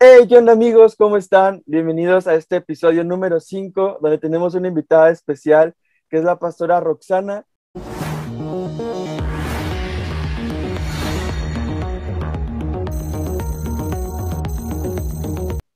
Hey, 0.00 0.26
¿qué 0.28 0.36
onda 0.36 0.52
amigos? 0.52 0.96
¿Cómo 0.96 1.16
están? 1.16 1.62
Bienvenidos 1.66 2.26
a 2.26 2.34
este 2.34 2.56
episodio 2.56 3.04
número 3.04 3.38
5, 3.38 3.98
donde 4.00 4.18
tenemos 4.18 4.54
una 4.54 4.68
invitada 4.68 5.10
especial, 5.10 5.74
que 6.10 6.18
es 6.18 6.24
la 6.24 6.38
pastora 6.38 6.80
Roxana. 6.80 7.46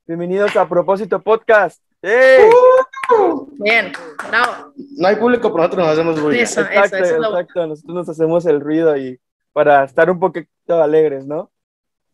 Bienvenidos 0.06 0.56
a 0.56 0.68
Propósito 0.68 1.22
Podcast. 1.22 1.80
¡Hey! 2.02 2.50
Bien, 3.60 3.92
bravo. 4.28 4.72
No 4.96 5.08
hay 5.08 5.16
público, 5.16 5.52
pero 5.52 5.58
nosotros 5.58 5.86
nos 5.86 5.92
hacemos 5.92 6.20
ruido. 6.20 6.42
Eso, 6.42 6.60
eso, 6.62 6.70
Exacto, 6.70 6.96
eso 6.96 7.14
es 7.14 7.20
lo 7.20 7.38
exacto. 7.38 7.66
Nosotros 7.68 7.94
nos 7.94 8.08
hacemos 8.08 8.46
el 8.46 8.60
ruido 8.60 8.96
y 8.96 9.20
para 9.52 9.84
estar 9.84 10.10
un 10.10 10.18
poquito 10.18 10.82
alegres, 10.82 11.24
¿no? 11.24 11.50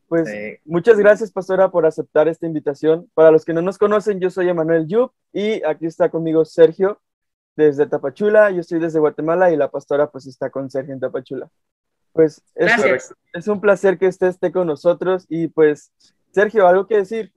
Pues 0.09 0.29
Sí. 0.29 0.59
muchas 0.65 0.99
gracias, 0.99 1.33
pastora, 1.33 1.71
por 1.71 1.87
aceptar 1.87 2.29
esta 2.29 2.47
invitación. 2.47 3.11
Para 3.15 3.31
los 3.31 3.45
que 3.45 3.53
no 3.53 3.63
nos 3.63 3.79
conocen, 3.79 4.21
yo 4.21 4.31
soy 4.31 4.49
Emanuel 4.49 4.87
Yup 4.87 5.13
y 5.33 5.63
aquí 5.65 5.87
está 5.87 6.09
conmigo 6.09 6.45
Sergio 6.45 7.01
desde 7.57 7.87
Tapachula. 7.87 8.51
Yo 8.51 8.61
estoy 8.61 8.81
desde 8.81 9.01
Guatemala 9.01 9.51
y 9.51 9.57
la 9.57 9.71
pastora 9.71 10.11
pues 10.11 10.27
está 10.27 10.51
con 10.51 10.71
Sergio 10.71 10.95
en 10.95 11.01
Tapachula. 11.01 11.49
Pues 12.13 12.41
es, 12.55 13.49
un 13.49 13.61
placer 13.61 13.99
que 13.99 14.07
usted 14.07 14.29
esté 14.29 14.53
con 14.53 14.69
nosotros 14.69 15.27
y 15.29 15.49
pues, 15.49 15.91
Sergio, 16.31 16.69
¿algo 16.69 16.87
que 16.87 16.99
decir? 16.99 17.33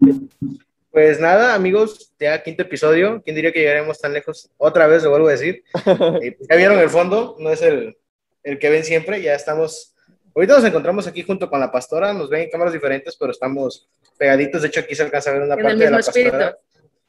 Pues 0.91 1.19
nada, 1.19 1.55
amigos, 1.55 2.13
ya 2.19 2.43
quinto 2.43 2.61
episodio. 2.61 3.21
¿Quién 3.23 3.35
diría 3.35 3.51
que 3.51 3.59
llegaremos 3.59 3.99
tan 3.99 4.13
lejos? 4.13 4.51
Otra 4.57 4.85
vez 4.85 5.03
lo 5.03 5.09
vuelvo 5.09 5.29
a 5.29 5.31
decir. 5.31 5.63
Eh, 6.21 6.37
ya 6.47 6.55
vieron 6.55 6.77
el 6.77 6.89
fondo, 6.89 7.35
no 7.39 7.49
es 7.49 7.63
el, 7.63 7.97
el 8.43 8.59
que 8.59 8.69
ven 8.69 8.83
siempre. 8.83 9.21
Ya 9.21 9.33
estamos. 9.33 9.95
Ahorita 10.37 10.53
nos 10.53 10.65
encontramos 10.65 11.07
aquí 11.07 11.23
junto 11.23 11.49
con 11.49 11.59
la 11.59 11.71
pastora. 11.71 12.13
Nos 12.13 12.29
ven 12.29 12.43
en 12.43 12.49
cámaras 12.51 12.71
diferentes, 12.71 13.15
pero 13.15 13.31
estamos 13.31 13.89
pegaditos. 14.19 14.61
De 14.61 14.67
hecho, 14.67 14.81
aquí 14.81 14.93
se 14.93 15.01
alcanza 15.01 15.31
a 15.31 15.33
ver 15.33 15.41
una 15.41 15.55
En 15.55 15.59
el 15.59 15.65
parte 15.65 15.83
de 15.83 15.89
la 15.89 15.97
pastora. 15.97 16.57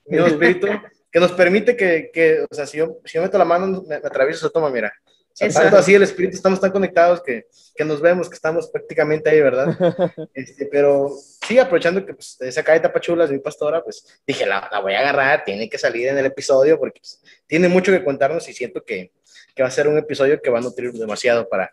Mismo 0.07 0.27
espíritu. 0.29 0.67
Que 1.13 1.21
nos 1.21 1.33
permite 1.33 1.77
que, 1.77 2.11
que, 2.11 2.47
o 2.51 2.55
sea, 2.55 2.67
si 2.67 2.79
yo, 2.79 3.01
si 3.05 3.17
yo 3.19 3.23
meto 3.23 3.37
la 3.37 3.45
mano, 3.45 3.83
me, 3.87 4.01
me 4.01 4.07
atravieso, 4.07 4.49
toma, 4.49 4.71
mira. 4.71 4.95
O 5.07 5.51
sea, 5.51 5.51
tanto 5.51 5.77
así 5.77 5.95
el 5.95 6.05
espíritu, 6.05 6.37
estamos 6.37 6.59
tan 6.59 6.71
conectados 6.71 7.23
que, 7.23 7.47
que 7.77 7.85
nos 7.85 8.01
vemos, 8.01 8.31
que 8.31 8.35
estamos 8.35 8.67
prácticamente 8.69 9.29
ahí, 9.29 9.43
¿verdad? 9.43 9.77
Este, 10.33 10.65
pero 10.65 11.11
sí, 11.47 11.59
aprovechando 11.59 12.07
que 12.07 12.15
pues, 12.15 12.39
se 12.41 12.65
cae 12.65 12.81
Tapachula, 12.81 13.25
es 13.25 13.31
mi 13.31 13.41
pastora, 13.41 13.85
pues 13.85 14.21
dije, 14.27 14.47
la, 14.47 14.71
la 14.73 14.81
voy 14.81 14.95
a 14.95 15.01
agarrar, 15.01 15.45
tiene 15.45 15.69
que 15.69 15.77
salir 15.77 16.09
en 16.09 16.17
el 16.17 16.27
episodio 16.27 16.79
porque 16.79 17.01
pues, 17.01 17.21
tiene 17.47 17.69
mucho 17.69 17.93
que 17.93 18.03
contarnos 18.03 18.49
y 18.49 18.55
siento 18.55 18.83
que, 18.85 19.13
que 19.55 19.63
va 19.63 19.69
a 19.69 19.73
ser 19.73 19.87
un 19.87 19.99
episodio 19.99 20.41
que 20.41 20.51
va 20.51 20.59
a 20.61 20.63
nutrir 20.63 20.93
demasiado 20.93 21.49
para, 21.49 21.73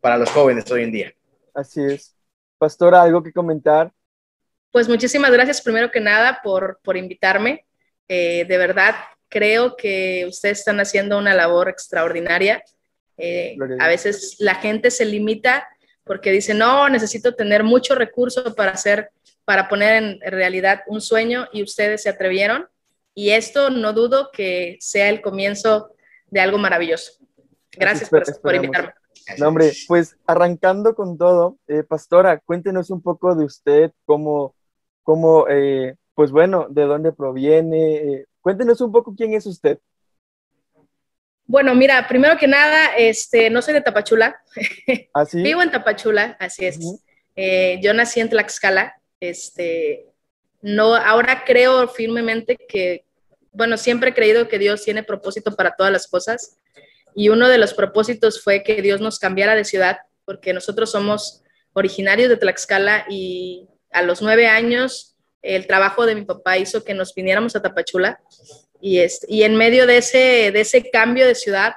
para 0.00 0.18
los 0.18 0.30
jóvenes 0.30 0.70
hoy 0.70 0.82
en 0.82 0.92
día. 0.92 1.14
Así 1.54 1.82
es. 1.82 2.14
Pastora, 2.58 3.02
¿algo 3.02 3.22
que 3.22 3.32
comentar? 3.32 3.92
Pues 4.70 4.88
muchísimas 4.88 5.30
gracias 5.30 5.60
primero 5.60 5.90
que 5.90 6.00
nada 6.00 6.40
por, 6.42 6.80
por 6.82 6.96
invitarme. 6.96 7.66
Eh, 8.08 8.44
de 8.48 8.58
verdad, 8.58 8.94
creo 9.28 9.76
que 9.76 10.26
ustedes 10.28 10.60
están 10.60 10.80
haciendo 10.80 11.18
una 11.18 11.34
labor 11.34 11.68
extraordinaria. 11.68 12.62
Eh, 13.16 13.56
a 13.78 13.88
veces 13.88 14.36
la 14.38 14.54
gente 14.56 14.90
se 14.90 15.04
limita 15.04 15.66
porque 16.04 16.30
dice, 16.30 16.54
no, 16.54 16.88
necesito 16.88 17.34
tener 17.34 17.64
mucho 17.64 17.94
recurso 17.94 18.54
para 18.54 18.72
hacer, 18.72 19.10
para 19.44 19.68
poner 19.68 20.02
en 20.02 20.20
realidad 20.20 20.82
un 20.86 21.00
sueño 21.00 21.48
y 21.52 21.62
ustedes 21.62 22.02
se 22.02 22.08
atrevieron. 22.08 22.68
Y 23.14 23.30
esto 23.30 23.70
no 23.70 23.92
dudo 23.92 24.30
que 24.30 24.76
sea 24.80 25.08
el 25.08 25.20
comienzo 25.20 25.90
de 26.26 26.40
algo 26.40 26.58
maravilloso. 26.58 27.12
Gracias 27.72 28.10
por, 28.10 28.54
invitarme. 28.54 28.92
No, 29.38 29.48
hombre, 29.48 29.72
pues 29.88 30.16
arrancando 30.26 30.94
con 30.94 31.18
todo, 31.18 31.58
eh, 31.66 31.82
Pastora, 31.82 32.38
cuéntenos 32.38 32.90
un 32.90 33.02
poco 33.02 33.34
de 33.34 33.44
usted, 33.44 33.92
cómo, 34.04 34.54
cómo 35.02 35.46
eh, 35.48 35.96
pues 36.14 36.30
bueno, 36.30 36.66
de 36.70 36.82
dónde 36.84 37.12
proviene, 37.12 37.94
eh, 37.96 38.26
cuéntenos 38.40 38.80
un 38.80 38.92
poco 38.92 39.14
quién 39.16 39.34
es 39.34 39.46
usted. 39.46 39.78
Bueno, 41.44 41.74
mira, 41.74 42.06
primero 42.08 42.36
que 42.38 42.46
nada, 42.46 42.96
este, 42.96 43.50
no 43.50 43.62
soy 43.62 43.74
de 43.74 43.80
Tapachula, 43.80 44.40
¿Así? 45.12 45.42
vivo 45.42 45.62
en 45.62 45.70
Tapachula, 45.70 46.36
así 46.40 46.66
es. 46.66 46.78
Eh, 47.34 47.78
yo 47.82 47.94
nací 47.94 48.20
en 48.20 48.30
Tlaxcala, 48.30 49.00
este, 49.20 50.06
no, 50.62 50.94
ahora 50.94 51.44
creo 51.44 51.88
firmemente 51.88 52.56
que, 52.56 53.04
bueno, 53.52 53.76
siempre 53.76 54.10
he 54.10 54.14
creído 54.14 54.48
que 54.48 54.58
Dios 54.58 54.84
tiene 54.84 55.02
propósito 55.02 55.54
para 55.54 55.74
todas 55.76 55.92
las 55.92 56.06
cosas 56.06 56.58
y 57.16 57.30
uno 57.30 57.48
de 57.48 57.56
los 57.56 57.72
propósitos 57.72 58.42
fue 58.42 58.62
que 58.62 58.82
Dios 58.82 59.00
nos 59.00 59.18
cambiara 59.18 59.54
de 59.54 59.64
ciudad, 59.64 59.96
porque 60.26 60.52
nosotros 60.52 60.90
somos 60.90 61.42
originarios 61.72 62.28
de 62.28 62.36
Tlaxcala 62.36 63.06
y 63.08 63.66
a 63.90 64.02
los 64.02 64.20
nueve 64.20 64.48
años 64.48 65.16
el 65.40 65.66
trabajo 65.66 66.04
de 66.04 66.14
mi 66.14 66.26
papá 66.26 66.58
hizo 66.58 66.84
que 66.84 66.92
nos 66.92 67.14
viniéramos 67.14 67.56
a 67.56 67.62
Tapachula 67.62 68.20
y, 68.82 68.98
este, 68.98 69.26
y 69.30 69.44
en 69.44 69.56
medio 69.56 69.86
de 69.86 69.96
ese, 69.96 70.52
de 70.52 70.60
ese 70.60 70.90
cambio 70.90 71.26
de 71.26 71.34
ciudad, 71.34 71.72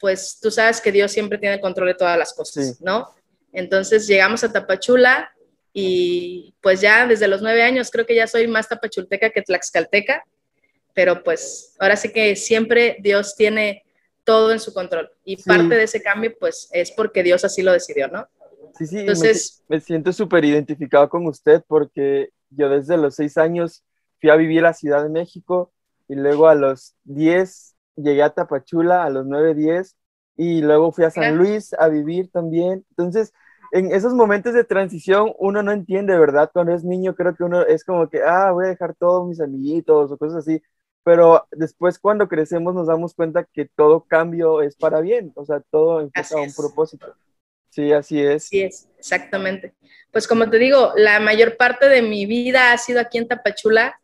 pues 0.00 0.40
tú 0.42 0.50
sabes 0.50 0.80
que 0.80 0.90
Dios 0.90 1.12
siempre 1.12 1.38
tiene 1.38 1.60
control 1.60 1.88
de 1.88 1.94
todas 1.94 2.18
las 2.18 2.34
cosas, 2.34 2.76
Sí. 2.76 2.84
¿no? 2.84 3.14
Entonces 3.52 4.08
llegamos 4.08 4.42
a 4.42 4.52
Tapachula 4.52 5.30
y 5.72 6.52
pues 6.60 6.80
ya 6.80 7.06
desde 7.06 7.28
los 7.28 7.42
nueve 7.42 7.62
años 7.62 7.90
creo 7.92 8.06
que 8.06 8.16
ya 8.16 8.26
soy 8.26 8.48
más 8.48 8.68
tapachulteca 8.68 9.30
que 9.30 9.42
tlaxcalteca, 9.42 10.24
pero 10.94 11.22
pues 11.22 11.76
ahora 11.78 11.94
sí 11.94 12.10
que 12.12 12.34
siempre 12.34 12.96
Dios 12.98 13.36
tiene 13.36 13.84
todo 14.24 14.52
en 14.52 14.60
su 14.60 14.72
control 14.72 15.10
y 15.24 15.36
Sí. 15.36 15.48
parte 15.48 15.74
de 15.74 15.82
ese 15.84 16.02
cambio 16.02 16.32
pues 16.38 16.68
es 16.72 16.90
porque 16.92 17.22
Dios 17.22 17.44
así 17.44 17.62
lo 17.62 17.72
decidió, 17.72 18.08
¿no? 18.08 18.28
Sí, 18.78 18.86
sí, 18.86 18.94
me- 18.96 19.00
Entonces- 19.02 19.62
me, 19.68 19.80
siento 19.80 20.12
súper 20.12 20.44
identificado 20.44 21.08
con 21.08 21.26
usted 21.26 21.62
porque 21.66 22.30
yo 22.50 22.68
desde 22.68 22.96
los 22.96 23.14
seis 23.16 23.36
años 23.36 23.84
fui 24.20 24.30
a 24.30 24.36
vivir 24.36 24.64
a 24.66 24.72
Ciudad 24.74 25.02
de 25.02 25.08
México 25.08 25.72
y 26.08 26.14
luego 26.14 26.48
a 26.48 26.54
los 26.54 26.94
10 27.04 27.74
llegué 27.96 28.22
a 28.22 28.30
Tapachula, 28.30 29.04
a 29.04 29.10
los 29.10 29.26
9, 29.26 29.54
10 29.54 29.96
y 30.36 30.60
luego 30.62 30.92
fui 30.92 31.04
a 31.04 31.10
San. 31.10 31.36
Luis 31.36 31.72
a 31.74 31.88
vivir 31.88 32.30
también. 32.30 32.84
Entonces, 32.90 33.32
en 33.72 33.92
esos 33.92 34.14
momentos 34.14 34.54
de 34.54 34.64
transición 34.64 35.32
uno 35.38 35.62
no 35.62 35.70
entiende, 35.72 36.18
¿verdad? 36.18 36.50
Cuando 36.52 36.72
es 36.74 36.82
niño 36.84 37.14
creo 37.14 37.34
que 37.36 37.44
uno 37.44 37.62
es 37.62 37.84
como 37.84 38.08
que, 38.08 38.20
ah, 38.22 38.50
voy 38.52 38.66
a 38.66 38.68
dejar 38.68 38.94
todos 38.94 39.28
mis 39.28 39.40
amiguitos 39.40 40.10
o 40.10 40.18
cosas 40.18 40.38
así. 40.38 40.60
Pero 41.02 41.46
después 41.52 41.98
cuando 41.98 42.28
crecemos 42.28 42.74
nos 42.74 42.86
damos 42.86 43.14
cuenta 43.14 43.44
que 43.44 43.64
todo 43.64 44.04
cambio 44.06 44.62
es 44.62 44.76
para 44.76 45.00
bien, 45.00 45.32
o 45.34 45.44
sea, 45.44 45.60
todo 45.70 46.00
enfoca 46.00 46.20
Así 46.20 46.34
a 46.34 46.38
un 46.38 46.54
propósito. 46.54 47.14
Sí, 47.70 47.92
así 47.92 48.20
es. 48.20 48.46
Así 48.46 48.62
es, 48.62 48.88
exactamente. 48.98 49.74
Pues 50.12 50.26
como 50.26 50.50
te 50.50 50.58
digo, 50.58 50.92
la 50.96 51.20
mayor 51.20 51.56
parte 51.56 51.88
de 51.88 52.02
mi 52.02 52.26
vida 52.26 52.72
ha 52.72 52.78
sido 52.78 53.00
aquí 53.00 53.18
en 53.18 53.28
Tapachula. 53.28 53.98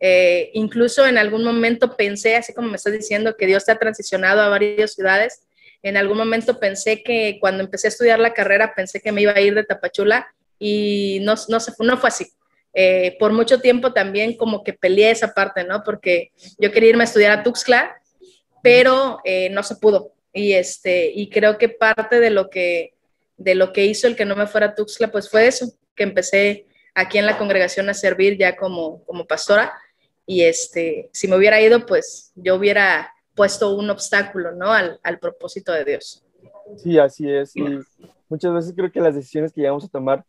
Eh, 0.00 0.50
incluso 0.54 1.06
en 1.06 1.16
algún 1.16 1.44
momento 1.44 1.96
pensé, 1.96 2.34
así 2.34 2.52
como 2.52 2.68
me 2.68 2.76
estás 2.76 2.92
diciendo, 2.92 3.36
que 3.36 3.46
Dios 3.46 3.64
te 3.64 3.72
ha 3.72 3.78
transicionado 3.78 4.40
a 4.40 4.48
varias 4.48 4.94
ciudades. 4.94 5.42
En 5.82 5.96
algún 5.96 6.18
momento 6.18 6.58
pensé 6.58 7.02
que 7.02 7.38
cuando 7.40 7.62
empecé 7.62 7.86
a 7.86 7.90
estudiar 7.90 8.18
la 8.18 8.32
carrera, 8.32 8.74
pensé 8.74 9.00
que 9.00 9.12
me 9.12 9.22
iba 9.22 9.32
a 9.32 9.40
ir 9.40 9.54
de 9.54 9.64
Tapachula 9.64 10.26
y 10.58 11.20
no, 11.22 11.34
no, 11.48 11.60
se, 11.60 11.72
no 11.78 11.98
fue 11.98 12.08
así. 12.08 12.32
Eh, 12.74 13.16
por 13.18 13.32
mucho 13.32 13.60
tiempo 13.60 13.92
también 13.92 14.36
como 14.36 14.64
que 14.64 14.72
peleé 14.72 15.10
esa 15.10 15.34
parte, 15.34 15.64
¿no? 15.64 15.82
Porque 15.84 16.32
yo 16.58 16.72
quería 16.72 16.90
irme 16.90 17.02
a 17.02 17.04
estudiar 17.04 17.38
a 17.38 17.42
Tuxtla, 17.42 17.96
pero 18.62 19.18
eh, 19.24 19.50
no 19.50 19.62
se 19.62 19.76
pudo. 19.76 20.14
Y, 20.32 20.52
este, 20.52 21.10
y 21.14 21.28
creo 21.28 21.58
que 21.58 21.68
parte 21.68 22.18
de 22.20 22.30
lo 22.30 22.48
que, 22.48 22.94
de 23.36 23.54
lo 23.54 23.72
que 23.72 23.84
hizo 23.84 24.06
el 24.06 24.16
que 24.16 24.24
no 24.24 24.36
me 24.36 24.46
fuera 24.46 24.68
a 24.68 24.74
Tuxtla, 24.74 25.10
pues 25.10 25.28
fue 25.28 25.46
eso, 25.46 25.66
que 25.94 26.04
empecé 26.04 26.66
aquí 26.94 27.18
en 27.18 27.26
la 27.26 27.36
congregación 27.36 27.88
a 27.90 27.94
servir 27.94 28.38
ya 28.38 28.56
como, 28.56 29.04
como 29.04 29.26
pastora. 29.26 29.72
Y 30.24 30.42
este, 30.42 31.10
si 31.12 31.28
me 31.28 31.36
hubiera 31.36 31.60
ido, 31.60 31.84
pues 31.84 32.32
yo 32.36 32.54
hubiera 32.54 33.12
puesto 33.34 33.74
un 33.74 33.90
obstáculo, 33.90 34.52
¿no? 34.52 34.72
Al, 34.72 34.98
al 35.02 35.18
propósito 35.18 35.72
de 35.72 35.84
Dios. 35.84 36.24
Sí, 36.78 36.98
así 36.98 37.30
es. 37.30 37.54
Y 37.54 37.62
muchas 38.28 38.54
veces 38.54 38.72
creo 38.74 38.90
que 38.90 39.00
las 39.00 39.14
decisiones 39.14 39.52
que 39.52 39.60
llegamos 39.60 39.84
a 39.84 39.88
tomar 39.88 40.24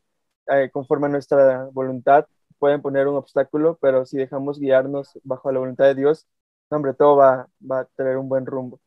eh, 0.48 0.70
conforme 0.72 1.08
a 1.08 1.10
nuestra 1.10 1.66
voluntad 1.72 2.26
pueden 2.60 2.82
poner 2.82 3.08
un 3.08 3.16
obstáculo, 3.18 3.78
pero 3.82 4.06
si 4.06 4.18
dejamos 4.18 4.60
guiarnos 4.60 5.12
bajo 5.24 5.52
la 5.52 5.60
voluntad 5.60 5.86
de 5.86 5.96
Dios, 5.96 6.28
hombre, 6.70 6.94
todo 6.94 7.18
va, 7.18 7.48
va 7.70 7.82
a 7.82 7.86
tener 7.96 8.18
un 8.18 8.30
buen 8.30 8.46
rumbo. 8.46 8.80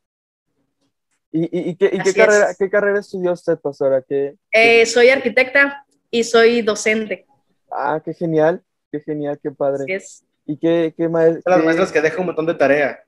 ¿Y, 1.33 1.45
y, 1.45 1.71
y 1.71 1.77
qué, 1.77 1.87
y 1.87 2.01
qué 2.01 2.01
Así 2.01 2.15
carrera, 2.15 2.55
qué 2.59 2.71
carrera 2.71 3.01
estudió 3.01 3.33
usted, 3.33 3.59
pastora? 3.59 4.03
¿Qué, 4.03 4.37
Eh, 4.53 4.87
soy 4.87 5.11
arquitecta 5.11 5.85
y 6.11 6.25
soy 6.25 6.63
docente. 6.63 7.27
ah, 7.71 8.01
qué 8.05 8.15
genial, 8.15 8.63
qué 8.91 9.01
genial, 9.01 9.39
qué 9.43 9.49
Así 9.49 9.57
padre. 9.57 9.85
es. 9.97 10.25
¿Y 10.47 10.57
qué, 10.59 10.95
qué 10.97 11.09
maestro? 11.09 11.57
Las 11.57 11.65
maestras 11.65 11.93
que 11.93 12.01
dejan 12.01 12.21
un 12.21 12.27
montón 12.27 12.47
de 12.47 12.55
tarea. 12.55 12.99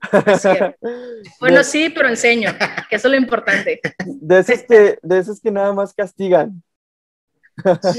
Bueno, 1.40 1.62
sí, 1.64 1.90
pero 1.90 2.08
enseño, 2.08 2.50
que 2.88 2.96
eso 2.96 3.08
es 3.08 3.12
lo 3.12 3.16
importante. 3.18 3.80
De 4.04 4.38
esos 4.38 4.62
que, 4.64 4.98
de 5.02 5.18
esos 5.18 5.40
que 5.40 5.50
nada 5.50 5.72
más 5.72 5.94
castigan. 5.94 6.62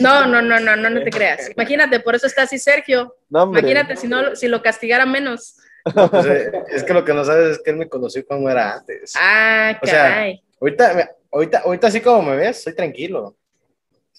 No, 0.01 0.25
no, 0.25 0.42
no, 0.42 0.59
no, 0.59 0.75
no, 0.75 0.89
no 0.89 1.04
te 1.04 1.09
creas. 1.09 1.50
Imagínate, 1.50 2.00
por 2.00 2.15
eso 2.15 2.27
está 2.27 2.44
así 2.44 2.59
Sergio. 2.59 3.15
No, 3.30 3.44
hombre. 3.44 3.62
Imagínate 3.62 3.95
si 3.95 4.07
no, 4.07 4.36
si 4.36 4.48
lo 4.48 4.62
castigara 4.62 5.06
menos. 5.06 5.57
No, 5.95 6.12
pues, 6.12 6.25
eh, 6.25 6.51
es 6.69 6.83
que 6.83 6.94
lo 6.94 7.04
que 7.04 7.13
no 7.13 7.24
sabes 7.24 7.57
es 7.57 7.63
que 7.63 7.71
él 7.71 7.77
me 7.77 7.88
conoció 7.89 8.25
como 8.25 8.50
era 8.50 8.75
antes. 8.75 9.13
Ah, 9.15 9.80
O 9.81 9.86
sea, 9.86 10.04
caray. 10.04 10.44
Ahorita, 10.59 11.09
ahorita, 11.31 11.59
ahorita 11.59 11.88
así 11.88 12.01
como 12.01 12.21
me 12.24 12.36
ves, 12.36 12.63
soy 12.63 12.75
tranquilo. 12.75 13.36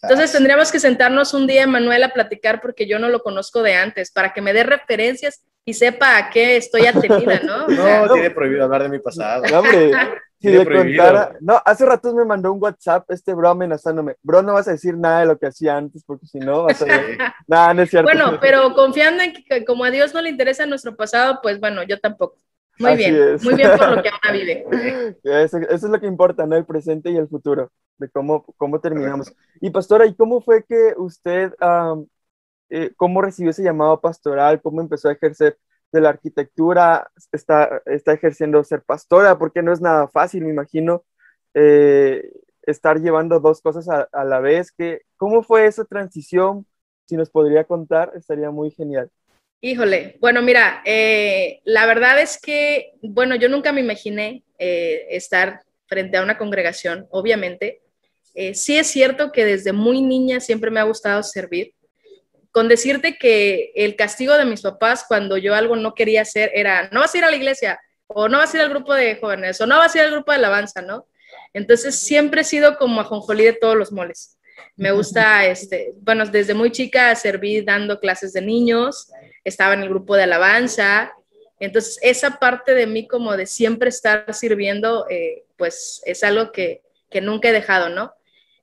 Entonces 0.03 0.31
tendríamos 0.33 0.71
que 0.71 0.79
sentarnos 0.79 1.35
un 1.35 1.47
día, 1.47 1.67
Manuel, 1.67 2.05
a 2.05 2.13
platicar 2.13 2.61
porque 2.61 2.87
yo 2.87 2.99
no 2.99 3.09
lo 3.09 3.23
conozco 3.23 3.63
de 3.63 3.75
antes, 3.75 4.13
para 4.13 4.33
que 4.33 4.41
me 4.41 4.53
dé 4.53 4.63
referencias 4.63 5.43
y 5.65 5.75
sepa 5.75 6.17
a 6.17 6.31
qué 6.31 6.57
estoy 6.57 6.87
atenida, 6.87 7.41
¿no? 7.45 7.67
No, 7.67 8.13
tiene 8.13 8.31
prohibido 8.31 8.65
hablar 8.65 8.85
de 8.85 8.89
mi 8.89 9.01
pasado. 9.01 9.43
No, 9.51 9.59
hombre, 9.59 9.91
si 10.41 10.49
le 10.49 10.65
contara. 10.65 11.37
No, 11.41 11.61
hace 11.65 11.85
rato 11.85 12.15
me 12.15 12.25
mandó 12.25 12.53
un 12.53 12.63
WhatsApp 12.63 13.11
este 13.11 13.35
bro 13.35 13.51
amenazándome. 13.51 14.17
Bro, 14.23 14.43
no 14.43 14.55
vas 14.55 14.69
a 14.69 14.73
decir 14.73 14.97
nada 14.97 15.21
de 15.21 15.27
lo 15.27 15.39
que 15.39 15.47
hacía 15.47 15.77
antes 15.77 16.05
porque 16.05 16.27
si 16.27 16.39
no 16.39 16.65
vas 16.65 16.81
a. 16.83 16.87
nada, 17.47 17.75
no 17.75 17.83
es 17.83 17.91
cierto. 17.91 18.09
Bueno, 18.09 18.39
pero 18.41 18.75
confiando 18.75 19.23
en 19.23 19.33
que 19.33 19.65
como 19.65 19.85
a 19.85 19.91
Dios 19.91 20.15
no 20.15 20.23
le 20.23 20.31
interesa 20.31 20.67
nuestro 20.67 20.97
pasado, 20.97 21.41
pues 21.43 21.59
bueno, 21.59 21.83
yo 21.83 21.99
tampoco. 21.99 22.37
Muy 22.79 22.97
bien, 22.97 23.39
muy 23.43 23.55
bien 23.55 23.71
por 23.77 23.97
lo 23.97 24.03
que 24.03 24.09
ahora 24.23 24.33
vive. 24.33 24.65
Eso, 25.25 25.59
eso, 25.59 25.69
es 25.69 25.83
lo 25.83 26.01
que 26.01 26.07
importa, 26.07 26.47
¿no? 26.47 26.57
El 26.57 26.65
presente 26.65 27.11
y 27.11 27.17
el 27.17 27.29
futuro, 27.29 27.73
de 27.97 28.09
cómo, 28.09 28.45
cómo 28.57 28.81
terminamos. 28.81 29.33
Y 29.61 29.71
pastora, 29.71 30.07
¿y 30.07 30.15
cómo 30.15 30.41
fue 30.41 30.65
que 30.65 30.95
usted, 30.97 31.53
eh, 32.71 32.93
cómo 32.97 33.21
recibió 33.21 33.51
ese 33.51 33.65
llamado 33.65 34.01
pastoral? 34.01 34.63
¿Cómo 34.63 34.81
empezó 34.81 35.09
a 35.09 35.13
ejercer 35.13 35.59
de 35.93 36.01
la 36.01 36.11
arquitectura? 36.11 37.11
¿Está, 37.33 37.83
está 37.87 38.13
ejerciendo 38.13 38.63
ser 38.65 38.83
pastora? 38.83 39.39
Porque 39.39 39.63
no 39.63 39.73
es 39.73 39.81
nada 39.81 40.09
fácil, 40.09 40.45
me 40.45 40.51
imagino, 40.51 41.05
eh, 41.55 42.31
estar 42.63 43.01
llevando 43.01 43.41
dos 43.41 43.61
cosas 43.61 43.89
a, 43.89 44.09
a 44.13 44.25
la 44.25 44.41
vez. 44.41 44.73
¿Qué, 44.73 45.03
¿Cómo 45.17 45.43
fue 45.43 45.67
esa 45.67 45.85
transición? 45.85 46.67
Si 47.07 47.17
nos 47.17 47.31
podría 47.31 47.65
contar, 47.65 48.13
estaría 48.15 48.51
muy 48.51 48.71
genial. 48.71 49.11
Híjole, 49.61 50.19
bueno, 50.21 50.43
mira, 50.43 50.83
eh, 50.85 51.61
la 51.65 51.87
verdad 51.87 52.21
es 52.21 52.41
que, 52.41 52.93
bueno, 53.03 53.35
yo 53.35 53.49
nunca 53.49 53.73
me 53.73 53.81
imaginé 53.81 54.45
eh, 54.59 55.07
estar 55.11 55.63
frente 55.87 56.17
a 56.17 56.23
una 56.23 56.39
congregación, 56.39 57.07
obviamente. 57.11 57.81
Sí 58.55 58.79
es 58.79 58.87
cierto 58.87 59.33
que 59.33 59.45
desde 59.45 59.73
muy 59.73 60.01
niña 60.01 60.39
siempre 60.39 60.71
me 60.71 60.79
ha 60.79 60.85
gustado 60.85 61.25
servir. 61.25 61.75
Con 62.59 62.67
decirte 62.67 63.19
que 63.19 63.71
el 63.77 63.95
castigo 63.95 64.37
de 64.37 64.45
mis 64.45 64.63
papás 64.63 65.05
cuando 65.07 65.37
yo 65.37 65.55
algo 65.55 65.77
no 65.77 65.95
quería 65.95 66.23
hacer 66.23 66.51
era, 66.53 66.89
no 66.91 66.99
vas 66.99 67.15
a 67.15 67.19
ir 67.19 67.23
a 67.23 67.31
la 67.31 67.37
iglesia, 67.37 67.81
o 68.09 68.29
no 68.29 68.39
vas 68.39 68.53
a 68.53 68.57
ir 68.57 68.65
al 68.65 68.71
grupo 68.71 68.95
de 68.95 69.15
jóvenes, 69.15 69.61
o 69.61 69.67
no 69.69 69.79
vas 69.79 69.95
a 69.95 69.99
ir 69.99 70.05
al 70.07 70.11
grupo 70.11 70.33
de 70.33 70.39
alabanza, 70.39 70.83
¿no? 70.83 71.07
Entonces 71.53 71.95
siempre 71.95 72.41
he 72.41 72.45
sido 72.45 72.77
como 72.77 73.01
ajonjolí 73.01 73.45
de 73.45 73.53
todos 73.53 73.77
los 73.77 73.93
moles. 73.93 74.41
Me 74.75 74.91
gusta, 74.91 75.47
este, 75.47 75.93
bueno, 76.01 76.27
desde 76.27 76.53
muy 76.53 76.73
chica 76.73 77.15
serví 77.15 77.61
dando 77.61 78.01
clases 78.01 78.33
de 78.33 78.43
niños, 78.43 79.13
estaba 79.45 79.75
en 79.75 79.83
el 79.83 79.89
grupo 79.89 80.17
de 80.17 80.25
alabanza. 80.25 81.13
Entonces, 81.61 81.97
esa 82.03 82.41
parte 82.41 82.75
de 82.75 82.89
mí 82.89 83.07
como 83.07 83.37
de 83.37 83.47
siempre 83.47 83.91
estar 83.91 84.35
sirviendo, 84.35 85.07
eh, 85.09 85.45
pues 85.57 86.03
es 86.07 86.25
algo 86.25 86.51
que, 86.51 86.83
que, 87.09 87.21
nunca 87.21 87.51
he 87.51 87.53
dejado, 87.53 87.89
¿no? 87.89 88.15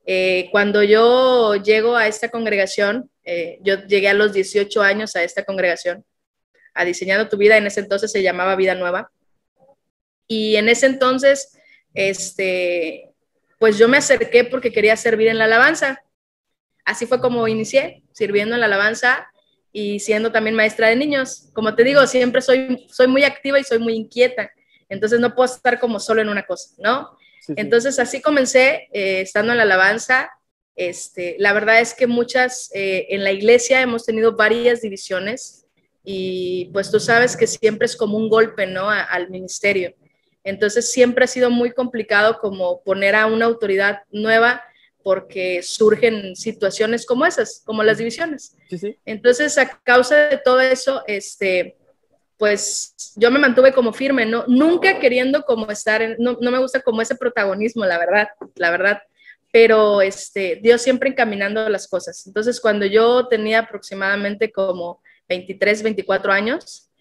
Eh, 0.05 0.49
cuando 0.51 0.83
yo 0.83 1.55
llego 1.55 1.95
a 1.95 2.07
esta 2.07 2.27
congregación, 2.27 3.09
eh, 3.25 3.59
yo 3.61 3.85
llegué 3.87 4.09
a 4.09 4.13
los 4.13 4.33
18 4.33 4.81
años 4.81 5.15
a 5.15 5.23
esta 5.23 5.43
congregación, 5.43 6.05
a 6.73 6.85
Diseñando 6.85 7.27
tu 7.27 7.37
Vida, 7.37 7.57
en 7.57 7.67
ese 7.67 7.81
entonces 7.81 8.11
se 8.11 8.21
llamaba 8.21 8.55
Vida 8.55 8.75
Nueva. 8.75 9.11
Y 10.27 10.55
en 10.55 10.69
ese 10.69 10.85
entonces, 10.85 11.57
este, 11.93 13.11
pues 13.59 13.77
yo 13.77 13.87
me 13.87 13.97
acerqué 13.97 14.43
porque 14.43 14.71
quería 14.71 14.95
servir 14.95 15.27
en 15.27 15.37
la 15.37 15.45
alabanza. 15.45 16.03
Así 16.83 17.05
fue 17.05 17.19
como 17.19 17.47
inicié, 17.47 18.03
sirviendo 18.11 18.55
en 18.55 18.61
la 18.61 18.67
alabanza 18.67 19.27
y 19.71 19.99
siendo 19.99 20.31
también 20.31 20.55
maestra 20.55 20.87
de 20.87 20.95
niños. 20.95 21.49
Como 21.53 21.75
te 21.75 21.83
digo, 21.83 22.05
siempre 22.07 22.41
soy, 22.41 22.87
soy 22.89 23.07
muy 23.07 23.23
activa 23.23 23.59
y 23.59 23.63
soy 23.63 23.79
muy 23.79 23.93
inquieta, 23.93 24.51
entonces 24.89 25.19
no 25.19 25.33
puedo 25.35 25.53
estar 25.53 25.79
como 25.79 25.99
solo 25.99 26.21
en 26.21 26.29
una 26.29 26.45
cosa, 26.45 26.75
¿no? 26.77 27.17
Entonces 27.55 27.99
así 27.99 28.21
comencé, 28.21 28.87
eh, 28.93 29.21
estando 29.21 29.51
en 29.51 29.57
la 29.57 29.63
alabanza. 29.63 30.29
Este, 30.75 31.35
la 31.39 31.53
verdad 31.53 31.79
es 31.79 31.93
que 31.93 32.07
muchas, 32.07 32.69
eh, 32.73 33.07
en 33.09 33.23
la 33.23 33.31
iglesia 33.31 33.81
hemos 33.81 34.05
tenido 34.05 34.35
varias 34.35 34.81
divisiones 34.81 35.65
y 36.03 36.69
pues 36.73 36.91
tú 36.91 36.99
sabes 36.99 37.37
que 37.37 37.47
siempre 37.47 37.85
es 37.85 37.95
como 37.95 38.17
un 38.17 38.29
golpe, 38.29 38.67
¿no? 38.67 38.89
al 38.89 39.29
ministerio. 39.29 39.95
Entonces 40.43 40.91
siempre 40.91 41.25
ha 41.25 41.27
sido 41.27 41.49
muy 41.49 41.71
complicado 41.71 42.37
como 42.39 42.83
poner 42.83 43.15
a 43.15 43.25
una 43.25 43.45
autoridad 43.45 44.03
nueva 44.11 44.63
porque 45.05 45.61
surgen 45.61 46.35
situaciones 46.35 47.05
como 47.05 47.27
esas, 47.27 47.61
como 47.63 47.83
las 47.83 47.99
divisiones. 47.99 48.55
Entonces, 49.05 49.55
a 49.59 49.69
causa 49.83 50.15
de 50.15 50.39
todo 50.39 50.59
eso, 50.59 51.03
este, 51.05 51.77
pues 52.37 53.13
yo 53.15 53.29
me 53.29 53.37
mantuve 53.37 53.71
como 53.71 53.93
firme, 53.93 54.25
¿no? 54.25 54.45
Nunca 54.47 54.99
queriendo 54.99 55.43
como 55.43 55.69
estar, 55.69 56.01
en, 56.01 56.15
no, 56.17 56.39
no, 56.41 56.49
me 56.49 56.57
gusta 56.57 56.81
como 56.81 57.03
ese 57.03 57.13
protagonismo, 57.13 57.85
la 57.85 57.99
verdad, 57.99 58.29
la 58.55 58.71
verdad, 58.71 59.01
pero 59.55 60.01
este, 60.01 60.59
Dios 60.61 60.81
siempre 60.81 61.09
encaminando 61.09 61.69
las 61.69 61.87
cosas. 61.87 62.27
Entonces, 62.27 62.59
cuando 62.59 62.85
yo 62.85 63.29
tenía 63.29 63.59
aproximadamente 63.59 64.51
como 64.51 65.01
23, 65.29 65.81
24 65.81 66.33
años, 66.33 66.91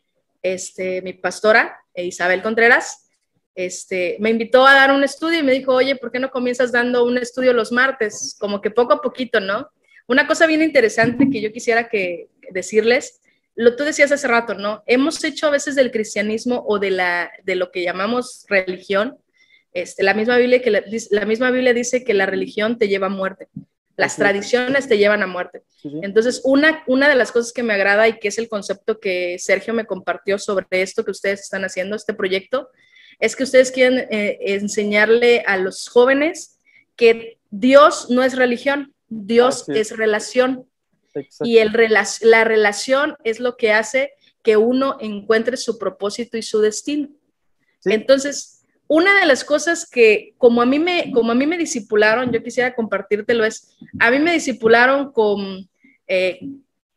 este, 0.40 1.02
mi 1.02 1.14
pastora, 1.14 1.76
Isabel 1.96 2.42
Contreras, 2.42 3.10
este, 3.56 4.18
me 4.20 4.30
invitó 4.30 4.64
a 4.64 4.74
dar 4.74 4.92
un 4.92 5.02
estudio 5.02 5.40
y 5.40 5.42
me 5.42 5.50
dijo, 5.50 5.74
oye, 5.74 5.96
¿por 5.96 6.12
qué 6.12 6.20
no 6.20 6.30
comienzas 6.30 6.70
dando 6.70 7.04
un 7.04 7.18
estudio 7.18 7.52
los 7.52 7.72
martes? 7.72 8.36
Como 8.38 8.60
que 8.60 8.70
poco 8.70 8.92
a 8.92 9.02
poquito, 9.02 9.40
¿no? 9.40 9.68
Una 10.06 10.28
cosa 10.28 10.46
bien 10.46 10.62
interesante 10.62 11.28
que 11.32 11.40
yo 11.40 11.50
quisiera 11.50 11.88
que 11.88 12.28
decirles, 12.52 13.20
lo 13.56 13.74
tú 13.74 13.82
decías 13.82 14.12
hace 14.12 14.28
rato, 14.28 14.54
¿no? 14.54 14.84
Hemos 14.86 15.24
hecho 15.24 15.48
a 15.48 15.50
veces 15.50 15.74
del 15.74 15.90
cristianismo 15.90 16.64
o 16.68 16.78
de, 16.78 16.92
la, 16.92 17.32
de 17.42 17.56
lo 17.56 17.72
que 17.72 17.82
llamamos 17.82 18.46
religión, 18.48 19.18
este, 19.74 20.04
la, 20.04 20.14
misma 20.14 20.36
Biblia 20.38 20.62
que 20.62 20.70
la, 20.70 21.26
misma 21.26 21.50
Biblia 21.50 21.74
dice 21.74 22.04
que 22.04 22.14
la 22.14 22.26
religión 22.26 22.78
te 22.78 22.88
lleva 22.88 23.08
a 23.08 23.10
muerte, 23.10 23.48
las 23.96 24.16
tradiciones 24.16 24.88
te 24.88 24.98
llevan 24.98 25.22
a 25.22 25.26
muerte. 25.26 25.62
Entonces, 26.02 26.40
una, 26.44 26.82
una 26.86 27.08
de 27.08 27.16
las 27.16 27.32
cosas 27.32 27.52
que 27.52 27.62
me 27.62 27.74
agrada 27.74 28.08
y 28.08 28.18
que 28.18 28.28
es 28.28 28.38
el 28.38 28.48
concepto 28.48 29.00
que 29.00 29.36
Sergio 29.38 29.74
me 29.74 29.84
compartió 29.84 30.38
sobre 30.38 30.66
esto 30.70 31.04
que 31.04 31.10
ustedes 31.10 31.40
están 31.40 31.64
haciendo, 31.64 31.96
este 31.96 32.14
proyecto, 32.14 32.70
es 33.18 33.36
que 33.36 33.42
ustedes 33.42 33.70
quieren 33.70 34.06
eh, 34.10 34.38
enseñarle 34.40 35.42
a 35.46 35.56
los 35.56 35.88
jóvenes 35.88 36.58
que 36.96 37.38
Dios 37.50 38.10
no 38.10 38.22
es 38.22 38.36
religión, 38.36 38.94
Dios 39.08 39.68
es 39.68 39.96
relación. 39.96 40.68
Y 41.42 41.58
el, 41.58 41.70
la 42.22 42.44
relación 42.44 43.16
es 43.22 43.38
lo 43.38 43.56
que 43.56 43.72
hace 43.72 44.12
que 44.42 44.56
uno 44.56 44.98
encuentre 45.00 45.56
su 45.56 45.78
propósito 45.78 46.36
y 46.36 46.42
su 46.42 46.60
destino. 46.60 47.08
Entonces, 47.84 48.53
una 48.86 49.18
de 49.20 49.26
las 49.26 49.44
cosas 49.44 49.88
que, 49.88 50.34
como 50.38 50.62
a 50.62 50.66
mí 50.66 50.78
me, 50.78 51.10
como 51.12 51.32
a 51.32 51.34
mí 51.34 51.46
me 51.46 51.58
disipularon, 51.58 52.32
yo 52.32 52.42
quisiera 52.42 52.74
compartírtelo, 52.74 53.44
es, 53.44 53.76
a 53.98 54.10
mí 54.10 54.18
me 54.18 54.32
disipularon 54.32 55.12
con, 55.12 55.68
eh, 56.06 56.40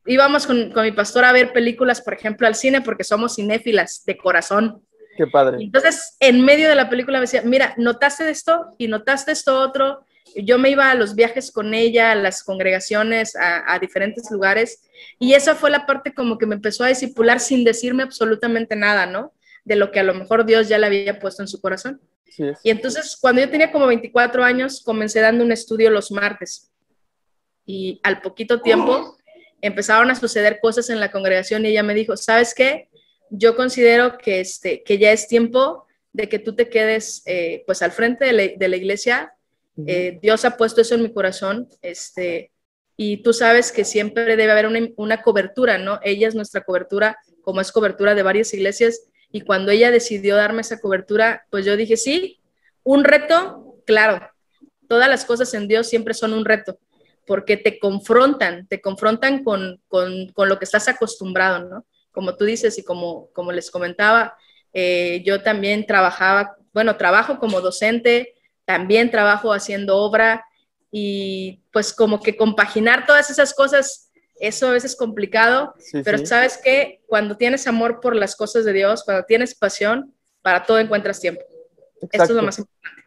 íbamos 0.05 0.45
con, 0.45 0.71
con 0.71 0.83
mi 0.83 0.91
pastor 0.91 1.25
a 1.25 1.31
ver 1.31 1.53
películas, 1.53 2.01
por 2.01 2.13
ejemplo, 2.13 2.47
al 2.47 2.56
cine, 2.56 2.81
porque 2.81 3.03
somos 3.03 3.35
cinéfilas 3.35 4.03
de 4.06 4.17
corazón. 4.17 4.81
Qué 5.17 5.27
padre. 5.27 5.57
Entonces, 5.61 6.15
en 6.19 6.45
medio 6.45 6.69
de 6.69 6.75
la 6.75 6.89
película 6.89 7.17
me 7.17 7.23
decía, 7.23 7.41
mira, 7.44 7.73
notaste 7.77 8.29
esto 8.29 8.75
y 8.77 8.87
notaste 8.87 9.31
esto 9.31 9.59
otro. 9.59 10.06
Yo 10.35 10.59
me 10.59 10.69
iba 10.69 10.91
a 10.91 10.95
los 10.95 11.15
viajes 11.15 11.51
con 11.51 11.73
ella, 11.73 12.11
a 12.11 12.15
las 12.15 12.44
congregaciones, 12.44 13.35
a, 13.35 13.79
diferentes 13.79 14.29
lugares, 14.29 14.83
y 15.19 15.33
esa 15.33 15.56
fue 15.56 15.71
la 15.71 15.85
parte 15.85 16.13
como 16.13 16.37
que 16.37 16.45
me 16.45 16.56
empezó 16.56 16.83
a 16.83 16.89
discipular 16.89 17.39
sin 17.39 17.63
decirme 17.63 18.03
absolutamente 18.03 18.75
nada, 18.75 19.06
¿no? 19.06 19.33
De 19.68 19.76
lo 19.76 19.92
que 19.92 20.00
a 20.00 20.04
lo 20.04 20.14
mejor 20.14 20.45
Dios 20.45 20.69
ya 20.69 20.78
le 20.78 20.86
había 20.86 21.19
puesto 21.19 21.42
en 21.42 21.47
su 21.47 21.59
corazón. 21.59 22.00
y 22.64 22.69
entonces, 22.69 23.18
cuando 23.19 23.42
yo 23.42 23.50
tenía 23.50 23.71
como 23.71 23.88
24 23.88 24.44
años, 24.44 24.81
comencé 24.83 25.19
dando 25.19 25.44
un 25.44 25.52
estudio 25.52 25.90
los 25.90 26.12
martes. 26.12 26.71
Y 27.66 28.00
al 28.04 28.21
poquito 28.21 28.62
tiempo 28.62 29.18
empezaron 29.62 30.09
a 30.09 30.16
suceder 30.16 30.59
cosas 30.62 30.90
en 30.90 31.00
la 31.00 31.12
congregación 31.12 31.66
y 31.66 31.69
ella 31.69 31.83
me 31.83 31.94
dijo, 31.94 32.16
¿sabes 32.16 32.54
qué? 32.54 32.90
yo 33.30 33.56
considero 33.56 34.18
que, 34.18 34.40
este, 34.40 34.83
que 34.83 34.97
ya 34.97 35.12
es 35.12 35.28
tiempo 35.28 35.86
de 36.14 36.30
que 36.30 36.40
tú 36.40 36.56
te 36.56 36.69
quedes 36.69 37.24
eh, 37.26 37.64
pues 37.66 37.81
al 37.81 37.92
frente 37.92 38.26
de 38.26 38.68
la, 38.68 38.76
iglesia. 38.76 39.33
Eh, 39.86 40.18
Dios 40.21 40.45
ha 40.45 40.57
puesto 40.57 40.81
eso 40.81 40.95
en 40.95 41.04
mi 41.04 41.14
corazón, 41.14 41.69
este, 41.83 42.52
y 42.95 43.18
tú 43.18 43.31
sabes 43.31 43.71
que 43.71 43.86
siempre 43.86 44.36
debe 44.36 44.52
haber 44.52 44.66
una, 44.66 44.80
una, 44.95 45.21
cobertura, 45.21 45.78
¿no? 45.78 46.00
Ella 46.02 46.28
es 46.28 46.33
nuestra 46.33 46.62
cobertura, 46.62 47.19
como 47.42 47.62
es 47.62 47.71
cobertura 47.71 48.16
de 48.16 48.24
varias 48.24 48.52
iglesias, 48.56 49.04
y 49.37 49.41
cuando 49.41 49.71
ella 49.71 49.91
decidió 49.91 50.35
darme 50.35 50.61
esa 50.61 50.79
cobertura, 50.79 51.45
pues 51.51 51.63
yo 51.63 51.77
dije, 51.77 51.95
sí, 51.95 52.39
un 52.81 53.03
reto, 53.03 53.75
claro, 53.85 54.27
todas 54.87 55.07
las 55.07 55.25
cosas 55.25 55.53
en 55.53 55.67
Dios 55.67 55.87
siempre 55.87 56.15
son 56.15 56.33
un 56.33 56.44
reto, 56.44 56.79
porque 57.27 57.56
te 57.56 57.77
confrontan, 57.77 58.65
te 58.67 58.81
confrontan 58.81 59.44
con, 59.44 59.79
con, 59.87 60.29
con 60.29 60.49
lo 60.49 60.57
que 60.57 60.65
estás 60.65 60.87
acostumbrado, 60.87 61.69
¿no? 61.69 61.85
como 62.17 62.35
tú 62.35 62.45
dices 62.45 62.79
y 62.79 62.83
como, 62.83 63.29
como 63.31 63.51
les 63.51 63.69
comentaba, 63.69 64.35
eh, 64.73 65.21
yo 65.23 65.44
también 65.44 65.85
trabajaba, 65.85 66.57
bueno, 66.73 66.97
trabajo 66.97 67.37
como 67.37 67.61
docente, 67.61 68.33
también 68.65 69.11
trabajo 69.11 69.53
haciendo 69.53 69.97
obra 69.97 70.44
y 70.89 71.61
pues 71.71 71.94
como 71.94 72.19
que 72.19 72.35
compaginar 72.35 73.06
todas 73.06 73.29
esas 73.29 73.53
cosas, 73.53 74.06
eso 74.39 74.67
a 74.67 74.71
veces 74.71 74.91
es 74.91 74.97
complicado, 74.97 75.73
pero 76.03 76.25
sabes 76.25 76.57
que 76.57 77.01
cuando 77.07 77.37
tienes 77.37 77.67
amor 77.67 77.99
por 77.99 78.15
las 78.15 78.35
cosas 78.35 78.65
de 78.65 78.73
Dios, 78.73 79.03
cuando 79.03 79.25
tienes 79.25 79.56
pasión, 79.56 80.13
para 80.41 80.63
todo 80.63 80.79
encuentras 80.79 81.19
tiempo. 81.19 81.41
Eso 82.11 82.23
es 82.23 82.29
lo 82.29 82.44
más 82.44 82.59
importante. 82.59 83.03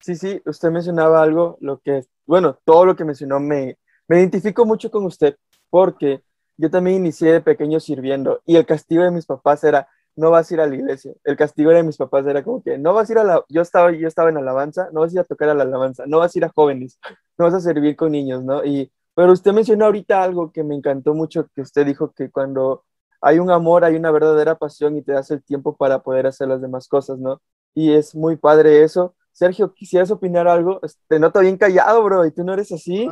Sí, 0.00 0.16
sí, 0.16 0.42
usted 0.44 0.70
mencionaba 0.70 1.22
algo, 1.22 1.58
lo 1.60 1.78
que 1.78 2.04
bueno, 2.28 2.60
todo 2.62 2.84
lo 2.84 2.94
que 2.94 3.06
mencionó 3.06 3.40
me, 3.40 3.78
me 4.06 4.18
identifico 4.18 4.66
mucho 4.66 4.90
con 4.90 5.06
usted 5.06 5.36
porque 5.70 6.22
yo 6.58 6.70
también 6.70 6.98
inicié 6.98 7.32
de 7.32 7.40
pequeño 7.40 7.80
sirviendo 7.80 8.42
y 8.44 8.56
el 8.56 8.66
castigo 8.66 9.02
de 9.02 9.10
mis 9.10 9.24
papás 9.24 9.64
era, 9.64 9.88
no 10.14 10.30
vas 10.30 10.50
a 10.50 10.54
ir 10.54 10.60
a 10.60 10.66
la 10.66 10.74
iglesia. 10.74 11.14
El 11.24 11.38
castigo 11.38 11.70
de 11.70 11.82
mis 11.82 11.96
papás 11.96 12.26
era 12.26 12.44
como 12.44 12.62
que, 12.62 12.76
no 12.76 12.92
vas 12.92 13.08
a 13.08 13.12
ir 13.12 13.18
a 13.18 13.24
la, 13.24 13.44
yo 13.48 13.62
estaba, 13.62 13.92
yo 13.92 14.06
estaba 14.06 14.28
en 14.28 14.36
alabanza, 14.36 14.90
no 14.92 15.00
vas 15.00 15.12
a 15.12 15.14
ir 15.14 15.20
a 15.20 15.24
tocar 15.24 15.48
a 15.48 15.54
la 15.54 15.62
alabanza, 15.62 16.04
no 16.06 16.18
vas 16.18 16.34
a 16.34 16.38
ir 16.38 16.44
a 16.44 16.52
jóvenes, 16.54 16.98
no 17.38 17.46
vas 17.46 17.54
a 17.54 17.60
servir 17.60 17.96
con 17.96 18.12
niños, 18.12 18.44
¿no? 18.44 18.62
Y, 18.62 18.92
pero 19.18 19.32
usted 19.32 19.52
mencionó 19.52 19.86
ahorita 19.86 20.22
algo 20.22 20.52
que 20.52 20.62
me 20.62 20.76
encantó 20.76 21.12
mucho, 21.12 21.50
que 21.52 21.62
usted 21.62 21.84
dijo 21.84 22.12
que 22.12 22.30
cuando 22.30 22.84
hay 23.20 23.40
un 23.40 23.50
amor, 23.50 23.84
hay 23.84 23.96
una 23.96 24.12
verdadera 24.12 24.54
pasión 24.54 24.96
y 24.96 25.02
te 25.02 25.10
das 25.10 25.28
el 25.32 25.42
tiempo 25.42 25.76
para 25.76 26.04
poder 26.04 26.28
hacer 26.28 26.46
las 26.46 26.62
demás 26.62 26.86
cosas, 26.86 27.18
¿no? 27.18 27.42
Y 27.74 27.92
es 27.94 28.14
muy 28.14 28.36
padre 28.36 28.84
eso. 28.84 29.16
Sergio, 29.32 29.74
¿quisieras 29.74 30.12
opinar 30.12 30.46
algo? 30.46 30.80
Te 31.08 31.18
noto 31.18 31.40
bien 31.40 31.56
callado, 31.56 32.00
bro, 32.04 32.24
y 32.26 32.30
tú 32.30 32.44
no 32.44 32.52
eres 32.52 32.70
así. 32.70 33.08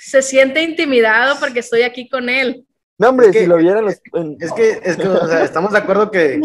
Se 0.00 0.22
siente 0.22 0.62
intimidado 0.62 1.38
porque 1.38 1.58
estoy 1.58 1.82
aquí 1.82 2.08
con 2.08 2.30
él. 2.30 2.66
No, 2.96 3.08
hombre, 3.08 3.32
si 3.32 3.46
lo 3.46 3.56
vieran 3.56 3.84
los... 3.84 3.94
Es 3.94 4.52
que, 4.52 4.80
es 4.82 4.96
que 4.96 5.08
o 5.08 5.26
sea, 5.26 5.42
estamos 5.42 5.72
de 5.72 5.78
acuerdo 5.78 6.10
que, 6.12 6.40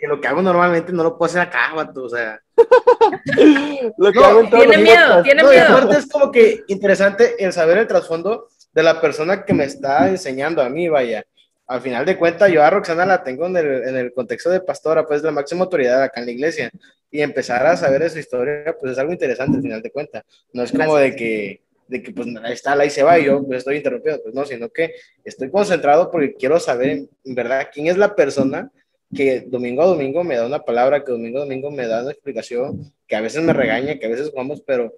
que, 0.00 0.08
lo 0.08 0.20
que 0.20 0.26
hago 0.26 0.42
normalmente 0.42 0.92
no 0.92 1.04
lo 1.04 1.16
puedo 1.16 1.30
hacer 1.30 1.42
acá, 1.42 1.72
vato, 1.74 2.04
o 2.04 2.08
sea... 2.08 2.40
lo 3.96 4.12
que 4.12 4.18
hago 4.18 4.40
en 4.40 4.50
tiene 4.50 4.78
miedo, 4.78 5.22
tiene 5.22 5.44
miedo. 5.44 5.68
aparte 5.68 5.98
es 5.98 6.08
como 6.08 6.32
que 6.32 6.64
interesante 6.66 7.36
el 7.44 7.52
saber 7.52 7.78
el 7.78 7.86
trasfondo 7.86 8.48
de 8.72 8.82
la 8.82 9.00
persona 9.00 9.44
que 9.44 9.54
me 9.54 9.64
está 9.64 10.08
enseñando 10.08 10.62
a 10.62 10.68
mí, 10.68 10.88
vaya. 10.88 11.24
Al 11.66 11.80
final 11.80 12.04
de 12.04 12.18
cuentas, 12.18 12.50
yo 12.50 12.62
a 12.62 12.70
Roxana 12.70 13.06
la 13.06 13.22
tengo 13.22 13.46
en 13.46 13.56
el, 13.56 13.88
en 13.88 13.96
el 13.96 14.12
contexto 14.12 14.50
de 14.50 14.60
pastora, 14.60 15.06
pues 15.06 15.22
la 15.22 15.30
máxima 15.30 15.62
autoridad 15.62 16.02
acá 16.02 16.20
en 16.20 16.26
la 16.26 16.32
iglesia. 16.32 16.70
Y 17.10 17.22
empezar 17.22 17.64
a 17.66 17.76
saber 17.76 18.02
de 18.02 18.10
su 18.10 18.18
historia, 18.18 18.76
pues 18.78 18.92
es 18.92 18.98
algo 18.98 19.12
interesante 19.12 19.56
al 19.56 19.62
final 19.62 19.80
de 19.80 19.90
cuentas. 19.92 20.24
No 20.52 20.64
es 20.64 20.72
como 20.72 20.96
de 20.96 21.14
que 21.14 21.63
de 21.86 22.02
que 22.02 22.12
pues 22.12 22.28
ahí 22.42 22.52
está, 22.52 22.72
ahí 22.72 22.90
se 22.90 23.02
va 23.02 23.18
y 23.18 23.26
yo 23.26 23.44
pues, 23.44 23.58
estoy 23.58 23.76
interrumpido, 23.76 24.20
pues 24.22 24.34
no, 24.34 24.44
sino 24.44 24.68
que 24.68 24.94
estoy 25.24 25.50
concentrado 25.50 26.10
porque 26.10 26.34
quiero 26.34 26.58
saber 26.58 27.06
en 27.24 27.34
verdad 27.34 27.68
quién 27.72 27.86
es 27.86 27.96
la 27.96 28.14
persona 28.14 28.70
que 29.14 29.44
domingo 29.46 29.82
a 29.82 29.86
domingo 29.86 30.24
me 30.24 30.36
da 30.36 30.46
una 30.46 30.60
palabra, 30.60 31.04
que 31.04 31.12
domingo 31.12 31.38
a 31.38 31.42
domingo 31.42 31.70
me 31.70 31.86
da 31.86 32.02
una 32.02 32.10
explicación, 32.10 32.92
que 33.06 33.16
a 33.16 33.20
veces 33.20 33.42
me 33.42 33.52
regaña, 33.52 33.98
que 33.98 34.06
a 34.06 34.10
veces 34.10 34.30
jugamos, 34.30 34.62
pero 34.66 34.92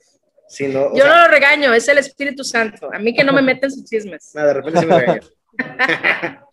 si 0.48 0.68
no... 0.68 0.96
Yo 0.96 1.06
no 1.06 1.22
lo 1.22 1.28
regaño, 1.28 1.74
es 1.74 1.86
el 1.88 1.98
Espíritu 1.98 2.44
Santo, 2.44 2.88
a 2.92 2.98
mí 2.98 3.14
que 3.14 3.24
no 3.24 3.32
me 3.32 3.42
meten 3.42 3.70
sus 3.70 3.84
chismes. 3.84 4.30
No, 4.34 4.46
de 4.46 4.54
repente 4.54 4.80
sí 4.80 4.86
me 4.86 4.98
regaña. 4.98 5.20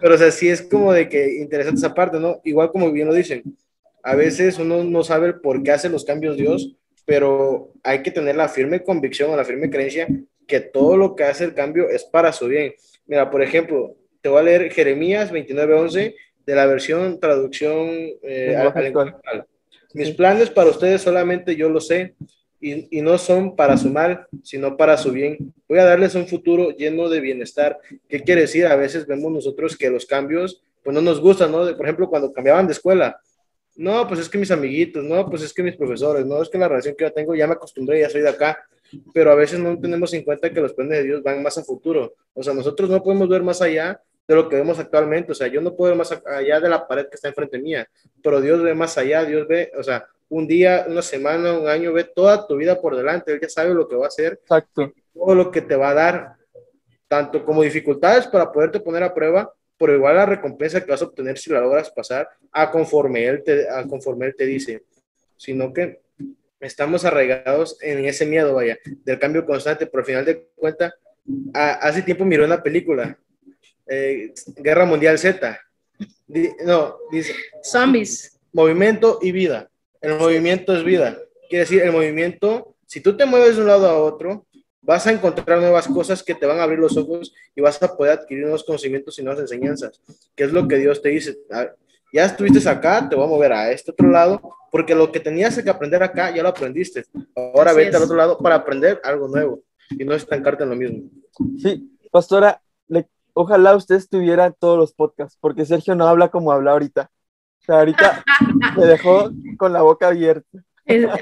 pero 0.00 0.14
o 0.14 0.18
sea, 0.18 0.30
sí 0.30 0.48
es 0.48 0.62
como 0.62 0.92
de 0.92 1.08
que 1.08 1.40
interesante 1.40 1.78
esa 1.78 1.94
parte, 1.94 2.18
¿no? 2.18 2.40
Igual 2.44 2.70
como 2.70 2.92
bien 2.92 3.08
lo 3.08 3.14
dicen, 3.14 3.42
a 4.02 4.14
veces 4.14 4.58
uno 4.58 4.84
no 4.84 5.02
sabe 5.02 5.32
por 5.34 5.62
qué 5.62 5.72
hace 5.72 5.88
los 5.88 6.04
cambios 6.04 6.36
Dios, 6.36 6.76
pero 7.04 7.72
hay 7.82 8.02
que 8.02 8.10
tener 8.10 8.36
la 8.36 8.48
firme 8.48 8.82
convicción 8.82 9.30
o 9.30 9.36
la 9.36 9.44
firme 9.44 9.70
creencia 9.70 10.08
que 10.46 10.60
todo 10.60 10.96
lo 10.96 11.14
que 11.14 11.24
hace 11.24 11.44
el 11.44 11.54
cambio 11.54 11.88
es 11.88 12.04
para 12.04 12.32
su 12.32 12.46
bien. 12.46 12.74
Mira, 13.06 13.30
por 13.30 13.42
ejemplo, 13.42 13.96
te 14.20 14.28
voy 14.28 14.40
a 14.40 14.42
leer 14.42 14.72
Jeremías 14.72 15.32
29:11 15.32 16.14
de 16.46 16.54
la 16.54 16.66
versión 16.66 17.20
traducción 17.20 17.88
eh, 18.22 18.56
al, 18.56 19.46
Mis 19.94 20.10
planes 20.10 20.50
para 20.50 20.70
ustedes 20.70 21.02
solamente 21.02 21.54
yo 21.56 21.68
lo 21.68 21.80
sé 21.80 22.14
y, 22.60 22.98
y, 22.98 23.00
no 23.00 23.16
son 23.16 23.56
para 23.56 23.76
su 23.76 23.88
mal, 23.88 24.26
sino 24.42 24.76
para 24.76 24.96
su 24.96 25.12
bien. 25.12 25.38
Voy 25.68 25.78
a 25.78 25.84
darles 25.84 26.14
un 26.14 26.26
futuro 26.26 26.70
lleno 26.70 27.08
de 27.08 27.20
bienestar. 27.20 27.78
¿Qué 28.08 28.20
quiere 28.20 28.42
decir? 28.42 28.66
A 28.66 28.76
veces 28.76 29.06
vemos 29.06 29.32
nosotros 29.32 29.76
que 29.78 29.88
los 29.88 30.04
cambios 30.04 30.62
pues 30.82 30.94
no 30.94 31.00
nos 31.00 31.20
gustan, 31.20 31.52
¿no? 31.52 31.58
Por 31.76 31.86
ejemplo, 31.86 32.08
cuando 32.08 32.32
cambiaban 32.32 32.66
de 32.66 32.72
escuela, 32.72 33.20
no, 33.80 34.06
pues 34.06 34.20
es 34.20 34.28
que 34.28 34.36
mis 34.36 34.50
amiguitos, 34.50 35.02
no, 35.02 35.26
pues 35.30 35.40
es 35.40 35.54
que 35.54 35.62
mis 35.62 35.74
profesores, 35.74 36.26
no, 36.26 36.42
es 36.42 36.50
que 36.50 36.58
la 36.58 36.68
relación 36.68 36.94
que 36.94 37.04
yo 37.04 37.12
tengo 37.14 37.34
ya 37.34 37.46
me 37.46 37.54
acostumbré, 37.54 37.98
ya 37.98 38.10
soy 38.10 38.20
de 38.20 38.28
acá, 38.28 38.62
pero 39.14 39.32
a 39.32 39.34
veces 39.34 39.58
no 39.58 39.80
tenemos 39.80 40.12
en 40.12 40.22
cuenta 40.22 40.50
que 40.50 40.60
los 40.60 40.74
planes 40.74 40.98
de 40.98 41.04
Dios 41.04 41.22
van 41.22 41.42
más 41.42 41.56
a 41.56 41.64
futuro. 41.64 42.12
O 42.34 42.42
sea, 42.42 42.52
nosotros 42.52 42.90
no 42.90 43.02
podemos 43.02 43.26
ver 43.26 43.42
más 43.42 43.62
allá 43.62 43.98
de 44.28 44.34
lo 44.34 44.50
que 44.50 44.56
vemos 44.56 44.78
actualmente. 44.78 45.32
O 45.32 45.34
sea, 45.34 45.46
yo 45.46 45.62
no 45.62 45.74
puedo 45.74 45.92
ver 45.92 45.98
más 45.98 46.12
allá 46.26 46.60
de 46.60 46.68
la 46.68 46.86
pared 46.86 47.06
que 47.06 47.14
está 47.14 47.28
enfrente 47.28 47.58
mía, 47.58 47.88
pero 48.22 48.42
Dios 48.42 48.62
ve 48.62 48.74
más 48.74 48.98
allá, 48.98 49.24
Dios 49.24 49.48
ve, 49.48 49.72
o 49.78 49.82
sea, 49.82 50.06
un 50.28 50.46
día, 50.46 50.84
una 50.86 51.00
semana, 51.00 51.58
un 51.58 51.66
año, 51.66 51.94
ve 51.94 52.04
toda 52.04 52.46
tu 52.46 52.56
vida 52.56 52.78
por 52.78 52.94
delante, 52.94 53.32
Él 53.32 53.40
ya 53.40 53.48
sabe 53.48 53.72
lo 53.72 53.88
que 53.88 53.96
va 53.96 54.04
a 54.04 54.08
hacer, 54.08 54.40
Exacto. 54.42 54.92
todo 55.14 55.34
lo 55.34 55.50
que 55.50 55.62
te 55.62 55.74
va 55.74 55.88
a 55.88 55.94
dar, 55.94 56.34
tanto 57.08 57.46
como 57.46 57.62
dificultades 57.62 58.26
para 58.26 58.52
poderte 58.52 58.78
poner 58.78 59.04
a 59.04 59.14
prueba, 59.14 59.50
pero 59.80 59.94
igual 59.94 60.16
la 60.16 60.26
recompensa 60.26 60.84
que 60.84 60.90
vas 60.90 61.00
a 61.00 61.06
obtener 61.06 61.38
si 61.38 61.50
la 61.50 61.60
logras 61.60 61.90
pasar 61.90 62.28
a 62.52 62.70
conforme 62.70 63.26
él 63.26 63.42
te, 63.42 63.66
a 63.66 63.82
conforme 63.84 64.26
él 64.26 64.34
te 64.36 64.44
dice, 64.44 64.84
sino 65.38 65.72
que 65.72 66.02
estamos 66.60 67.06
arraigados 67.06 67.78
en 67.80 68.04
ese 68.04 68.26
miedo, 68.26 68.54
vaya, 68.54 68.78
del 68.84 69.18
cambio 69.18 69.46
constante, 69.46 69.86
pero 69.86 70.00
al 70.00 70.06
final 70.06 70.24
de 70.26 70.48
cuentas, 70.54 70.92
hace 71.54 72.02
tiempo 72.02 72.26
miró 72.26 72.44
una 72.44 72.62
película, 72.62 73.18
eh, 73.86 74.34
Guerra 74.56 74.84
Mundial 74.84 75.18
Z, 75.18 75.58
no, 76.64 76.96
dice... 77.10 77.34
Zombies. 77.62 78.38
Movimiento 78.52 79.18
y 79.22 79.32
vida. 79.32 79.70
El 80.02 80.18
movimiento 80.18 80.76
es 80.76 80.84
vida. 80.84 81.18
Quiere 81.48 81.64
decir, 81.64 81.82
el 81.82 81.92
movimiento, 81.92 82.76
si 82.86 83.00
tú 83.00 83.16
te 83.16 83.24
mueves 83.24 83.56
de 83.56 83.62
un 83.62 83.68
lado 83.68 83.88
a 83.88 83.98
otro, 83.98 84.46
vas 84.82 85.06
a 85.06 85.12
encontrar 85.12 85.58
nuevas 85.58 85.86
cosas 85.88 86.22
que 86.22 86.34
te 86.34 86.46
van 86.46 86.58
a 86.58 86.62
abrir 86.62 86.78
los 86.78 86.96
ojos 86.96 87.32
y 87.54 87.60
vas 87.60 87.82
a 87.82 87.96
poder 87.96 88.18
adquirir 88.18 88.44
nuevos 88.44 88.64
conocimientos 88.64 89.18
y 89.18 89.22
nuevas 89.22 89.40
enseñanzas, 89.40 90.00
que 90.34 90.44
es 90.44 90.52
lo 90.52 90.66
que 90.66 90.76
Dios 90.76 91.02
te 91.02 91.10
dice. 91.10 91.38
Ya 92.12 92.24
estuviste 92.24 92.68
acá, 92.68 93.08
te 93.08 93.14
voy 93.14 93.24
a 93.24 93.28
mover 93.28 93.52
a 93.52 93.70
este 93.70 93.92
otro 93.92 94.08
lado, 94.08 94.40
porque 94.70 94.94
lo 94.94 95.12
que 95.12 95.20
tenías 95.20 95.60
que 95.62 95.70
aprender 95.70 96.02
acá 96.02 96.34
ya 96.34 96.42
lo 96.42 96.48
aprendiste. 96.48 97.04
Ahora 97.36 97.72
vete 97.72 97.96
al 97.96 98.02
otro 98.02 98.16
lado 98.16 98.38
para 98.38 98.56
aprender 98.56 99.00
algo 99.04 99.28
nuevo 99.28 99.62
y 99.90 100.04
no 100.04 100.14
estancarte 100.14 100.64
en 100.64 100.70
lo 100.70 100.76
mismo. 100.76 101.10
Sí, 101.58 101.96
pastora, 102.10 102.60
ojalá 103.32 103.76
usted 103.76 103.96
estuviera 103.96 104.50
todos 104.50 104.78
los 104.78 104.92
podcasts, 104.92 105.38
porque 105.40 105.64
Sergio 105.64 105.94
no 105.94 106.06
habla 106.06 106.28
como 106.28 106.52
habla 106.52 106.72
ahorita. 106.72 107.10
O 107.60 107.64
sea, 107.64 107.78
ahorita 107.78 108.24
me 108.76 108.86
dejó 108.86 109.30
con 109.56 109.72
la 109.72 109.82
boca 109.82 110.08
abierta. 110.08 110.64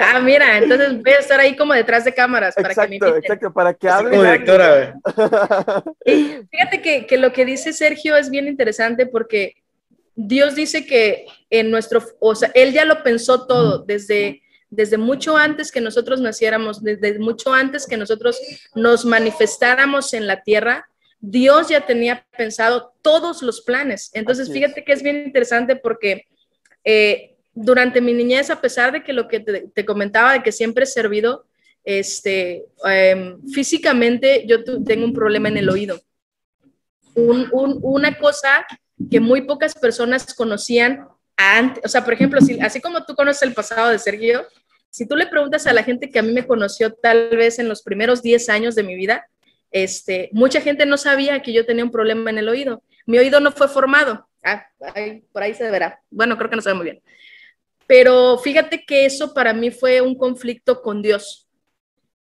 Ah, 0.00 0.20
mira, 0.20 0.58
entonces 0.58 1.02
voy 1.02 1.12
a 1.12 1.18
estar 1.18 1.40
ahí 1.40 1.56
como 1.56 1.74
detrás 1.74 2.04
de 2.04 2.14
cámaras 2.14 2.54
para 2.54 2.74
que 2.74 2.88
me 2.88 2.96
Exacto, 2.96 3.52
para 3.52 3.74
que 3.74 3.88
hable. 3.88 4.10
Como 4.10 4.22
directora, 4.22 4.94
Fíjate 6.50 6.82
que, 6.82 7.06
que, 7.06 7.18
lo 7.18 7.32
que 7.32 7.44
dice 7.44 7.72
Sergio 7.72 8.16
es 8.16 8.30
bien 8.30 8.48
interesante 8.48 9.06
porque 9.06 9.54
Dios 10.14 10.56
dice 10.56 10.84
que 10.84 11.26
en 11.48 11.70
nuestro, 11.70 12.02
o 12.18 12.34
sea, 12.34 12.50
Él 12.54 12.72
ya 12.72 12.84
lo 12.84 13.04
pensó 13.04 13.46
todo 13.46 13.78
desde, 13.78 14.42
desde 14.68 14.98
mucho 14.98 15.36
antes 15.36 15.70
que 15.70 15.80
nosotros 15.80 16.20
naciéramos, 16.20 16.82
desde 16.82 17.18
mucho 17.20 17.52
antes 17.52 17.86
que 17.86 17.96
nosotros 17.96 18.40
nos 18.74 19.04
manifestáramos 19.04 20.12
en 20.14 20.26
la 20.26 20.42
tierra. 20.42 20.88
Dios 21.20 21.68
ya 21.68 21.86
tenía 21.86 22.26
pensado 22.36 22.94
todos 23.00 23.42
los 23.42 23.60
planes. 23.60 24.10
Entonces, 24.12 24.50
fíjate 24.52 24.84
que 24.84 24.92
es 24.92 25.02
bien 25.02 25.24
interesante 25.24 25.76
porque 25.76 26.26
eh, 26.84 27.36
durante 27.60 28.00
mi 28.00 28.12
niñez, 28.12 28.50
a 28.50 28.60
pesar 28.60 28.92
de 28.92 29.02
que 29.02 29.12
lo 29.12 29.28
que 29.28 29.40
te, 29.40 29.84
comentaba, 29.84 30.32
de 30.32 30.42
que 30.42 30.52
siempre 30.52 30.84
he 30.84 30.86
servido, 30.86 31.46
este, 31.84 32.66
em, 32.84 33.40
físicamente 33.50 34.44
yo 34.46 34.62
tengo 34.84 35.04
un 35.04 35.12
problema 35.12 35.48
en 35.48 35.58
el 35.58 35.68
oído. 35.68 36.00
una 37.14 38.16
cosa 38.16 38.64
que 39.10 39.18
muy 39.18 39.42
pocas 39.42 39.74
personas 39.74 40.34
conocían 40.34 41.08
antes, 41.36 41.84
o 41.84 41.88
sea, 41.88 42.04
por 42.04 42.14
ejemplo, 42.14 42.40
si, 42.40 42.60
así 42.60 42.80
como 42.80 43.04
tú 43.04 43.16
conoces 43.16 43.42
el 43.42 43.54
pasado 43.54 43.90
de 43.90 43.98
Sergio, 43.98 44.46
si 44.90 45.06
tú 45.06 45.16
le 45.16 45.26
preguntas 45.26 45.66
a 45.66 45.72
la 45.72 45.82
gente 45.82 46.10
que 46.10 46.20
a 46.20 46.22
mí 46.22 46.32
me 46.32 46.46
conoció 46.46 46.92
tal 46.92 47.30
vez 47.30 47.58
en 47.58 47.68
los 47.68 47.82
primeros 47.82 48.22
10 48.22 48.48
años 48.50 48.74
de 48.76 48.84
mi 48.84 48.94
vida, 48.94 49.26
este, 49.70 50.30
mucha 50.32 50.60
gente 50.60 50.86
no 50.86 50.96
sabía 50.96 51.42
que 51.42 51.52
yo 51.52 51.66
tenía 51.66 51.84
un 51.84 51.90
problema 51.90 52.30
en 52.30 52.38
el 52.38 52.48
oído. 52.48 52.82
Mi 53.06 53.18
oído 53.18 53.40
no 53.40 53.50
fue 53.50 53.68
formado. 53.68 54.28
Ah, 54.44 54.66
por 55.32 55.42
ahí 55.42 55.54
se 55.54 55.70
verá. 55.70 56.00
Bueno, 56.10 56.36
creo 56.36 56.50
que 56.50 56.56
no 56.56 56.62
se 56.62 56.70
ve 56.70 56.74
muy 56.74 56.84
bien. 56.84 57.02
Pero 57.88 58.36
fíjate 58.38 58.84
que 58.84 59.06
eso 59.06 59.32
para 59.32 59.54
mí 59.54 59.70
fue 59.70 60.02
un 60.02 60.14
conflicto 60.14 60.82
con 60.82 61.00
Dios. 61.00 61.48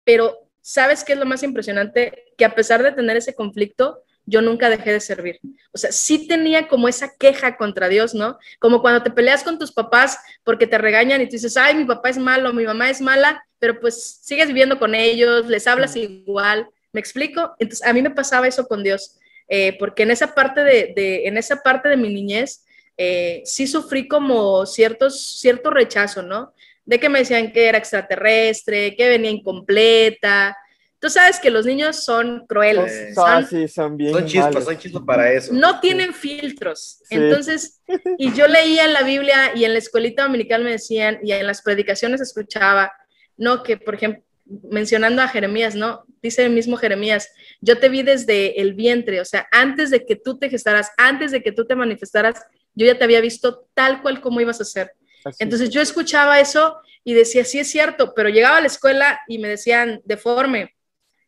Pero 0.05 0.49
¿sabes 0.61 1.03
qué 1.03 1.13
es 1.13 1.19
lo 1.19 1.25
más 1.25 1.43
impresionante? 1.43 2.31
Que 2.37 2.45
a 2.45 2.55
pesar 2.55 2.81
de 2.81 2.93
tener 2.93 3.17
ese 3.17 3.35
conflicto, 3.35 4.01
yo 4.25 4.41
nunca 4.41 4.69
dejé 4.69 4.93
de 4.93 5.01
servir. 5.01 5.41
O 5.73 5.77
sea, 5.77 5.91
sí 5.91 6.25
tenía 6.25 6.69
como 6.69 6.87
esa 6.87 7.11
queja 7.19 7.57
contra 7.57 7.89
Dios, 7.89 8.15
¿no? 8.15 8.39
Como 8.59 8.81
cuando 8.81 9.03
te 9.03 9.11
peleas 9.11 9.43
con 9.43 9.59
tus 9.59 9.73
papás 9.73 10.17
porque 10.45 10.67
te 10.67 10.77
regañan 10.77 11.19
y 11.19 11.25
tú 11.25 11.31
dices, 11.31 11.57
ay, 11.57 11.75
mi 11.75 11.83
papá 11.83 12.09
es 12.09 12.17
malo, 12.17 12.53
mi 12.53 12.63
mamá 12.63 12.89
es 12.89 13.01
mala, 13.01 13.45
pero 13.59 13.81
pues 13.81 14.19
sigues 14.21 14.47
viviendo 14.47 14.79
con 14.79 14.95
ellos, 14.95 15.47
les 15.47 15.67
hablas 15.67 15.97
igual. 15.97 16.69
¿Me 16.93 17.01
explico? 17.01 17.55
Entonces, 17.59 17.85
a 17.85 17.91
mí 17.91 18.01
me 18.01 18.11
pasaba 18.11 18.47
eso 18.47 18.67
con 18.67 18.83
Dios, 18.83 19.17
eh, 19.49 19.77
porque 19.77 20.03
en 20.03 20.11
esa 20.11 20.33
parte 20.33 20.63
de, 20.63 20.93
de, 20.95 21.27
en 21.27 21.35
esa 21.37 21.61
parte 21.61 21.89
de 21.89 21.97
mi 21.97 22.07
niñez, 22.07 22.63
eh, 22.97 23.43
sí 23.45 23.67
sufrí 23.67 24.07
como 24.07 24.65
ciertos, 24.65 25.39
cierto 25.39 25.69
rechazo, 25.69 26.23
¿no? 26.23 26.53
De 26.85 26.99
que 26.99 27.09
me 27.09 27.19
decían 27.19 27.51
que 27.51 27.67
era 27.67 27.77
extraterrestre, 27.77 28.95
que 28.95 29.09
venía 29.09 29.29
incompleta. 29.29 30.57
Tú 30.99 31.09
sabes 31.09 31.39
que 31.39 31.51
los 31.51 31.65
niños 31.65 32.03
son 32.03 32.45
crueles. 32.47 33.13
son, 33.13 33.45
sí, 33.45 33.67
son 33.67 33.97
bien. 33.97 34.13
Son 34.13 34.25
chispas, 34.25 34.63
son 34.63 34.77
chispas 34.79 35.03
para 35.05 35.31
eso. 35.31 35.53
No 35.53 35.79
tienen 35.79 36.13
filtros. 36.13 37.03
Entonces, 37.11 37.81
y 38.17 38.33
yo 38.33 38.47
leía 38.47 38.85
en 38.85 38.93
la 38.93 39.03
Biblia 39.03 39.51
y 39.53 39.63
en 39.65 39.73
la 39.73 39.79
escuelita 39.79 40.23
dominical 40.23 40.63
me 40.63 40.71
decían, 40.71 41.19
y 41.21 41.31
en 41.33 41.45
las 41.45 41.61
predicaciones 41.61 42.19
escuchaba, 42.19 42.91
no, 43.35 43.61
que 43.61 43.77
por 43.77 43.93
ejemplo, 43.93 44.23
mencionando 44.71 45.21
a 45.21 45.27
Jeremías, 45.27 45.75
¿no? 45.75 46.05
Dice 46.21 46.45
el 46.45 46.51
mismo 46.51 46.77
Jeremías, 46.77 47.29
yo 47.61 47.79
te 47.79 47.89
vi 47.89 48.01
desde 48.01 48.59
el 48.59 48.73
vientre, 48.73 49.21
o 49.21 49.25
sea, 49.25 49.47
antes 49.51 49.91
de 49.91 50.05
que 50.05 50.15
tú 50.15 50.39
te 50.39 50.49
gestaras, 50.49 50.91
antes 50.97 51.31
de 51.31 51.43
que 51.43 51.51
tú 51.51 51.65
te 51.65 51.75
manifestaras, 51.75 52.43
yo 52.77 52.85
ya 52.85 52.97
te 52.97 53.03
había 53.03 53.21
visto 53.21 53.67
tal 53.73 54.01
cual 54.01 54.21
como 54.21 54.39
ibas 54.39 54.61
a 54.61 54.65
ser. 54.65 54.93
Entonces 55.39 55.71
yo 55.71 55.81
escuchaba 55.81 56.39
eso 56.39 56.79
y 57.03 57.13
decía, 57.13 57.43
sí 57.43 57.59
es 57.59 57.69
cierto, 57.69 58.13
pero 58.13 58.29
llegaba 58.29 58.57
a 58.57 58.61
la 58.61 58.67
escuela 58.67 59.19
y 59.27 59.39
me 59.39 59.49
decían 59.49 60.01
deforme, 60.05 60.75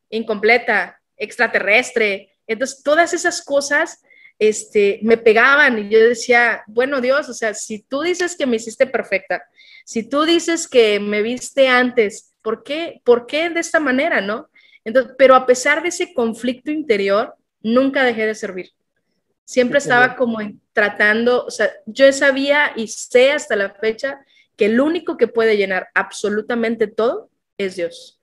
incompleta, 0.10 1.01
extraterrestre. 1.18 2.38
Entonces 2.48 2.84
todas 2.84 3.13
esas 3.13 3.41
cosas 3.41 4.01
este, 4.38 5.00
me 5.01 5.18
pegaban 5.18 5.79
y 5.79 5.89
yo 5.89 6.00
decía, 6.00 6.63
bueno 6.68 7.01
Dios, 7.01 7.27
o 7.27 7.34
sea, 7.34 7.53
si 7.53 7.82
tú 7.82 8.01
dices 8.01 8.38
que 8.38 8.46
me 8.46 8.56
hiciste 8.56 8.88
perfecta, 8.88 9.44
si 9.86 10.08
tú 10.08 10.24
dices 10.24 10.68
que 10.68 11.00
me 11.00 11.22
viste 11.22 11.68
antes, 11.68 12.34
¿por 12.41 12.63
qué, 12.63 13.01
¿por 13.03 13.25
qué 13.25 13.50
de 13.50 13.60
esta 13.60 13.79
manera, 13.79 14.22
no? 14.22 14.50
Entonces, 14.86 15.13
pero 15.18 15.36
a 15.36 15.46
pesar 15.46 15.82
de 15.82 15.89
ese 15.89 16.13
conflicto 16.13 16.72
interior, 16.72 17.36
nunca 17.62 18.03
dejé 18.03 18.25
de 18.25 18.36
servir. 18.36 18.72
Siempre 19.50 19.79
estaba 19.79 20.15
como 20.15 20.38
tratando, 20.74 21.44
o 21.44 21.50
sea, 21.50 21.72
yo 21.88 22.13
sabía 22.13 22.72
y 22.75 22.88
sé 22.88 23.32
hasta 23.32 23.56
la 23.56 23.72
fecha 23.74 24.24
que 24.56 24.65
el 24.65 24.79
único 24.79 25.18
que 25.18 25.27
puede 25.27 25.58
llenar 25.58 25.88
absolutamente 25.96 26.86
todo 26.86 27.32
es 27.58 27.75
Dios. 27.75 28.22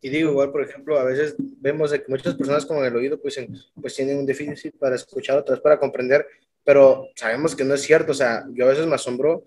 Y 0.00 0.08
digo, 0.08 0.32
igual, 0.32 0.50
por 0.50 0.62
ejemplo, 0.62 0.98
a 0.98 1.04
veces 1.04 1.36
vemos 1.38 1.92
que 1.92 2.02
muchas 2.08 2.34
personas 2.34 2.66
con 2.66 2.84
el 2.84 2.96
oído 2.96 3.22
pues, 3.22 3.38
pues 3.80 3.94
tienen 3.94 4.18
un 4.18 4.26
déficit 4.26 4.76
para 4.76 4.96
escuchar, 4.96 5.38
otras 5.38 5.60
para 5.60 5.78
comprender, 5.78 6.26
pero 6.64 7.10
sabemos 7.14 7.54
que 7.54 7.62
no 7.62 7.74
es 7.74 7.82
cierto. 7.82 8.10
O 8.10 8.16
sea, 8.16 8.44
yo 8.52 8.64
a 8.64 8.70
veces 8.70 8.88
me 8.88 8.96
asombro 8.96 9.44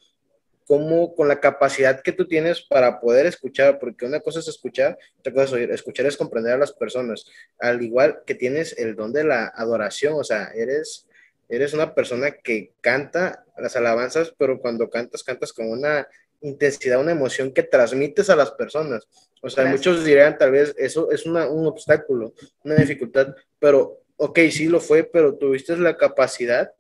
cómo 0.66 1.16
con 1.16 1.28
la 1.28 1.42
capacidad 1.42 2.02
que 2.02 2.14
tú 2.14 2.30
tienes 2.30 2.62
para 2.62 3.02
poder 3.02 3.26
escuchar, 3.26 3.78
porque 3.78 4.06
una 4.06 4.22
cosa 4.22 4.40
es 4.40 4.48
escuchar, 4.48 4.98
otra 5.18 5.34
cosa 5.34 5.46
es 5.48 5.52
oír, 5.52 5.72
escuchar 5.72 6.06
es 6.06 6.16
comprender 6.16 6.54
a 6.54 6.58
las 6.60 6.72
personas, 6.72 7.26
al 7.60 7.82
igual 7.82 8.22
que 8.26 8.36
tienes 8.36 8.78
el 8.78 8.96
don 8.96 9.12
de 9.12 9.26
la 9.26 9.52
adoración, 9.54 10.14
o 10.14 10.24
sea, 10.24 10.52
eres, 10.56 11.09
eres 11.50 11.74
una 11.74 11.94
persona 11.94 12.32
que 12.32 12.72
canta 12.80 13.44
las 13.58 13.76
alabanzas, 13.76 14.34
pero 14.38 14.60
cuando 14.60 14.90
cantas, 14.90 15.24
cantas 15.24 15.52
con 15.52 15.70
una 15.70 16.08
intensidad, 16.42 17.02
una 17.02 17.12
emoción 17.12 17.52
que 17.52 17.64
transmites 17.64 18.30
a 18.30 18.36
las 18.36 18.52
personas. 18.52 19.08
O 19.42 19.50
sea, 19.50 19.66
muchos 19.66 20.06
dirían 20.06 20.38
tal 20.38 20.52
vez 20.52 20.74
eso 20.78 21.12
es 21.12 21.26
una, 21.26 21.50
un 21.50 21.68
obstáculo, 21.68 22.34
una 22.64 22.76
dificultad, 22.76 23.36
pero 23.58 24.02
ok, 24.16 24.40
sí 24.52 24.68
lo 24.68 24.80
fue, 24.80 25.04
pero 25.04 25.36
tuviste 25.36 25.76
la 25.76 25.98
capacidad 25.98 26.72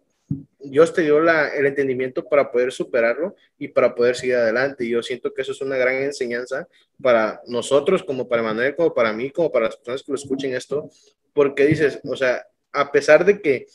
Dios 0.60 0.94
te 0.94 1.02
dio 1.02 1.20
la, 1.20 1.48
el 1.50 1.66
entendimiento 1.66 2.28
para 2.28 2.52
poder 2.52 2.72
superarlo 2.72 3.36
y 3.58 3.70
para 3.70 3.96
poder 3.96 4.16
seguir 4.16 4.36
adelante. 4.36 4.86
Y 4.86 4.90
yo 4.90 5.02
siento 5.02 5.34
que 5.34 5.42
eso 5.42 5.54
es 5.54 5.62
una 5.62 5.78
gran 5.78 5.96
enseñanza 5.96 6.68
para 7.02 7.42
nosotros, 7.48 8.04
como 8.04 8.28
para 8.28 8.44
Manuel, 8.44 8.76
como 8.76 8.94
para 8.94 9.14
mí, 9.14 9.32
como 9.32 9.52
para 9.52 9.66
las 9.66 9.78
personas 9.78 10.04
que 10.04 10.12
lo 10.12 10.18
escuchen 10.18 10.54
esto, 10.54 10.90
porque 11.34 11.66
dices, 11.66 12.00
o 12.04 12.16
sea, 12.16 12.46
a 12.72 12.92
pesar 12.92 13.26
de 13.26 13.42
que 13.42 13.68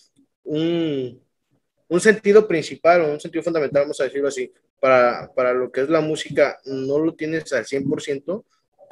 un, 0.44 1.20
un 1.88 2.00
sentido 2.00 2.46
principal 2.46 3.02
o 3.02 3.12
un 3.12 3.20
sentido 3.20 3.42
fundamental, 3.42 3.82
vamos 3.82 4.00
a 4.00 4.04
decirlo 4.04 4.28
así, 4.28 4.52
para, 4.80 5.32
para 5.34 5.52
lo 5.52 5.72
que 5.72 5.82
es 5.82 5.88
la 5.88 6.00
música, 6.00 6.58
no 6.64 6.98
lo 6.98 7.14
tienes 7.14 7.52
al 7.52 7.64
100%, 7.64 8.44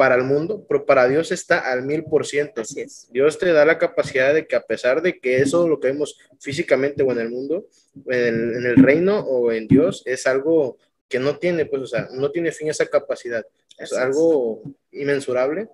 para 0.02 0.14
el 0.16 0.24
mundo, 0.24 0.64
pero 0.68 0.84
para 0.84 1.06
Dios 1.06 1.30
está 1.32 1.70
al 1.70 1.84
mil 1.84 2.04
por 2.04 2.26
ciento. 2.26 2.62
Dios 3.10 3.38
te 3.38 3.52
da 3.52 3.64
la 3.64 3.78
capacidad 3.78 4.34
de 4.34 4.46
que 4.46 4.56
a 4.56 4.62
pesar 4.62 5.02
de 5.02 5.18
que 5.18 5.36
eso 5.36 5.68
lo 5.68 5.78
que 5.78 5.88
vemos 5.88 6.18
físicamente 6.40 7.02
o 7.02 7.12
en 7.12 7.18
el 7.18 7.30
mundo, 7.30 7.68
en 8.06 8.66
el, 8.66 8.76
reino 8.76 9.20
o 9.20 9.52
en 9.52 9.68
Dios, 9.68 10.02
es 10.04 10.26
algo 10.26 10.76
que 11.08 11.18
no 11.18 11.38
tiene, 11.38 11.66
pues, 11.66 11.82
o 11.82 11.86
sea, 11.86 12.08
no 12.12 12.30
tiene 12.30 12.52
fin 12.52 12.68
esa 12.68 12.86
capacidad. 12.86 13.46
Es 13.78 13.92
algo 13.92 14.62
inmensurable 14.90 15.68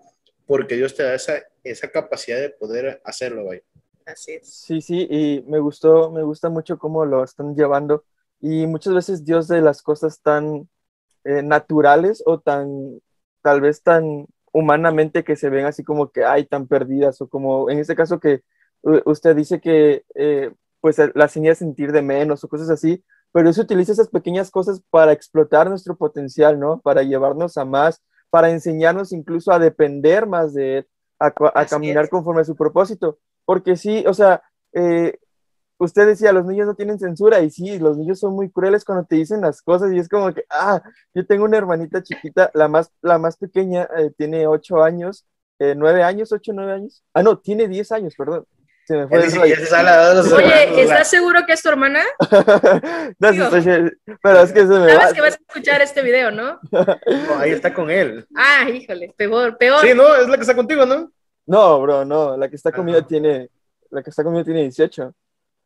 porque 0.46 0.76
Dios 0.76 0.94
te 0.94 1.04
da 1.04 1.14
esa, 1.14 1.42
esa 1.62 1.88
capacidad 1.90 2.38
de 2.38 2.50
poder 2.50 3.00
hacerlo, 3.04 3.44
vaya. 3.44 3.62
Así 4.08 4.32
es. 4.32 4.48
Sí, 4.48 4.80
sí, 4.80 5.06
y 5.10 5.44
me 5.46 5.58
gustó, 5.58 6.10
me 6.10 6.22
gusta 6.22 6.48
mucho 6.48 6.78
cómo 6.78 7.04
lo 7.04 7.22
están 7.22 7.54
llevando. 7.54 8.04
Y 8.40 8.66
muchas 8.66 8.94
veces 8.94 9.24
Dios 9.24 9.48
de 9.48 9.60
las 9.60 9.82
cosas 9.82 10.20
tan 10.22 10.68
eh, 11.24 11.42
naturales 11.42 12.22
o 12.26 12.40
tan 12.40 13.00
tal 13.42 13.60
vez 13.60 13.82
tan 13.82 14.26
humanamente 14.52 15.24
que 15.24 15.36
se 15.36 15.50
ven 15.50 15.66
así 15.66 15.84
como 15.84 16.10
que 16.10 16.24
hay 16.24 16.46
tan 16.46 16.66
perdidas 16.66 17.20
o 17.20 17.28
como 17.28 17.70
en 17.70 17.78
este 17.78 17.94
caso 17.94 18.18
que 18.18 18.42
usted 18.82 19.36
dice 19.36 19.60
que 19.60 20.04
eh, 20.14 20.52
pues 20.80 20.98
la 20.98 21.24
hacía 21.24 21.54
sentir 21.54 21.92
de 21.92 22.02
menos 22.02 22.44
o 22.44 22.48
cosas 22.48 22.70
así, 22.70 23.04
pero 23.32 23.50
eso 23.50 23.62
utiliza 23.62 23.92
esas 23.92 24.08
pequeñas 24.08 24.50
cosas 24.50 24.82
para 24.90 25.12
explotar 25.12 25.68
nuestro 25.68 25.96
potencial, 25.96 26.58
¿no? 26.58 26.80
Para 26.80 27.02
llevarnos 27.02 27.56
a 27.58 27.64
más, 27.64 28.02
para 28.30 28.50
enseñarnos 28.50 29.12
incluso 29.12 29.52
a 29.52 29.58
depender 29.58 30.26
más 30.26 30.54
de 30.54 30.78
él, 30.78 30.88
a, 31.18 31.66
caminar 31.66 32.08
conforme 32.08 32.42
a 32.42 32.44
su 32.44 32.54
propósito, 32.54 33.18
porque 33.48 33.76
sí, 33.76 34.04
o 34.06 34.12
sea, 34.12 34.42
eh, 34.74 35.16
usted 35.78 36.06
decía, 36.06 36.32
los 36.32 36.44
niños 36.44 36.66
no 36.66 36.74
tienen 36.74 36.98
censura, 36.98 37.40
y 37.40 37.48
sí, 37.48 37.78
los 37.78 37.96
niños 37.96 38.20
son 38.20 38.34
muy 38.34 38.50
crueles 38.50 38.84
cuando 38.84 39.06
te 39.06 39.16
dicen 39.16 39.40
las 39.40 39.62
cosas, 39.62 39.90
y 39.90 39.98
es 39.98 40.06
como 40.06 40.34
que, 40.34 40.44
ah, 40.50 40.82
yo 41.14 41.26
tengo 41.26 41.46
una 41.46 41.56
hermanita 41.56 42.02
chiquita, 42.02 42.50
la 42.52 42.68
más, 42.68 42.92
la 43.00 43.16
más 43.16 43.38
pequeña, 43.38 43.88
eh, 43.96 44.10
tiene 44.18 44.46
ocho 44.46 44.84
años, 44.84 45.26
eh, 45.60 45.72
nueve 45.74 46.02
años, 46.02 46.30
ocho, 46.30 46.52
nueve 46.54 46.74
años, 46.74 47.02
ah, 47.14 47.22
no, 47.22 47.38
tiene 47.38 47.68
diez 47.68 47.90
años, 47.90 48.14
perdón. 48.18 48.44
Se 48.84 48.96
me 48.98 49.08
fue 49.08 49.18
Oye, 49.18 50.82
¿estás 50.82 51.08
seguro 51.08 51.40
que 51.46 51.54
es 51.54 51.62
tu 51.62 51.70
hermana? 51.70 52.02
no, 53.18 53.32
sé, 53.32 53.92
pero 54.22 54.40
es 54.40 54.52
que 54.52 54.60
se 54.60 54.66
me 54.66 54.92
Sabes 54.92 55.14
que 55.14 55.20
vas 55.22 55.34
a 55.34 55.40
escuchar 55.46 55.80
este 55.80 56.02
video, 56.02 56.30
¿no? 56.30 56.58
no 56.70 57.38
ahí 57.38 57.52
está 57.52 57.72
con 57.72 57.90
él. 57.90 58.26
Ah, 58.34 58.68
híjole, 58.68 59.14
peor, 59.16 59.56
peor. 59.56 59.80
Sí, 59.80 59.94
no, 59.94 60.16
es 60.16 60.28
la 60.28 60.36
que 60.36 60.42
está 60.42 60.54
contigo, 60.54 60.84
¿no? 60.84 61.10
No, 61.48 61.80
bro, 61.80 62.04
no, 62.04 62.36
la 62.36 62.50
que 62.50 62.56
está 62.56 62.70
conmigo 62.70 63.02
tiene, 63.06 63.50
la 63.88 64.02
que 64.02 64.10
está 64.10 64.22
conmigo 64.22 64.44
tiene 64.44 64.60
18. 64.60 65.14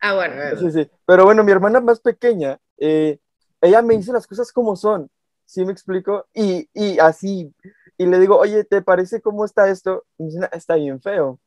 Ah, 0.01 0.15
bueno. 0.15 0.35
Sí, 0.57 0.71
sí. 0.71 0.91
Pero 1.05 1.25
bueno, 1.25 1.43
mi 1.43 1.51
hermana 1.51 1.81
más 1.81 1.99
pequeña, 1.99 2.57
eh, 2.79 3.19
ella 3.61 3.83
me 3.83 3.97
dice 3.97 4.13
las 4.13 4.29
cosas 4.29 4.53
como 4.53 4.77
son, 4.77 5.11
¿sí 5.45 5.65
me 5.65 5.73
explico? 5.73 6.27
Y, 6.33 6.69
y 6.73 7.01
así, 7.01 7.53
y 7.99 8.07
le 8.07 8.21
digo, 8.21 8.39
oye, 8.39 8.63
¿te 8.63 8.81
parece 8.81 9.21
cómo 9.21 9.45
está 9.45 9.69
esto? 9.69 10.05
Y 10.19 10.23
me 10.23 10.31
dice, 10.31 10.49
está 10.53 10.77
bien 10.77 11.03
feo. 11.03 11.41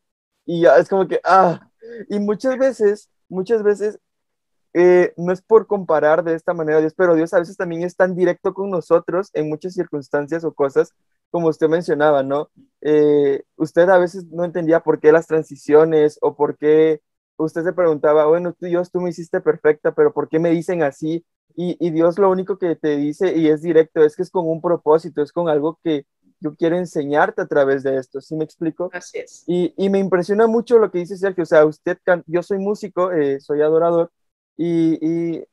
Y 0.46 0.64
ya 0.64 0.78
es 0.80 0.90
como 0.90 1.08
que, 1.08 1.22
ah, 1.24 1.70
y 2.10 2.20
muchas 2.20 2.58
veces, 2.58 3.10
muchas 3.30 3.64
veces, 3.64 4.00
eh, 4.74 5.14
no 5.16 5.32
es 5.32 5.42
por 5.42 5.66
comparar 5.66 6.26
de 6.26 6.36
esta 6.36 6.54
manera 6.54 6.80
a 6.80 6.82
Dios, 6.82 6.94
pero 6.94 7.16
Dios 7.16 7.34
a 7.34 7.40
veces 7.40 7.56
también 7.56 7.84
es 7.84 7.96
tan 7.96 8.16
directo 8.16 8.54
con 8.54 8.70
nosotros 8.70 9.30
en 9.32 9.48
muchas 9.48 9.74
circunstancias 9.74 10.44
o 10.44 10.54
cosas, 10.54 10.94
como 11.36 11.50
usted 11.50 11.68
mencionaba, 11.68 12.24
¿no? 12.24 12.50
Eh, 12.80 13.44
usted 13.58 13.90
a 13.90 13.98
veces 13.98 14.24
no 14.32 14.46
entendía 14.46 14.80
por 14.80 15.02
qué 15.02 15.12
las 15.12 15.28
transiciones 15.28 16.18
o 16.22 16.34
por 16.34 16.58
qué 16.58 17.02
usted 17.36 17.66
se 17.66 17.74
preguntaba, 17.74 18.26
bueno, 18.26 18.54
tú, 18.54 18.68
Dios, 18.68 18.90
tú 18.90 19.02
me 19.02 19.10
hiciste 19.10 19.42
perfecta, 19.42 19.94
pero 19.94 20.14
¿por 20.14 20.30
qué 20.30 20.40
me 20.40 20.52
dicen 20.52 20.82
así? 20.82 21.26
Y, 21.58 21.90
Dios 21.92 22.18
lo 22.18 22.32
único 22.32 22.58
que 22.58 22.78
te 22.78 22.96
dice, 22.96 23.36
y 23.36 23.50
es 23.50 23.62
directo, 23.62 24.02
es 24.02 24.16
que 24.16 24.22
es 24.22 24.32
con 24.32 24.48
un 24.48 24.62
propósito, 24.62 25.22
es 25.22 25.34
con 25.34 25.50
algo 25.50 25.78
que 25.84 26.06
yo 26.40 26.56
quiero 26.56 26.78
enseñarte 26.78 27.42
a 27.42 27.48
través 27.48 27.84
de 27.84 27.98
esto, 27.98 28.22
¿sí 28.22 28.34
me 28.38 28.46
explico? 28.46 28.90
Así 28.94 29.18
es. 29.18 29.44
Y, 29.46 29.74
me 29.90 30.00
impresiona 30.00 30.48
mucho 30.48 30.80
lo 30.80 30.90
que 30.90 31.00
dice 31.00 31.18
Sergio, 31.18 31.44
o 31.44 31.46
sea, 31.46 31.66
usted, 31.66 31.98
yo 32.28 32.44
soy 32.44 32.60
músico, 32.60 33.12
eh, 33.12 33.42
soy 33.42 33.62
adorador, 33.62 34.10
y, 34.56 35.44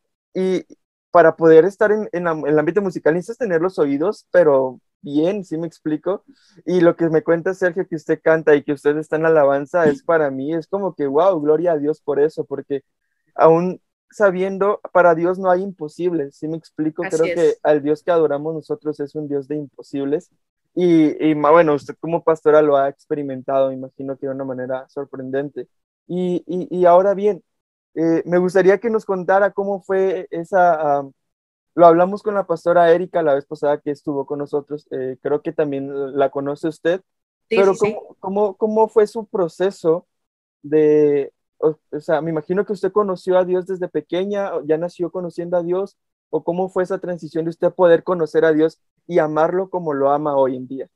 para 1.11 1.35
poder 1.35 1.65
estar 1.65 1.91
en, 1.91 2.09
en, 2.13 2.29
el 2.47 2.57
ámbito 2.57 2.81
musical 2.81 3.15
necesitas 3.15 3.39
tener 3.39 3.61
los 3.61 3.81
oídos, 3.81 4.29
pero 4.31 4.81
bien, 5.03 5.45
sí 5.45 5.59
me 5.59 5.67
explico. 5.67 6.25
Y 6.65 6.81
lo 6.81 6.97
que 6.97 7.09
me 7.11 7.23
cuenta 7.23 7.55
Sergio 7.55 7.87
que 7.87 7.97
usted 7.97 8.21
canta 8.23 8.55
y 8.55 8.63
que 8.63 8.73
usted 8.73 8.97
está 8.97 9.17
en 9.17 9.27
alabanza 9.27 9.87
es 9.87 10.03
para 10.03 10.31
mí, 10.31 10.55
es 10.55 10.67
como 10.67 10.95
que, 10.95 11.07
wow, 11.07 11.41
gloria 11.41 11.73
a 11.73 11.79
Dios 11.79 12.01
por 12.01 12.21
eso, 12.21 12.45
porque 12.45 12.85
aún 13.35 13.81
sabiendo, 14.11 14.81
para 14.93 15.15
Dios 15.15 15.39
no 15.39 15.51
hay 15.51 15.63
imposibles, 15.63 16.37
sí 16.37 16.47
me 16.47 16.57
explico, 16.57 17.03
creo 17.03 17.35
que 17.35 17.55
al 17.63 17.83
Dios 17.83 18.03
que 18.03 18.11
adoramos 18.11 18.55
nosotros 18.55 19.01
es 19.01 19.15
un 19.15 19.29
Dios 19.29 19.49
de 19.49 19.57
imposibles. 19.57 20.31
Y, 20.75 21.23
y, 21.23 21.35
bueno, 21.35 21.75
usted 21.75 21.95
como 22.01 22.23
pastora 22.25 22.63
lo 22.63 22.77
ha 22.77 22.89
experimentado, 22.89 23.73
imagino 23.73 24.17
que 24.17 24.27
de 24.27 24.33
una 24.33 24.45
manera 24.45 24.89
sorprendente. 24.89 25.69
Y, 26.07 26.43
y, 26.47 26.85
ahora 26.87 27.15
bien, 27.15 27.43
eh, 27.95 28.23
me 28.27 28.39
gustaría 28.39 28.79
que 28.79 28.91
nos 28.91 29.05
contara 29.05 29.51
cómo 29.53 29.83
fue 29.83 30.27
esa, 30.31 31.03
lo 31.75 31.87
hablamos 31.87 32.23
con 32.23 32.35
la 32.35 32.47
pastora 32.47 32.91
Erika 32.93 33.23
la 33.23 33.35
vez 33.35 33.47
pasada 33.47 33.81
que 33.81 33.91
estuvo 33.91 34.27
con 34.27 34.39
nosotros, 34.39 34.87
eh, 34.91 35.17
creo 35.23 35.43
que 35.43 35.53
también 35.53 36.17
la 36.19 36.31
conoce 36.31 36.69
usted, 36.69 37.01
pero 37.49 37.75
¿cómo, 38.21 38.57
¿cómo, 38.57 38.89
fue 38.89 39.07
su 39.07 39.27
proceso 39.27 40.07
de, 40.63 41.33
o, 41.59 41.79
sea, 42.01 42.21
me 42.21 42.31
imagino 42.31 42.65
que 42.65 42.73
usted 42.73 42.93
conoció 42.93 43.39
a 43.39 43.45
Dios 43.45 43.67
desde 43.67 43.89
pequeña, 43.89 44.51
ya 44.65 44.79
nació 44.79 45.11
conociendo 45.11 45.57
a 45.57 45.63
Dios, 45.63 45.97
o 46.31 46.43
cómo 46.43 46.69
fue 46.69 46.83
esa 46.83 46.99
transición 46.99 47.45
de 47.45 47.51
usted 47.51 47.73
poder 47.73 48.05
conocer 48.05 48.45
a 48.45 48.53
Dios 48.53 48.81
y 49.07 49.19
amarlo 49.19 49.69
como 49.69 49.93
lo 49.93 50.11
ama 50.11 50.37
hoy 50.37 50.57
en 50.57 50.67
día? 50.67 50.89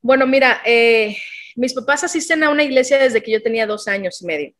Bueno, 0.00 0.26
mira, 0.26 0.60
eh, 0.64 1.16
mis 1.56 1.74
papás 1.74 2.04
asisten 2.04 2.42
a 2.42 2.50
una 2.50 2.64
iglesia 2.64 2.98
desde 2.98 3.22
que 3.22 3.32
yo 3.32 3.42
tenía 3.42 3.66
dos 3.66 3.88
años 3.88 4.20
y 4.22 4.26
medio. 4.26 4.54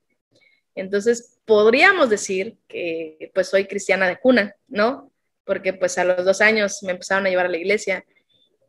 Entonces, 0.75 1.39
podríamos 1.45 2.09
decir 2.11 2.57
que 2.69 3.31
pues 3.35 3.49
soy 3.49 3.67
cristiana 3.67 4.09
de 4.09 4.19
cuna, 4.19 4.55
¿no? 4.69 5.11
Porque 5.45 5.73
pues 5.73 5.99
a 5.99 6.05
los 6.05 6.25
dos 6.25 6.41
años 6.41 6.83
me 6.83 6.93
empezaron 6.93 7.27
a 7.27 7.31
llevar 7.31 7.47
a 7.47 7.51
la 7.51 7.59
iglesia. 7.59 8.05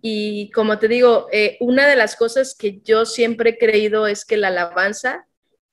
Y 0.01 0.51
como 0.51 0.79
te 0.79 0.87
digo, 0.87 1.27
eh, 1.31 1.57
una 1.61 1.87
de 1.87 1.95
las 1.95 2.15
cosas 2.15 2.55
que 2.55 2.81
yo 2.81 3.05
siempre 3.05 3.51
he 3.51 3.57
creído 3.57 4.05
es 4.07 4.25
que 4.25 4.37
la 4.37 4.49
alabanza 4.49 5.25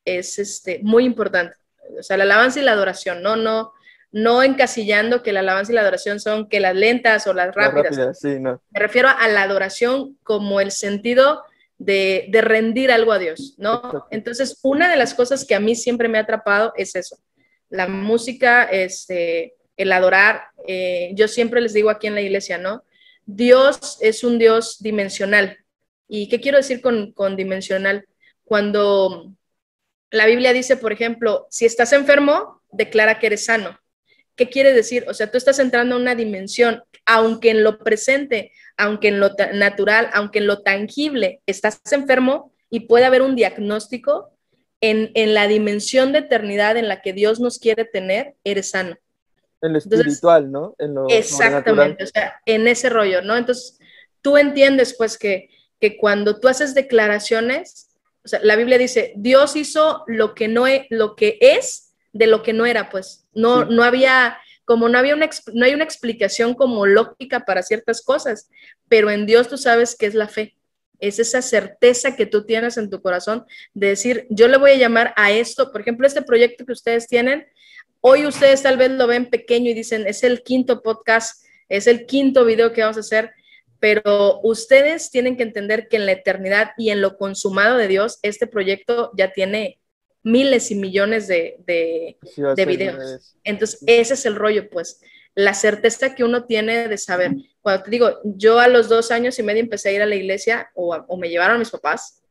es 0.04 0.38
este, 0.38 0.80
muy 0.82 1.04
importante. 1.04 1.56
O 1.98 2.02
sea, 2.02 2.16
la 2.16 2.24
alabanza 2.24 2.60
y 2.60 2.62
la 2.62 2.72
adoración, 2.72 3.22
no, 3.22 3.34
no, 3.34 3.72
no 4.12 4.42
encasillando 4.42 5.22
que 5.22 5.32
la 5.32 5.40
alabanza 5.40 5.72
y 5.72 5.74
la 5.74 5.80
adoración 5.80 6.20
son 6.20 6.48
que 6.48 6.60
las 6.60 6.76
lentas 6.76 7.26
o 7.26 7.34
las 7.34 7.54
rápidas. 7.54 8.22
Me 8.24 8.80
refiero 8.80 9.08
a 9.08 9.28
la 9.28 9.42
adoración 9.42 10.16
como 10.22 10.60
el 10.60 10.70
sentido 10.70 11.42
de, 11.80 12.28
rendir 12.42 12.92
algo 12.92 13.12
a 13.12 13.18
Dios, 13.18 13.54
¿no? 13.56 14.06
Entonces, 14.10 14.58
una 14.62 14.90
de 14.90 14.96
las 14.96 15.14
cosas 15.14 15.44
que 15.44 15.54
a 15.54 15.60
mí 15.60 15.74
siempre 15.74 16.08
me 16.08 16.18
ha 16.18 16.22
atrapado 16.22 16.72
es 16.76 16.94
eso. 16.94 17.18
La 17.70 17.88
música, 17.88 18.64
este, 18.64 19.54
el 19.76 19.90
adorar. 19.92 20.42
Eh, 20.66 21.12
yo 21.14 21.26
siempre 21.26 21.60
les 21.60 21.72
digo 21.72 21.88
aquí 21.88 22.06
en 22.06 22.14
la 22.14 22.20
iglesia, 22.20 22.58
¿no? 22.58 22.84
Dios 23.24 23.96
es 24.00 24.22
un 24.24 24.38
Dios 24.38 24.76
dimensional. 24.80 25.56
¿Y 26.06 26.28
qué 26.28 26.40
quiero 26.40 26.58
decir 26.58 26.82
con, 26.82 27.12
con 27.12 27.34
dimensional? 27.34 28.06
Cuando 28.44 29.32
la 30.10 30.26
Biblia 30.26 30.52
dice, 30.52 30.76
por 30.76 30.92
ejemplo, 30.92 31.46
si 31.50 31.64
estás 31.64 31.92
enfermo, 31.92 32.62
declara 32.70 33.18
que 33.18 33.28
eres 33.28 33.46
sano. 33.46 33.78
¿Qué 34.36 34.50
quiere 34.50 34.74
decir? 34.74 35.06
O 35.08 35.14
sea, 35.14 35.30
tú 35.30 35.38
estás 35.38 35.58
entrando 35.58 35.94
a 35.94 35.98
una 35.98 36.14
dimensión, 36.14 36.82
aunque 37.12 37.50
en 37.50 37.64
lo 37.64 37.78
presente, 37.78 38.52
aunque 38.76 39.08
en 39.08 39.18
lo 39.18 39.30
natural, 39.52 40.08
aunque 40.12 40.38
en 40.38 40.46
lo 40.46 40.62
tangible 40.62 41.42
estás 41.44 41.80
enfermo 41.90 42.52
y 42.70 42.86
puede 42.86 43.04
haber 43.04 43.22
un 43.22 43.34
diagnóstico, 43.34 44.30
en, 44.80 45.34
la 45.34 45.48
dimensión 45.48 46.12
de 46.12 46.20
eternidad 46.20 46.76
en 46.76 46.86
la 46.86 47.02
que 47.02 47.12
Dios 47.12 47.40
nos 47.40 47.58
quiere 47.58 47.84
tener, 47.84 48.36
eres 48.44 48.70
sano. 48.70 48.96
En 49.60 49.72
lo 49.72 49.78
espiritual, 49.78 50.50
¿no? 50.52 50.76
En 50.78 50.94
lo, 50.94 51.08
exactamente, 51.08 52.04
o 52.04 52.06
sea, 52.06 52.40
en 52.46 52.68
ese 52.68 52.88
rollo, 52.88 53.22
¿no? 53.22 53.36
Entonces, 53.36 53.78
tú 54.22 54.38
entiendes 54.38 54.94
pues 54.96 55.18
que, 55.18 55.50
que 55.80 55.98
cuando 55.98 56.38
tú 56.38 56.46
haces 56.46 56.74
declaraciones, 56.74 57.90
o 58.24 58.28
sea, 58.28 58.38
la 58.44 58.54
Biblia 58.54 58.78
dice, 58.78 59.12
Dios 59.16 59.56
hizo 59.56 60.04
lo 60.06 60.34
que 60.34 60.46
no 60.46 60.68
es, 60.68 60.86
lo 60.90 61.16
que 61.16 61.38
es 61.40 61.92
de 62.12 62.28
lo 62.28 62.42
que 62.42 62.52
no 62.52 62.66
era, 62.66 62.88
pues. 62.88 63.26
No, 63.34 63.64
no 63.64 63.82
había, 63.82 64.38
como 64.70 64.88
no 64.88 65.00
había 65.00 65.16
una, 65.16 65.28
no 65.52 65.64
hay 65.64 65.74
una 65.74 65.82
explicación 65.82 66.54
como 66.54 66.86
lógica 66.86 67.40
para 67.40 67.64
ciertas 67.64 68.02
cosas, 68.02 68.48
pero 68.88 69.10
en 69.10 69.26
Dios 69.26 69.48
tú 69.48 69.58
sabes 69.58 69.96
que 69.96 70.06
es 70.06 70.14
la 70.14 70.28
fe. 70.28 70.54
Es 71.00 71.18
esa 71.18 71.42
certeza 71.42 72.14
que 72.14 72.24
tú 72.24 72.46
tienes 72.46 72.76
en 72.76 72.88
tu 72.88 73.02
corazón 73.02 73.44
de 73.74 73.88
decir, 73.88 74.28
yo 74.30 74.46
le 74.46 74.58
voy 74.58 74.70
a 74.70 74.76
llamar 74.76 75.12
a 75.16 75.32
esto, 75.32 75.72
por 75.72 75.80
ejemplo, 75.80 76.06
este 76.06 76.22
proyecto 76.22 76.64
que 76.64 76.70
ustedes 76.70 77.08
tienen, 77.08 77.48
hoy 78.00 78.26
ustedes 78.26 78.62
tal 78.62 78.76
vez 78.76 78.92
lo 78.92 79.08
ven 79.08 79.28
pequeño 79.28 79.70
y 79.70 79.74
dicen, 79.74 80.06
es 80.06 80.22
el 80.22 80.44
quinto 80.44 80.82
podcast, 80.82 81.44
es 81.68 81.88
el 81.88 82.06
quinto 82.06 82.44
video 82.44 82.72
que 82.72 82.82
vamos 82.82 82.98
a 82.98 83.00
hacer, 83.00 83.32
pero 83.80 84.38
ustedes 84.44 85.10
tienen 85.10 85.36
que 85.36 85.42
entender 85.42 85.88
que 85.88 85.96
en 85.96 86.06
la 86.06 86.12
eternidad 86.12 86.74
y 86.78 86.90
en 86.90 87.00
lo 87.00 87.16
consumado 87.16 87.76
de 87.76 87.88
Dios, 87.88 88.20
este 88.22 88.46
proyecto 88.46 89.10
ya 89.16 89.32
tiene 89.32 89.79
miles 90.22 90.70
y 90.70 90.74
millones 90.74 91.26
de, 91.28 91.56
de, 91.66 92.66
videos. 92.66 93.34
Entonces, 93.44 93.82
ese 93.86 94.14
es 94.14 94.26
el 94.26 94.36
rollo, 94.36 94.68
pues, 94.68 95.00
la 95.34 95.54
certeza 95.54 96.14
que 96.14 96.24
uno 96.24 96.44
tiene 96.44 96.88
de 96.88 96.98
saber. 96.98 97.32
Cuando 97.62 97.84
te 97.84 97.90
digo, 97.90 98.20
yo 98.24 98.58
a 98.58 98.68
los 98.68 98.88
dos 98.88 99.10
años 99.10 99.38
y 99.38 99.42
medio 99.42 99.60
empecé 99.60 99.90
a 99.90 99.92
ir 99.92 100.02
a 100.02 100.06
la 100.06 100.16
iglesia 100.16 100.70
o, 100.74 101.16
me 101.16 101.28
llevaron 101.28 101.58
mis 101.58 101.70
papás 101.70 102.22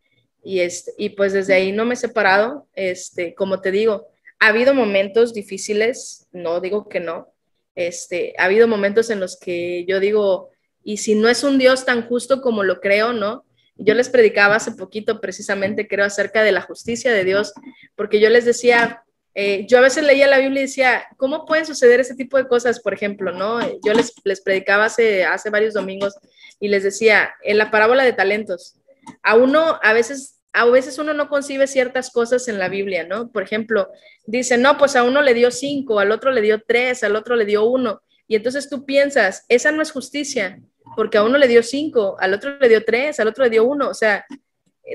y, 0.43 0.59
este, 0.59 0.93
y 0.97 1.09
pues 1.09 1.33
desde 1.33 1.53
ahí 1.53 1.71
no 1.71 1.85
me 1.85 1.93
he 1.93 1.97
separado. 1.97 2.67
Este, 2.75 3.33
como 3.33 3.61
te 3.61 3.71
digo, 3.71 4.07
ha 4.39 4.47
habido 4.47 4.73
momentos 4.73 5.33
difíciles, 5.33 6.27
no 6.31 6.59
digo 6.61 6.87
que 6.87 6.99
no, 6.99 7.33
este, 7.75 8.33
ha 8.37 8.45
habido 8.45 8.67
momentos 8.67 9.09
en 9.09 9.19
los 9.19 9.37
que 9.37 9.85
yo 9.85 9.99
digo, 9.99 10.49
y 10.83 10.97
si 10.97 11.15
no 11.15 11.29
es 11.29 11.43
un 11.43 11.57
Dios 11.57 11.85
tan 11.85 12.07
justo 12.07 12.41
como 12.41 12.63
lo 12.63 12.79
creo, 12.79 13.13
¿no? 13.13 13.45
Yo 13.79 13.93
les 13.93 14.09
predicaba 14.09 14.55
hace 14.55 14.73
poquito 14.73 15.21
precisamente, 15.21 15.87
creo, 15.87 16.05
acerca 16.05 16.43
de 16.43 16.51
la 16.51 16.61
justicia 16.61 17.13
de 17.13 17.23
Dios, 17.23 17.53
porque 17.95 18.19
yo 18.19 18.29
les 18.29 18.45
decía, 18.45 19.03
eh, 19.35 19.65
yo 19.67 19.77
a 19.77 19.81
veces 19.81 20.03
leía 20.03 20.27
la 20.27 20.39
Biblia 20.39 20.59
y 20.59 20.65
decía, 20.65 21.07
¿cómo 21.15 21.45
pueden 21.45 21.65
suceder 21.65 21.99
ese 21.99 22.15
tipo 22.15 22.37
de 22.37 22.47
cosas? 22.47 22.81
Por 22.81 22.93
ejemplo, 22.93 23.31
¿no? 23.31 23.59
Yo 23.85 23.93
les, 23.93 24.13
les 24.25 24.41
predicaba 24.41 24.85
hace, 24.85 25.23
hace 25.23 25.49
varios 25.49 25.73
domingos 25.73 26.15
y 26.59 26.67
les 26.67 26.83
decía, 26.83 27.31
en 27.43 27.57
la 27.57 27.71
parábola 27.71 28.03
de 28.03 28.13
talentos, 28.13 28.75
a 29.23 29.35
uno 29.35 29.79
a 29.81 29.93
veces, 29.93 30.39
a 30.51 30.65
veces 30.65 30.97
uno 30.97 31.13
no 31.13 31.29
concibe 31.29 31.67
ciertas 31.67 32.11
cosas 32.11 32.47
en 32.47 32.59
la 32.59 32.69
Biblia, 32.69 33.05
¿no? 33.05 33.31
Por 33.31 33.43
ejemplo, 33.43 33.89
dice, 34.25 34.57
no, 34.57 34.77
pues 34.77 34.95
a 34.95 35.03
uno 35.03 35.21
le 35.21 35.33
dio 35.33 35.51
cinco, 35.51 35.99
al 35.99 36.11
otro 36.11 36.31
le 36.31 36.41
dio 36.41 36.61
tres, 36.67 37.03
al 37.03 37.15
otro 37.15 37.35
le 37.35 37.45
dio 37.45 37.63
uno. 37.65 38.01
Y 38.27 38.35
entonces 38.35 38.69
tú 38.69 38.85
piensas, 38.85 39.45
esa 39.47 39.71
no 39.71 39.81
es 39.81 39.91
justicia, 39.91 40.59
porque 40.95 41.17
a 41.17 41.23
uno 41.23 41.37
le 41.37 41.47
dio 41.47 41.63
cinco, 41.63 42.15
al 42.19 42.33
otro 42.33 42.57
le 42.59 42.69
dio 42.69 42.83
tres, 42.83 43.19
al 43.19 43.27
otro 43.27 43.43
le 43.43 43.49
dio 43.49 43.63
uno. 43.63 43.89
O 43.89 43.93
sea, 43.93 44.25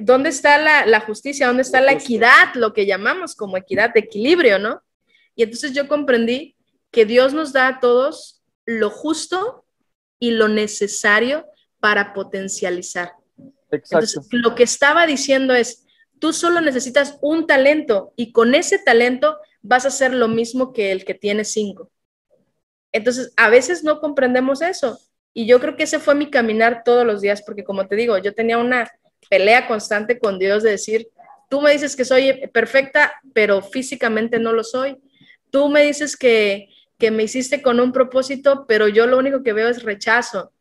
¿dónde 0.01 0.31
está 0.31 0.59
la, 0.59 1.01
justicia? 1.01 1.47
¿Dónde 1.47 1.63
está 1.63 1.81
la 1.81 1.93
equidad? 1.93 2.55
Lo 2.55 2.73
que 2.73 2.87
llamamos 2.87 3.35
como 3.35 3.57
equidad 3.57 3.93
de 3.93 4.01
equilibrio, 4.01 4.59
¿no? 4.59 4.83
Y 5.35 5.43
entonces 5.43 5.73
yo 5.73 5.89
comprendí 5.89 6.57
que 6.91 7.05
Dios 7.05 7.33
nos 7.33 7.53
da 7.53 7.69
a 7.69 7.81
todos 7.81 8.43
lo 8.67 8.91
justo 8.91 9.65
y 10.19 10.31
lo 10.31 10.49
necesario 10.49 11.47
para 11.81 12.13
potencializar. 12.13 13.13
Exacto. 13.71 14.07
Entonces, 14.07 14.29
lo 14.31 14.55
que 14.55 14.63
estaba 14.63 15.07
diciendo 15.07 15.55
es, 15.55 15.85
tú 16.19 16.33
solo 16.33 16.61
necesitas 16.61 17.19
un 17.21 17.47
talento 17.47 18.13
y 18.17 18.33
con 18.33 18.55
ese 18.55 18.79
talento 18.79 19.37
vas 19.61 19.85
a 19.85 19.89
hacer 19.89 20.15
lo 20.15 20.29
mismo 20.29 20.73
que 20.73 20.93
el 20.93 21.05
que 21.05 21.15
tiene 21.15 21.45
cinco. 21.45 21.91
Entonces, 22.93 23.33
a 23.37 23.51
veces 23.51 23.83
no 23.83 24.01
comprendemos 24.01 24.63
eso. 24.63 24.99
Y 25.35 25.47
yo 25.47 25.61
creo 25.61 25.77
que 25.77 25.83
ese 25.83 25.99
fue 25.99 26.15
mi 26.15 26.31
caminar 26.31 26.83
todos 26.85 27.05
los 27.05 27.21
días, 27.21 27.43
porque 27.43 27.65
como 27.65 27.89
te 27.89 27.97
digo, 27.97 28.17
yo 28.19 28.35
tenía 28.35 28.57
una 28.57 28.91
pelea 29.29 29.67
constante 29.67 30.19
con 30.19 30.39
Dios 30.39 30.63
de 30.63 30.71
decir, 30.71 31.09
tú 31.51 31.61
me 31.61 31.73
dices 31.73 31.97
que 31.97 32.05
soy 32.05 32.47
perfecta, 32.53 33.13
pero 33.35 33.61
físicamente 33.61 34.39
no 34.39 34.53
lo 34.53 34.63
soy. 34.63 34.97
Tú 35.51 35.69
me 35.69 35.83
dices 35.83 36.17
que, 36.17 36.69
que 36.99 37.11
me 37.11 37.25
hiciste 37.25 37.63
con 37.63 37.81
un 37.81 37.93
propósito, 37.93 38.65
pero 38.69 38.87
yo 38.87 39.07
lo 39.07 39.19
único 39.19 39.43
que 39.43 39.53
veo 39.53 39.69
es 39.69 39.83
rechazo. 39.83 40.53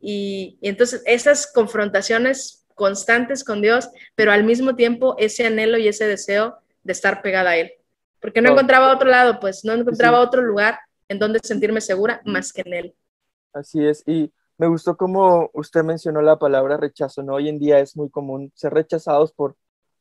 Y, 0.00 0.58
entonces 0.62 1.02
esas 1.06 1.46
confrontaciones 1.52 2.66
constantes 2.74 3.44
con 3.44 3.60
Dios, 3.60 3.90
pero 4.14 4.32
al 4.32 4.44
mismo 4.44 4.74
tiempo 4.74 5.14
ese 5.18 5.46
anhelo 5.46 5.78
y 5.78 5.88
ese 5.88 6.06
deseo 6.06 6.58
de 6.82 6.92
estar 6.92 7.22
pegada 7.22 7.50
a 7.50 7.56
Él. 7.56 7.72
Porque 8.18 8.40
no 8.40 8.50
encontraba 8.50 8.92
otro 8.92 9.08
lado, 9.08 9.38
pues 9.40 9.64
no 9.64 9.72
encontraba 9.72 10.20
otro 10.20 10.42
lugar 10.42 10.78
en 11.08 11.18
donde 11.18 11.38
sentirme 11.42 11.80
segura 11.80 12.22
más 12.24 12.52
que 12.52 12.62
en 12.62 12.72
Él. 12.72 12.94
Así 13.52 13.84
es, 13.84 14.02
y 14.06 14.32
me 14.58 14.66
gustó 14.66 14.96
como 14.96 15.50
usted 15.54 15.82
mencionó 15.82 16.22
la 16.22 16.38
palabra 16.38 16.76
rechazo, 16.76 17.22
¿no? 17.22 17.34
Hoy 17.34 17.48
en 17.48 17.58
día 17.58 17.80
es 17.80 17.96
muy 17.96 18.10
común 18.10 18.52
ser 18.54 18.72
rechazados 18.72 19.32
por, 19.32 19.56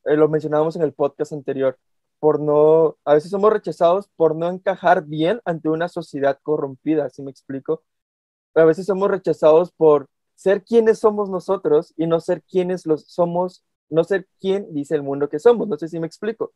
eh, 0.06 0.16
lo 0.16 0.30
mencionábamos 0.30 0.76
en 0.76 0.84
el 0.84 0.94
podcast 0.94 1.34
anterior, 1.34 1.78
por 2.20 2.40
no, 2.40 2.98
a 3.04 3.16
veces 3.16 3.32
somos 3.32 3.52
rechazados 3.52 4.08
por 4.16 4.36
no 4.36 4.50
encajar 4.50 5.06
bien 5.06 5.42
ante 5.44 5.70
una 5.70 5.90
sociedad 5.90 6.38
corrompida, 6.44 7.10
¿sí 7.10 7.24
me 7.24 7.32
explico? 7.32 7.84
A 8.54 8.64
veces 8.64 8.86
somos 8.86 9.10
rechazados 9.10 9.72
por 9.72 10.08
ser 10.36 10.64
quienes 10.64 11.00
somos 11.00 11.30
nosotros 11.30 11.94
y 11.98 12.08
no 12.08 12.20
ser 12.20 12.44
quienes 12.44 12.86
los 12.86 13.06
somos, 13.06 13.64
no 13.90 14.04
ser 14.04 14.28
quien 14.40 14.74
dice 14.74 14.96
el 14.96 15.04
mundo 15.04 15.30
que 15.30 15.40
somos, 15.40 15.68
no 15.68 15.78
sé 15.78 15.88
si 15.88 16.00
me 16.00 16.08
explico. 16.08 16.54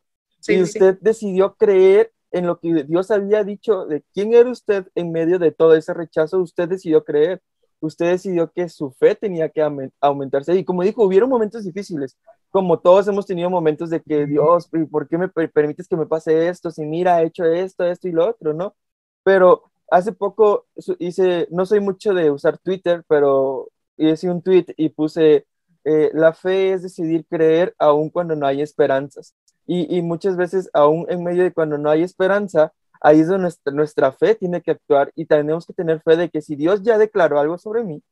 y 0.48 0.62
usted 0.62 0.98
decidió 1.02 1.56
creer 1.56 2.12
en 2.36 2.48
lo 2.48 2.60
que 2.60 2.84
Dios 2.84 3.12
había 3.12 3.44
dicho 3.46 3.86
de 3.86 4.04
quién 4.14 4.34
era 4.34 4.50
usted 4.52 4.88
en 4.96 5.12
medio 5.14 5.40
de 5.40 5.52
todo 5.52 5.74
ese 5.76 5.94
rechazo, 5.94 6.40
usted 6.42 6.68
decidió 6.68 7.06
creer, 7.06 7.42
usted 7.80 8.08
decidió 8.08 8.52
que 8.52 8.68
su 8.68 8.92
fe 8.92 9.16
tenía 9.16 9.48
que 9.50 9.62
aumentarse. 10.02 10.54
Y 10.56 10.66
como 10.66 10.84
dijo, 10.84 11.04
hubieron 11.06 11.30
momentos 11.30 11.64
difíciles, 11.64 12.18
como 12.52 12.80
todos 12.80 13.08
hemos 13.08 13.26
tenido 13.26 13.50
momentos 13.50 13.90
de 13.90 14.02
que 14.02 14.26
Dios, 14.26 14.70
¿por 14.92 15.08
qué 15.08 15.18
me 15.18 15.30
permites 15.30 15.88
que 15.88 15.96
me 15.96 16.06
pase 16.08 16.50
esto? 16.50 16.72
Si 16.72 16.86
mira, 16.86 17.22
he 17.22 17.28
hecho 17.28 17.46
esto, 17.46 17.86
esto 17.86 18.08
y 18.10 18.12
lo 18.12 18.28
otro, 18.30 18.54
¿no? 18.54 18.76
Pero 19.24 19.72
hace 19.90 20.12
poco 20.12 20.66
hice, 21.00 21.48
no 21.52 21.66
soy 21.66 21.80
mucho 21.80 22.14
de 22.14 22.32
usar 22.32 22.58
Twitter, 22.58 23.04
pero 23.08 23.70
hice 23.98 24.30
un 24.30 24.42
tweet 24.42 24.66
y 24.76 24.90
puse, 24.90 25.48
eh, 25.86 26.12
la 26.14 26.34
fe 26.34 26.74
es 26.74 26.84
decidir 26.84 27.26
creer 27.28 27.74
aun 27.80 28.10
cuando 28.10 28.36
no 28.36 28.46
hay 28.46 28.62
esperanzas. 28.62 29.34
Y, 29.68 30.02
muchas 30.04 30.38
veces, 30.38 30.70
aún 30.74 31.06
en 31.10 31.24
medio 31.24 31.44
de 31.44 31.54
cuando 31.54 31.78
no 31.78 31.90
hay 31.90 32.04
esperanza, 32.04 32.74
ahí 33.02 33.20
es 33.22 33.28
donde 33.28 33.52
nuestra, 33.74 34.12
fe 34.12 34.36
tiene 34.36 34.62
que 34.62 34.72
actuar 34.72 35.12
y 35.16 35.26
tenemos 35.26 35.66
que 35.66 35.74
tener 35.74 36.02
fe 36.02 36.18
de 36.18 36.30
que 36.30 36.42
si 36.42 36.56
Dios 36.56 36.84
ya 36.84 36.98
declaró 36.98 37.40
algo 37.40 37.58
sobre 37.58 37.84
mí, 37.84 38.04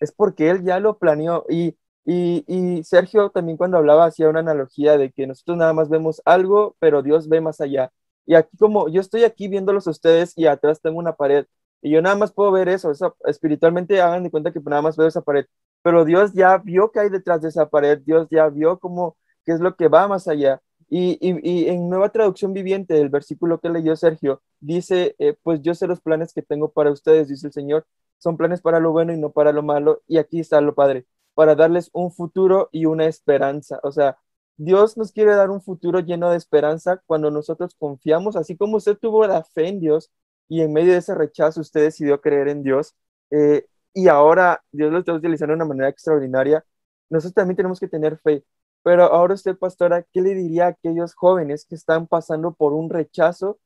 es 0.00 0.12
porque 0.12 0.50
Él 0.50 0.64
ya 0.64 0.80
lo 0.80 0.98
planeó. 0.98 1.44
Y, 1.48 1.76
y, 2.04 2.82
Sergio 2.84 3.30
también 3.30 3.56
cuando 3.58 3.78
hablaba 3.78 4.06
hacía 4.06 4.28
una 4.28 4.40
analogía 4.40 4.98
de 4.98 5.12
que 5.12 5.26
nosotros 5.26 5.56
nada 5.58 5.72
más 5.72 5.88
vemos 5.88 6.22
algo, 6.24 6.76
pero 6.78 7.02
Dios 7.02 7.28
ve 7.28 7.40
más 7.40 7.60
allá. 7.60 7.90
Y 8.26 8.34
aquí 8.34 8.56
como 8.58 8.88
yo 8.88 9.00
estoy 9.00 9.24
aquí 9.24 9.48
viéndolos 9.48 9.86
a 9.86 9.90
ustedes 9.90 10.36
y 10.36 10.46
atrás 10.46 10.80
tengo 10.82 10.98
una 10.98 11.14
pared 11.14 11.46
y 11.80 11.90
yo 11.90 12.02
nada 12.02 12.16
más 12.16 12.32
puedo 12.32 12.50
ver 12.52 12.68
eso, 12.68 12.90
eso 12.90 13.16
espiritualmente 13.24 14.00
hagan 14.00 14.24
de 14.24 14.30
cuenta 14.30 14.52
que 14.52 14.60
nada 14.60 14.82
más 14.82 14.96
veo 14.96 15.06
esa 15.08 15.22
pared, 15.22 15.46
pero 15.82 16.04
Dios 16.04 16.32
ya 16.34 16.58
vio 16.58 16.90
que 16.90 17.00
hay 17.00 17.08
detrás 17.10 17.40
de 17.42 17.48
esa 17.48 17.68
pared, 17.68 18.00
Dios 18.04 18.26
ya 18.30 18.48
vio 18.48 18.78
cómo, 18.78 19.16
qué 19.44 19.52
es 19.52 19.60
lo 19.60 19.76
que 19.76 19.88
va 19.88 20.08
más 20.08 20.28
allá 20.28 20.60
Y, 20.90 21.18
y, 21.20 21.68
en 21.68 21.90
nueva 21.90 22.10
traducción 22.10 22.54
viviente, 22.54 22.98
el 23.00 23.10
versículo 23.10 23.60
que 23.60 23.68
leyó 23.68 23.94
Sergio, 23.96 24.42
dice, 24.60 25.14
eh, 25.18 25.36
pues 25.42 25.60
yo 25.62 25.74
sé 25.74 25.86
los 25.86 26.00
planes 26.00 26.32
que 26.32 26.42
tengo 26.42 26.70
para 26.72 26.90
ustedes, 26.90 27.28
dice 27.28 27.48
el 27.48 27.52
Señor, 27.52 27.86
son 28.18 28.36
planes 28.36 28.62
para 28.62 28.80
lo 28.80 28.92
bueno 28.92 29.12
y 29.12 29.18
no 29.18 29.30
para 29.30 29.52
lo 29.52 29.62
malo, 29.62 30.02
y 30.06 30.18
aquí 30.18 30.40
está 30.40 30.60
lo 30.60 30.74
Padre, 30.74 31.06
para 31.34 31.54
darles 31.54 31.90
un 31.92 32.10
futuro 32.10 32.68
y 32.72 32.86
una 32.86 33.06
esperanza. 33.06 33.80
O 33.82 33.92
sea, 33.92 34.18
Dios 34.56 34.96
nos 34.96 35.12
quiere 35.12 35.34
dar 35.34 35.50
un 35.50 35.60
futuro 35.62 36.00
lleno 36.00 36.30
de 36.30 36.36
esperanza 36.36 37.02
cuando 37.06 37.30
nosotros 37.30 37.74
confiamos, 37.78 38.34
así 38.36 38.56
como 38.56 38.76
usted 38.78 38.96
tuvo 38.98 39.26
la 39.26 39.44
fe 39.44 39.68
en 39.68 39.80
Dios 39.80 40.10
y 40.48 40.62
en 40.62 40.72
medio 40.72 40.92
de 40.92 40.98
ese 40.98 41.14
rechazo 41.14 41.60
usted 41.60 41.82
decidió 41.82 42.20
creer 42.20 42.48
en 42.48 42.62
Dios, 42.62 42.94
eh, 43.30 43.66
y 43.92 44.08
ahora 44.08 44.62
Dios 44.72 44.90
lo 44.92 44.98
está 45.00 45.12
utilizando 45.12 45.52
de 45.52 45.56
una 45.56 45.64
manera 45.66 45.88
extraordinaria, 45.88 46.64
nosotros 47.10 47.34
también 47.34 47.56
tenemos 47.56 47.80
que 47.80 47.88
tener 47.88 48.18
fe. 48.18 48.44
Pero 48.82 49.04
ahora 49.04 49.34
usted, 49.34 49.56
pastora, 49.56 50.04
¿qué 50.12 50.20
le 50.20 50.34
diría 50.34 50.66
a 50.66 50.68
aquellos 50.68 51.14
jóvenes 51.14 51.66
que 51.66 51.74
están 51.74 52.06
pasando 52.06 52.54
por 52.54 52.72
un 52.72 52.90
rechazo, 52.90 53.58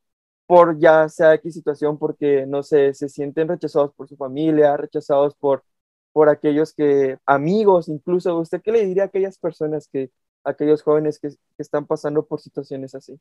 por 0.46 0.78
ya 0.78 1.08
sea 1.08 1.38
qué 1.38 1.50
situación, 1.50 1.98
porque, 1.98 2.46
no 2.46 2.62
sé, 2.62 2.94
se 2.94 3.08
sienten 3.08 3.48
rechazados 3.48 3.94
por 3.94 4.08
su 4.08 4.16
familia, 4.16 4.76
rechazados 4.76 5.34
por, 5.36 5.64
por 6.12 6.28
aquellos 6.28 6.74
que, 6.74 7.18
amigos, 7.26 7.88
incluso, 7.88 8.38
¿usted 8.38 8.60
qué 8.62 8.72
le 8.72 8.84
diría 8.86 9.04
a 9.04 9.06
aquellas 9.06 9.38
personas 9.38 9.88
que, 9.92 10.10
aquellos 10.44 10.82
jóvenes 10.82 11.18
que, 11.18 11.30
están 11.58 11.86
pasando 11.86 12.26
por 12.26 12.40
situaciones 12.40 12.94
así? 12.94 13.18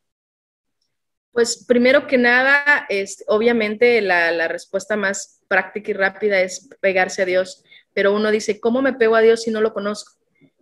Pues 1.32 1.63
primero 1.65 2.08
que 2.08 2.17
nada, 2.17 2.86
es, 2.89 3.23
obviamente 3.27 4.01
la, 4.01 4.32
la, 4.32 4.47
respuesta 4.47 4.97
más 4.97 5.41
práctica 5.47 5.91
y 5.91 5.93
rápida 5.93 6.41
es 6.41 6.67
pegarse 6.82 7.21
a 7.21 7.25
Dios, 7.25 7.63
pero 7.93 8.13
uno 8.13 8.32
dice, 8.32 8.60
¿cómo 8.60 8.82
me 8.82 8.93
pego 8.93 9.15
a 9.15 9.21
Dios 9.21 9.43
si 9.43 9.51
no 9.51 9.62
lo 9.62 9.73
conozco? 9.73 10.20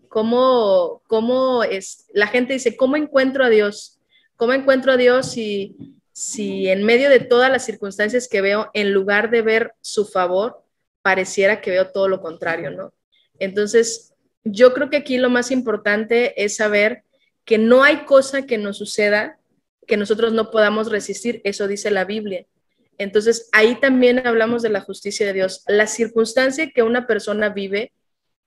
¿Cómo, 0.10 1.02
cómo 1.08 1.64
es? 1.64 2.08
La 2.14 2.28
gente 2.28 2.54
dice, 2.54 2.76
¿cómo 2.76 2.98
encuentro 2.98 3.46
a 3.46 3.50
Dios? 3.50 4.00
¿Cómo 4.36 4.54
encuentro 4.54 4.92
a 4.92 4.98
Dios 4.98 5.32
si, 5.32 5.76
si 6.12 6.68
en 6.68 6.84
medio 6.84 7.10
de 7.10 7.20
todas 7.20 7.52
las 7.52 7.66
circunstancias 7.66 8.28
que 8.28 8.42
veo, 8.42 8.70
en 8.74 8.92
lugar 8.92 9.30
de 9.30 9.42
ver 9.42 9.74
su 9.82 10.06
favor, 10.06 10.64
pareciera 11.02 11.62
que 11.62 11.72
veo 11.72 11.92
todo 11.92 12.08
lo 12.08 12.22
contrario, 12.22 12.72
¿no? 12.72 12.94
Entonces, 13.38 14.14
yo 14.44 14.74
creo 14.74 14.90
que 14.90 14.98
aquí 14.98 15.18
lo 15.18 15.30
más 15.30 15.52
importante 15.52 16.44
es 16.44 16.56
saber 16.58 17.04
que 17.46 17.58
no 17.58 17.84
hay 17.84 18.06
cosa 18.06 18.46
que 18.46 18.58
nos 18.58 18.78
suceda 18.78 19.40
que 19.90 19.98
nosotros 19.98 20.32
no 20.32 20.52
podamos 20.52 20.90
resistir, 20.92 21.42
eso 21.44 21.68
dice 21.68 21.90
la 21.90 22.06
Biblia. 22.06 22.46
Entonces, 23.00 23.50
ahí 23.52 23.80
también 23.80 24.26
hablamos 24.26 24.62
de 24.62 24.70
la 24.70 24.82
justicia 24.82 25.26
de 25.26 25.34
Dios. 25.34 25.64
La 25.68 25.88
circunstancia 25.88 26.70
que 26.70 26.84
una 26.84 27.08
persona 27.08 27.50
vive 27.50 27.92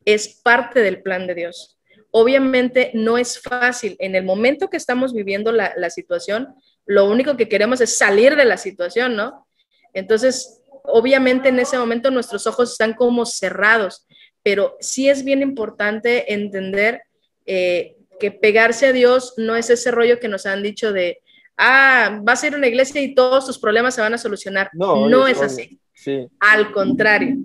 es 0.04 0.40
parte 0.42 0.80
del 0.80 1.02
plan 1.02 1.26
de 1.26 1.34
Dios. 1.34 1.78
Obviamente 2.10 2.90
no 2.94 3.18
es 3.18 3.40
fácil. 3.40 3.96
En 3.98 4.14
el 4.14 4.24
momento 4.24 4.68
que 4.68 4.76
estamos 4.76 5.12
viviendo 5.14 5.52
la, 5.52 5.72
la 5.76 5.90
situación, 5.90 6.54
lo 6.86 7.08
único 7.08 7.36
que 7.36 7.48
queremos 7.48 7.80
es 7.80 7.96
salir 7.96 8.36
de 8.36 8.44
la 8.44 8.56
situación, 8.56 9.16
¿no? 9.16 9.46
Entonces, 9.94 10.62
obviamente 10.84 11.48
en 11.48 11.58
ese 11.58 11.78
momento 11.78 12.10
nuestros 12.10 12.46
ojos 12.46 12.72
están 12.72 12.94
como 12.94 13.24
cerrados, 13.26 14.06
pero 14.42 14.76
sí 14.80 15.08
es 15.08 15.24
bien 15.24 15.42
importante 15.42 16.32
entender 16.32 17.02
eh, 17.46 17.96
que 18.18 18.30
pegarse 18.30 18.86
a 18.86 18.92
Dios 18.92 19.34
no 19.36 19.56
es 19.56 19.70
ese 19.70 19.90
rollo 19.90 20.20
que 20.20 20.28
nos 20.28 20.46
han 20.46 20.62
dicho 20.62 20.92
de, 20.92 21.20
ah, 21.56 22.20
vas 22.22 22.42
a 22.42 22.46
ir 22.48 22.54
a 22.54 22.56
una 22.56 22.68
iglesia 22.68 23.00
y 23.00 23.14
todos 23.14 23.46
tus 23.46 23.58
problemas 23.58 23.94
se 23.94 24.00
van 24.00 24.14
a 24.14 24.18
solucionar. 24.18 24.70
No, 24.72 25.08
no 25.08 25.26
es 25.26 25.40
así. 25.40 25.80
Al 26.40 26.72
contrario, 26.72 27.36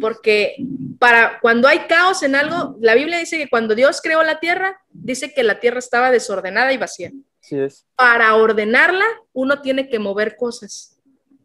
porque 0.00 0.56
para 0.98 1.38
cuando 1.40 1.68
hay 1.68 1.80
caos 1.80 2.22
en 2.22 2.34
algo, 2.34 2.76
la 2.80 2.94
Biblia 2.94 3.18
dice 3.18 3.38
que 3.38 3.48
cuando 3.48 3.74
Dios 3.74 4.00
creó 4.02 4.22
la 4.22 4.40
tierra, 4.40 4.80
dice 4.90 5.32
que 5.32 5.42
la 5.42 5.60
tierra 5.60 5.78
estaba 5.78 6.10
desordenada 6.10 6.72
y 6.72 6.78
vacía. 6.78 7.12
Sí 7.40 7.58
es. 7.58 7.86
Para 7.96 8.34
ordenarla, 8.36 9.04
uno 9.32 9.60
tiene 9.60 9.88
que 9.88 9.98
mover 9.98 10.36
cosas. 10.36 10.98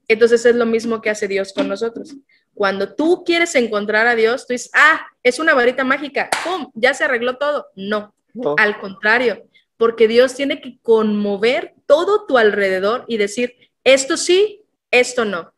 Entonces 0.08 0.46
es 0.46 0.56
lo 0.56 0.66
mismo 0.66 1.02
que 1.02 1.10
hace 1.10 1.28
Dios 1.28 1.54
con 1.54 1.68
nosotros. 1.68 2.16
Cuando 2.54 2.94
tú 2.96 3.24
quieres 3.26 3.56
encontrar 3.56 4.08
a 4.08 4.16
Dios, 4.16 4.48
tú 4.48 4.54
dices, 4.54 4.72
ah, 4.74 5.02
es 5.24 5.40
una 5.40 5.54
varita 5.54 5.84
mágica, 5.84 6.30
¡pum! 6.44 6.72
Ya 6.74 6.94
se 6.94 7.04
arregló 7.04 7.38
todo. 7.38 7.68
No, 7.76 8.14
al 8.58 8.80
contrario, 8.80 9.46
porque 9.78 10.08
Dios 10.08 10.36
tiene 10.36 10.62
que 10.62 10.80
conmover 10.82 11.74
todo 11.86 12.26
tu 12.26 12.38
alrededor 12.38 13.06
y 13.08 13.18
decir, 13.18 13.56
esto 13.84 14.18
sí, 14.18 14.64
esto 14.92 15.26
no. 15.26 15.54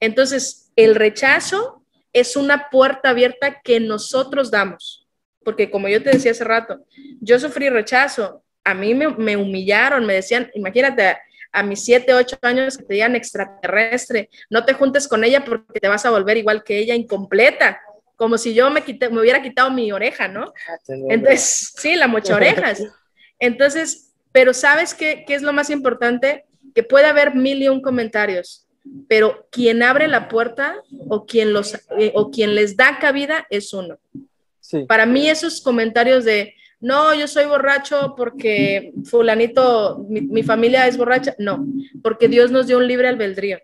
Entonces, 0.00 0.72
el 0.76 0.94
rechazo 0.94 1.82
es 2.12 2.36
una 2.36 2.70
puerta 2.70 3.10
abierta 3.10 3.60
que 3.62 3.80
nosotros 3.80 4.50
damos, 4.50 5.06
porque 5.44 5.70
como 5.70 5.88
yo 5.88 6.02
te 6.02 6.10
decía 6.10 6.30
hace 6.30 6.44
rato, 6.44 6.84
yo 7.20 7.38
sufrí 7.38 7.68
rechazo, 7.68 8.42
a 8.64 8.74
mí 8.74 8.94
me, 8.94 9.36
humillaron, 9.36 10.04
me 10.06 10.14
decían, 10.14 10.50
imagínate, 10.54 11.16
a 11.52 11.62
mis 11.62 11.84
siete, 11.84 12.12
ocho 12.14 12.36
años 12.42 12.76
que 12.76 12.84
te 12.84 12.94
digan 12.94 13.14
extraterrestre, 13.14 14.28
no 14.50 14.64
te 14.64 14.74
juntes 14.74 15.06
con 15.06 15.24
ella 15.24 15.44
porque 15.44 15.78
te 15.78 15.88
vas 15.88 16.04
a 16.04 16.10
volver 16.10 16.36
igual 16.36 16.64
que 16.64 16.78
ella, 16.78 16.94
incompleta, 16.94 17.80
como 18.16 18.38
si 18.38 18.54
yo 18.54 18.70
me, 18.70 18.82
me 18.82 19.20
hubiera 19.20 19.42
quitado 19.42 19.70
mi 19.70 19.92
oreja, 19.92 20.26
¿no? 20.26 20.52
Ah, 20.68 20.78
Entonces, 21.10 21.74
sí, 21.76 21.94
la 21.96 22.08
mocha 22.08 22.34
orejas. 22.34 22.82
Entonces, 23.38 24.14
pero 24.32 24.52
¿sabes 24.52 24.94
qué, 24.94 25.24
qué 25.26 25.34
es 25.34 25.42
lo 25.42 25.52
más 25.52 25.70
importante? 25.70 26.46
Que 26.74 26.82
puede 26.82 27.06
haber 27.06 27.34
mil 27.34 27.62
y 27.62 27.68
un 27.68 27.80
comentarios, 27.80 28.65
pero 29.08 29.46
quien 29.50 29.82
abre 29.82 30.08
la 30.08 30.28
puerta 30.28 30.82
o 31.08 31.26
quien, 31.26 31.52
los, 31.52 31.74
eh, 31.98 32.12
o 32.14 32.30
quien 32.30 32.54
les 32.54 32.76
da 32.76 32.98
cabida 32.98 33.46
es 33.50 33.72
uno. 33.72 33.98
Para 34.88 35.06
mí 35.06 35.28
esos 35.28 35.60
comentarios 35.60 36.24
de, 36.24 36.54
no, 36.80 37.14
yo 37.14 37.28
soy 37.28 37.46
borracho 37.46 38.14
porque 38.16 38.92
fulanito, 39.04 40.04
mi, 40.08 40.42
familia 40.42 40.86
es 40.86 40.96
borracha, 40.96 41.34
no, 41.38 41.66
porque 42.02 42.28
Dios 42.28 42.50
nos 42.50 42.66
dio 42.66 42.78
un 42.78 42.88
libre 42.88 43.08
albedrío. 43.08 43.58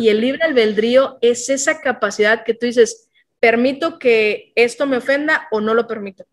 Y 0.00 0.08
el 0.08 0.20
libre 0.20 0.42
albedrío 0.42 1.18
es 1.20 1.50
esa 1.50 1.80
capacidad 1.80 2.44
que 2.44 2.54
tú 2.54 2.66
dices, 2.66 3.08
permito 3.38 3.98
que 3.98 4.52
esto 4.56 4.86
me 4.86 4.96
ofenda 4.96 5.46
o 5.50 5.60
no 5.60 5.74
lo 5.74 5.86
permito. 5.86 6.24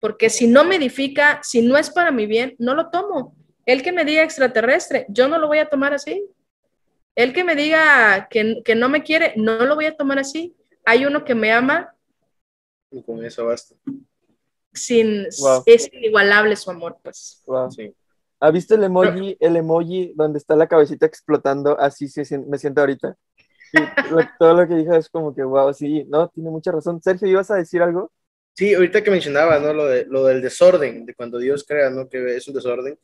Porque 0.00 0.28
si 0.28 0.46
no 0.46 0.64
me 0.64 0.76
edifica, 0.76 1.40
si 1.42 1.62
no 1.62 1.78
es 1.78 1.88
para 1.88 2.10
mi 2.10 2.26
bien, 2.26 2.54
no 2.58 2.74
lo 2.74 2.90
tomo. 2.90 3.34
El 3.64 3.82
que 3.82 3.92
me 3.92 4.04
diga 4.04 4.22
extraterrestre, 4.22 5.06
yo 5.08 5.28
no 5.28 5.38
lo 5.38 5.46
voy 5.46 5.58
a 5.58 5.70
tomar 5.70 5.94
así. 5.94 6.28
El 7.14 7.32
que 7.32 7.44
me 7.44 7.54
diga 7.54 8.28
que, 8.28 8.74
no 8.74 8.88
me 8.88 9.02
quiere, 9.02 9.34
no 9.36 9.64
lo 9.64 9.74
voy 9.74 9.86
a 9.86 9.96
tomar 9.96 10.18
así. 10.18 10.56
Hay 10.84 11.04
uno 11.04 11.24
que 11.24 11.34
me 11.34 11.52
ama. 11.52 11.94
Y 12.90 13.02
con 13.02 13.24
eso 13.24 13.46
basta. 13.46 13.76
Sin, 14.72 15.26
Es 15.66 15.92
inigualable 15.92 16.56
su 16.56 16.70
amor, 16.70 16.98
pues. 17.02 17.42
¿Ha 18.40 18.50
visto 18.50 18.74
el 18.74 18.84
emoji, 18.84 19.36
el 19.38 19.56
emoji 19.56 20.12
donde 20.16 20.38
está 20.38 20.56
la 20.56 20.66
cabecita 20.66 21.06
explotando? 21.06 21.78
Así 21.78 22.08
se, 22.08 22.38
me 22.38 22.58
siento 22.58 22.80
ahorita. 22.80 23.16
todo 24.38 24.54
lo 24.54 24.68
que 24.68 24.74
dijo 24.74 24.94
es 24.94 25.08
como 25.08 25.34
que, 25.34 25.42
wow, 25.42 25.72
sí, 25.72 26.04
no, 26.08 26.28
tiene 26.28 26.50
mucha 26.50 26.72
razón. 26.72 27.00
Sergio, 27.00 27.28
¿ibas 27.28 27.50
a 27.50 27.56
decir 27.56 27.80
algo? 27.80 28.10
Sí, 28.56 28.72
ahorita 28.72 29.02
que 29.02 29.10
mencionaba, 29.10 29.58
¿no? 29.58 29.72
Lo, 29.72 29.86
de, 29.86 30.06
lo 30.06 30.26
del 30.26 30.40
desorden, 30.40 31.04
de 31.04 31.14
cuando 31.14 31.38
Dios 31.40 31.64
crea, 31.66 31.90
¿no? 31.90 32.08
Que 32.08 32.36
es 32.36 32.46
un 32.46 32.54
desorden. 32.54 32.96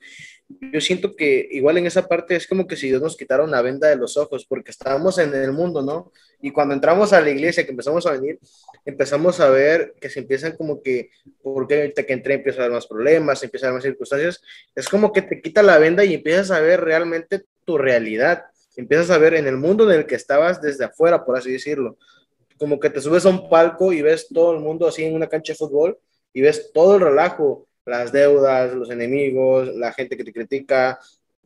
Yo 0.48 0.80
siento 0.80 1.16
que 1.16 1.48
igual 1.50 1.76
en 1.78 1.86
esa 1.86 2.06
parte 2.06 2.36
es 2.36 2.46
como 2.46 2.68
que 2.68 2.76
si 2.76 2.86
Dios 2.86 3.02
nos 3.02 3.16
quitara 3.16 3.42
una 3.42 3.60
venda 3.60 3.88
de 3.88 3.96
los 3.96 4.16
ojos, 4.16 4.46
porque 4.46 4.70
estábamos 4.70 5.18
en 5.18 5.34
el 5.34 5.50
mundo, 5.50 5.82
¿no? 5.82 6.12
Y 6.40 6.52
cuando 6.52 6.74
entramos 6.74 7.12
a 7.12 7.20
la 7.20 7.30
iglesia, 7.30 7.64
que 7.64 7.72
empezamos 7.72 8.06
a 8.06 8.12
venir, 8.12 8.38
empezamos 8.84 9.40
a 9.40 9.50
ver 9.50 9.94
que 10.00 10.08
se 10.08 10.20
empiezan 10.20 10.56
como 10.56 10.80
que, 10.82 11.10
porque 11.42 11.80
ahorita 11.80 12.04
que 12.04 12.12
entré 12.12 12.34
empieza 12.34 12.60
a 12.60 12.64
haber 12.66 12.74
más 12.76 12.86
problemas, 12.86 13.42
empieza 13.42 13.66
a 13.66 13.68
haber 13.70 13.78
más 13.78 13.84
circunstancias, 13.84 14.40
es 14.76 14.88
como 14.88 15.12
que 15.12 15.22
te 15.22 15.42
quita 15.42 15.64
la 15.64 15.78
venda 15.78 16.04
y 16.04 16.14
empiezas 16.14 16.52
a 16.52 16.60
ver 16.60 16.80
realmente 16.80 17.42
tu 17.64 17.76
realidad, 17.76 18.44
empiezas 18.76 19.10
a 19.10 19.18
ver 19.18 19.34
en 19.34 19.48
el 19.48 19.56
mundo 19.56 19.90
en 19.90 19.98
el 19.98 20.06
que 20.06 20.14
estabas 20.14 20.62
desde 20.62 20.84
afuera, 20.84 21.24
por 21.24 21.36
así 21.36 21.50
decirlo 21.50 21.98
como 22.60 22.78
que 22.78 22.90
te 22.90 23.00
subes 23.00 23.24
a 23.24 23.30
un 23.30 23.48
palco 23.48 23.90
y 23.90 24.02
ves 24.02 24.28
todo 24.28 24.52
el 24.52 24.60
mundo 24.60 24.86
así 24.86 25.02
en 25.02 25.14
una 25.14 25.28
cancha 25.28 25.54
de 25.54 25.56
fútbol 25.56 25.98
y 26.30 26.42
ves 26.42 26.70
todo 26.74 26.96
el 26.96 27.00
relajo, 27.00 27.66
las 27.86 28.12
deudas, 28.12 28.74
los 28.74 28.90
enemigos, 28.90 29.74
la 29.74 29.94
gente 29.94 30.14
que 30.14 30.24
te 30.24 30.32
critica, 30.32 30.98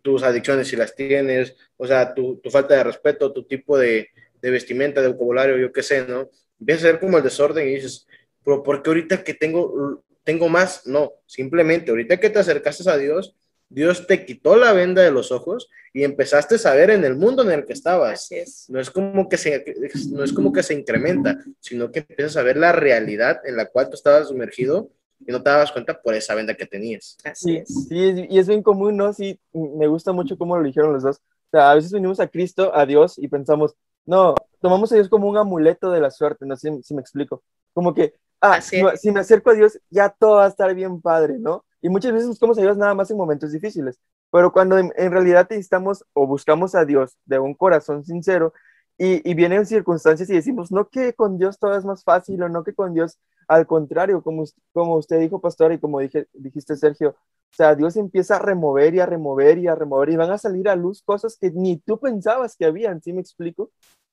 tus 0.03 0.25
adicciones 0.25 0.67
si 0.67 0.75
las 0.75 0.93
tienes, 0.97 1.57
o 1.77 1.87
sea, 1.87 2.13
tu, 2.13 2.39
tu 2.39 2.51
falta 2.51 2.75
de 2.75 2.83
respeto, 2.83 3.33
tu 3.33 3.45
tipo 3.45 3.79
de, 3.79 4.09
de, 4.43 4.51
vestimenta, 4.51 5.01
de 5.01 5.09
vocabulario, 5.09 5.57
yo 5.57 5.73
qué 5.73 5.85
sé, 5.85 6.05
¿no? 6.05 6.29
Empieza 6.59 6.89
a 6.89 6.91
ser 6.91 7.01
como 7.01 7.17
el 7.17 7.23
desorden 7.23 7.69
y 7.69 7.77
dices, 7.77 8.09
pero 8.45 8.65
¿por 8.65 8.83
qué 8.83 8.91
ahorita 8.91 9.23
que 9.23 9.35
tengo, 9.35 10.03
tengo 10.25 10.49
más? 10.49 10.85
No, 10.85 11.13
simplemente 11.27 11.93
ahorita 11.93 12.19
que 12.19 12.29
te 12.29 12.41
acercaste 12.41 12.91
a 12.91 12.97
Dios, 12.97 13.37
Dios 13.69 14.07
te 14.07 14.25
quitó 14.25 14.57
la 14.57 14.73
venda 14.73 15.03
de 15.03 15.11
los 15.11 15.33
ojos 15.33 15.69
y 15.93 16.05
empezaste 16.05 16.57
a 16.67 16.75
ver 16.75 16.91
en 16.91 17.05
el 17.05 17.17
mundo 17.17 17.43
en 17.43 17.51
el 17.51 17.65
que 17.65 17.73
estabas. 17.73 18.29
No 18.69 18.81
es 18.81 18.91
como 18.91 19.29
que 19.29 19.37
se, 19.37 19.65
no 20.11 20.25
es 20.25 20.33
como 20.33 20.53
que 20.53 20.63
se 20.63 20.75
incrementa, 20.75 21.39
sino 21.61 21.91
que 21.91 22.01
empiezas 22.01 22.37
a 22.37 22.43
ver 22.43 22.57
la 22.57 22.73
realidad 22.73 23.41
en 23.45 23.57
la 23.57 23.67
cual 23.67 23.89
tú 23.89 23.95
estabas 23.95 24.29
sumergido 24.29 24.91
y 25.27 25.33
no 25.33 25.43
te 25.43 25.51
dabas 25.51 25.73
cuenta 25.73 26.01
por 26.01 26.15
esa 26.15 26.35
venda 26.35 26.55
que 26.55 26.67
tenías. 26.67 27.17
Así 27.25 27.57
es. 27.57 27.87
Sí, 27.89 28.27
y 28.29 28.39
es 28.39 28.49
bien 28.49 28.63
común, 28.63 28.97
¿no? 28.97 29.13
Sí, 29.13 29.39
me 29.53 29.87
gusta 29.87 30.13
mucho 30.13 30.37
cómo 30.37 30.57
lo 30.57 30.65
dijeron 30.65 30.93
los 30.93 31.03
dos. 31.03 31.17
O 31.17 31.51
sea, 31.51 31.71
a 31.71 31.75
veces 31.75 31.93
venimos 31.93 32.21
a 32.21 32.29
Cristo, 32.29 32.75
a 32.75 32.85
Dios, 32.85 33.19
y 33.19 33.29
pensamos, 33.29 33.75
no, 34.05 34.35
tomamos 34.61 34.91
a 34.93 34.97
Dios 34.97 35.09
como 35.09 35.29
un 35.29 35.37
amuleto 35.37 35.91
de 35.91 36.01
la 36.01 36.11
suerte, 36.11 36.45
no 36.45 36.57
sé 36.57 36.71
si, 36.83 36.95
me 36.95 37.01
explico. 37.01 37.43
Como 37.73 37.95
que, 37.95 38.15
ah, 38.41 38.61
si, 38.61 38.83
si 38.97 39.13
me 39.13 39.21
acerco 39.21 39.51
a 39.51 39.55
Dios, 39.55 39.79
ya 39.89 40.11
todo 40.11 40.37
va 40.37 40.47
a 40.47 40.49
estar 40.49 40.75
bien 40.75 41.01
padre, 41.01 41.39
¿no? 41.39 41.65
Y 41.85 41.91
muchas 41.91 42.13
veces 42.15 42.29
buscamos 42.29 42.57
a 42.57 42.63
Dios 42.63 42.79
nada 42.79 42.95
más 42.95 43.11
en 43.11 43.19
momentos 43.19 43.53
difíciles. 43.53 44.01
Pero 44.33 44.51
cuando 44.53 44.79
en, 44.79 44.91
realidad 44.97 45.47
necesitamos 45.51 46.03
o 46.15 46.27
buscamos 46.27 46.75
a 46.75 46.87
Dios 46.87 47.19
de 47.27 47.39
un 47.39 47.53
corazón 47.53 48.07
sincero 48.07 48.55
y, 48.97 49.31
y, 49.31 49.35
vienen 49.35 49.67
circunstancias 49.67 50.31
y 50.31 50.33
decimos, 50.33 50.73
no 50.73 50.89
que 50.89 51.13
con 51.13 51.37
Dios 51.37 51.59
todo 51.59 51.77
es 51.77 51.85
más 51.85 52.03
fácil 52.03 52.43
o 52.43 52.49
no 52.49 52.65
que 52.65 52.73
con 52.73 52.95
Dios, 52.95 53.19
al 53.49 53.67
contrario, 53.67 54.23
como, 54.23 54.45
como 54.73 54.97
usted 54.97 55.21
dijo, 55.21 55.43
pastor, 55.43 55.75
y 55.75 55.79
como 55.79 56.01
dije, 56.01 56.27
dijiste, 56.33 56.75
Sergio, 56.75 57.11
o 57.11 57.55
sea, 57.55 57.75
Dios 57.75 57.99
empieza 57.99 58.37
a 58.37 58.39
remover 58.39 58.95
y 58.95 59.01
a 59.01 59.07
remover 59.07 59.59
y 59.59 59.67
a 59.67 59.75
remover 59.75 60.09
y 60.09 60.17
van 60.17 60.31
a 60.31 60.39
salir 60.39 60.71
a 60.71 60.77
luz 60.77 61.03
cosas 61.03 61.37
que 61.39 61.51
ni 61.51 61.77
tú 61.77 62.01
pensabas 62.01 62.57
que 62.57 62.65
habían, 62.65 63.03
¿sí 63.03 63.13
me 63.13 63.21
explico? 63.21 63.73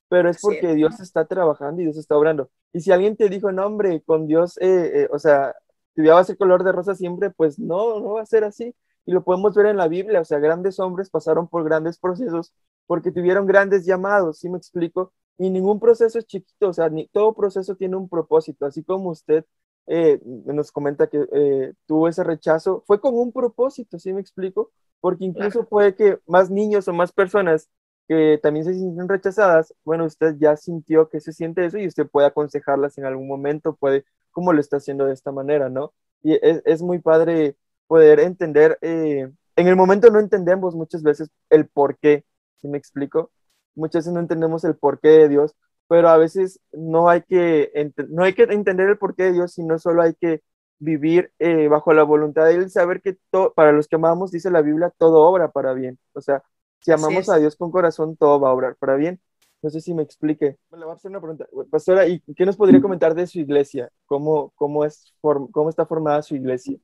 Pero 0.09 0.29
es 0.29 0.41
porque 0.41 0.75
Dios 0.75 0.99
está 0.99 1.23
trabajando 1.23 1.81
y 1.81 1.85
Dios 1.85 1.95
está 1.95 2.17
obrando. 2.17 2.49
Y 2.73 2.81
si 2.81 2.91
alguien 2.91 3.15
te 3.15 3.29
dijo, 3.29 3.49
no, 3.53 3.65
hombre, 3.65 4.01
con 4.01 4.27
Dios, 4.27 4.57
eh, 4.57 5.03
eh, 5.03 5.09
o 5.09 5.19
sea, 5.19 5.55
vida 5.95 6.13
va 6.13 6.21
a 6.21 6.23
ser 6.23 6.37
color 6.37 6.63
de 6.63 6.71
rosa 6.71 6.95
siempre, 6.95 7.29
pues 7.31 7.59
no, 7.59 7.99
no 7.99 8.13
va 8.13 8.21
a 8.21 8.25
ser 8.25 8.43
así. 8.43 8.75
Y 9.05 9.11
lo 9.13 9.23
podemos 9.23 9.55
ver 9.55 9.67
en 9.67 9.77
la 9.77 9.87
Biblia, 9.87 10.21
o 10.21 10.25
sea, 10.25 10.39
grandes 10.39 10.79
hombres 10.79 11.09
pasaron 11.09 11.47
por 11.47 11.63
grandes 11.63 11.97
procesos 11.97 12.53
porque 12.87 13.11
tuvieron 13.11 13.45
grandes 13.47 13.85
llamados, 13.85 14.39
¿sí 14.39 14.49
me 14.49 14.57
explico? 14.57 15.13
Y 15.37 15.49
ningún 15.49 15.79
proceso 15.79 16.19
es 16.19 16.25
chiquito, 16.25 16.69
o 16.69 16.73
sea, 16.73 16.89
ni, 16.89 17.07
todo 17.07 17.33
proceso 17.33 17.75
tiene 17.75 17.95
un 17.95 18.09
propósito, 18.09 18.65
así 18.65 18.83
como 18.83 19.09
usted 19.09 19.45
eh, 19.87 20.19
nos 20.23 20.71
comenta 20.71 21.07
que 21.07 21.25
eh, 21.33 21.73
tuvo 21.85 22.07
ese 22.07 22.23
rechazo, 22.23 22.83
fue 22.85 22.99
con 22.99 23.15
un 23.15 23.31
propósito, 23.31 23.97
¿sí 23.99 24.13
me 24.13 24.21
explico? 24.21 24.71
Porque 24.99 25.25
incluso 25.25 25.67
puede 25.67 25.95
que 25.95 26.19
más 26.27 26.51
niños 26.51 26.87
o 26.87 26.93
más 26.93 27.11
personas 27.11 27.69
que 28.07 28.39
también 28.41 28.65
se 28.65 28.73
sienten 28.73 29.07
rechazadas, 29.09 29.73
bueno, 29.83 30.05
usted 30.05 30.35
ya 30.37 30.55
sintió 30.57 31.09
que 31.09 31.19
se 31.21 31.33
siente 31.33 31.65
eso 31.65 31.77
y 31.77 31.87
usted 31.87 32.07
puede 32.07 32.27
aconsejarlas 32.27 32.97
en 32.97 33.05
algún 33.05 33.27
momento, 33.27 33.75
puede, 33.75 34.05
como 34.31 34.53
lo 34.53 34.59
está 34.61 34.77
haciendo 34.77 35.05
de 35.05 35.13
esta 35.13 35.31
manera, 35.31 35.69
¿no? 35.69 35.93
Y 36.23 36.33
es, 36.41 36.61
es 36.65 36.81
muy 36.81 36.99
padre 36.99 37.55
poder 37.87 38.19
entender, 38.19 38.77
eh, 38.81 39.29
en 39.55 39.67
el 39.67 39.75
momento 39.75 40.09
no 40.09 40.19
entendemos 40.19 40.75
muchas 40.75 41.03
veces 41.03 41.29
el 41.49 41.67
por 41.67 41.97
qué, 41.97 42.25
¿sí 42.57 42.67
me 42.67 42.77
explico? 42.77 43.31
Muchas 43.75 44.05
veces 44.05 44.13
no 44.13 44.19
entendemos 44.21 44.63
el 44.63 44.75
porqué 44.75 45.09
de 45.09 45.29
Dios, 45.29 45.55
pero 45.87 46.09
a 46.09 46.17
veces 46.17 46.59
no 46.71 47.09
hay 47.09 47.21
que, 47.23 47.71
no 48.09 48.23
hay 48.23 48.33
que 48.33 48.43
entender 48.43 48.87
el 48.89 48.97
porqué 48.97 49.23
de 49.23 49.33
Dios, 49.33 49.53
sino 49.53 49.77
solo 49.77 50.01
hay 50.03 50.13
que 50.15 50.41
vivir 50.79 51.31
eh, 51.39 51.67
bajo 51.67 51.93
la 51.93 52.03
voluntad 52.03 52.45
de 52.45 52.55
Él, 52.55 52.69
saber 52.69 53.01
que 53.01 53.17
para 53.55 53.71
los 53.71 53.87
que 53.87 53.97
amamos, 53.97 54.31
dice 54.31 54.49
la 54.51 54.61
Biblia, 54.61 54.91
todo 54.97 55.21
obra 55.21 55.51
para 55.51 55.73
bien. 55.73 55.99
O 56.13 56.21
sea, 56.21 56.43
si 56.79 56.91
amamos 56.91 57.29
a 57.29 57.37
Dios 57.37 57.55
con 57.55 57.71
corazón, 57.71 58.17
todo 58.17 58.39
va 58.39 58.49
a 58.49 58.53
obrar 58.53 58.75
para 58.77 58.95
bien. 58.95 59.19
No 59.61 59.69
sé 59.69 59.79
si 59.79 59.93
me 59.93 60.01
explique. 60.01 60.57
Le 60.71 60.83
voy 60.83 60.89
a 60.89 60.93
hacer 60.93 61.11
una 61.11 61.19
pregunta. 61.19 61.47
Pastora, 61.69 62.07
¿y 62.07 62.19
qué 62.35 62.45
nos 62.45 62.57
podría 62.57 62.81
comentar 62.81 63.13
de 63.13 63.27
su 63.27 63.39
iglesia? 63.39 63.89
¿Cómo, 64.05 64.51
cómo, 64.55 64.83
es, 64.83 65.13
cómo 65.21 65.69
está 65.69 65.85
formada 65.85 66.23
su 66.23 66.35
iglesia? 66.35 66.77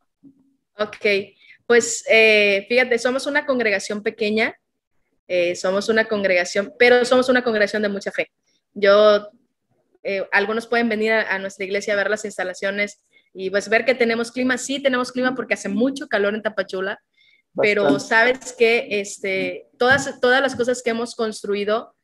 Ok, 0.78 1.06
pues 1.66 2.06
eh, 2.08 2.68
fíjate, 2.70 3.00
somos 3.00 3.26
una 3.26 3.48
congregación 3.48 4.04
pequeña, 4.04 4.56
eh, 5.28 5.56
somos 5.56 5.90
una 5.90 6.06
congregación, 6.06 6.72
pero 6.78 7.04
somos 7.04 7.30
una 7.30 7.44
congregación 7.44 7.82
de 7.82 7.90
mucha 7.90 8.12
fe. 8.12 8.32
Yo, 8.76 9.28
eh, 10.04 10.28
algunos 10.32 10.68
pueden 10.68 10.88
venir 10.88 11.14
a, 11.14 11.40
nuestra 11.40 11.66
iglesia 11.66 11.94
a 11.94 11.98
ver 11.98 12.12
las 12.12 12.26
instalaciones 12.26 13.02
y 13.34 13.50
pues 13.50 13.70
ver 13.70 13.86
que 13.86 13.96
tenemos 13.96 14.32
clima. 14.32 14.60
Sí, 14.60 14.82
tenemos 14.82 15.12
clima 15.12 15.34
porque 15.34 15.56
hace 15.56 15.68
mucho 15.68 16.08
calor 16.08 16.36
en 16.36 16.44
Tapachula, 16.44 17.00
pero 17.60 18.00
sabes 18.00 18.54
que 18.54 18.88
este, 18.92 19.68
todas, 19.80 20.22
todas 20.22 20.44
las 20.44 20.56
cosas 20.56 20.84
que 20.84 20.92
hemos 20.92 21.16
construido 21.16 21.97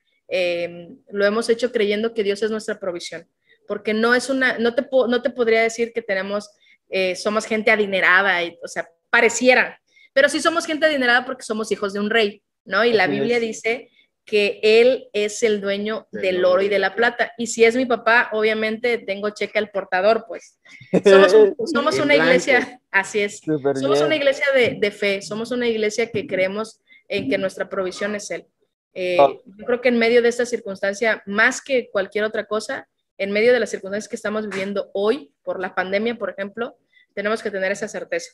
lo 1.12 1.26
hemos 1.26 1.50
hecho 1.50 1.72
creyendo 1.72 2.14
que 2.14 2.24
Dios 2.24 2.42
es 2.42 2.52
nuestra 2.52 2.80
provisión, 2.80 3.28
porque 3.68 3.94
no 3.94 4.16
es 4.16 4.30
una, 4.30 4.58
no 4.58 4.74
te, 4.76 4.88
no 4.92 5.22
te 5.22 5.30
podría 5.30 5.62
decir 5.62 5.94
que 5.94 6.02
tenemos 6.02 6.50
eh, 6.96 7.16
somos 7.16 7.46
gente 7.46 7.72
adinerada, 7.72 8.44
y, 8.44 8.58
o 8.64 8.68
sea, 8.68 8.88
pareciera, 9.10 9.82
pero 10.14 10.30
sí 10.30 10.40
somos 10.40 10.68
gente 10.68 10.86
adinerada 10.86 11.26
porque 11.26 11.44
somos 11.44 11.72
hijos 11.72 11.92
de 11.92 12.00
un 12.00 12.12
rey, 12.12 12.44
¿no? 12.66 12.86
Y 12.86 12.94
la 12.94 13.08
Biblia 13.08 13.40
dice 13.40 13.90
que 14.26 14.60
él 14.62 15.10
es 15.12 15.42
el 15.42 15.60
dueño 15.60 16.08
del 16.12 16.46
oro 16.46 16.62
y 16.62 16.70
de 16.70 16.78
la 16.78 16.96
plata. 16.96 17.34
Y 17.38 17.48
si 17.48 17.66
es 17.66 17.76
mi 17.76 17.86
papá, 17.86 18.30
obviamente 18.32 19.00
tengo 19.00 19.32
cheque 19.32 19.58
al 19.58 19.72
portador, 19.72 20.26
pues. 20.28 20.60
Somos, 21.74 21.98
una 21.98 22.16
iglesia, 22.16 22.80
así 22.92 23.22
es, 23.22 23.42
somos 23.42 24.02
una 24.02 24.16
iglesia 24.16 24.46
de, 24.54 24.92
fe, 24.92 25.24
somos 25.24 25.50
una 25.50 25.68
iglesia 25.68 26.12
que 26.12 26.28
creemos 26.28 26.80
en 27.08 27.28
que 27.28 27.40
nuestra 27.40 27.68
provisión 27.70 28.14
es 28.14 28.30
Él. 28.30 28.46
Eh, 28.94 29.18
oh. 29.20 29.42
Yo 29.46 29.66
creo 29.66 29.82
que 29.82 29.90
en 29.90 29.98
medio 29.98 30.22
de 30.22 30.30
esta 30.30 30.46
circunstancia, 30.46 31.24
más 31.26 31.62
que 31.62 31.90
cualquier 31.92 32.24
otra 32.24 32.46
cosa, 32.46 32.88
en 33.18 33.32
medio 33.32 33.54
de 33.54 33.60
las 33.60 33.70
circunstancias 33.70 34.10
que 34.10 34.16
estamos 34.16 34.48
viviendo 34.48 34.90
hoy, 34.94 35.34
por 35.44 35.60
la 35.60 35.76
pandemia, 35.76 36.18
por 36.18 36.30
ejemplo, 36.30 36.78
tenemos 37.14 37.42
que 37.42 37.52
tener 37.52 37.72
esa 37.72 37.88
certeza, 37.88 38.32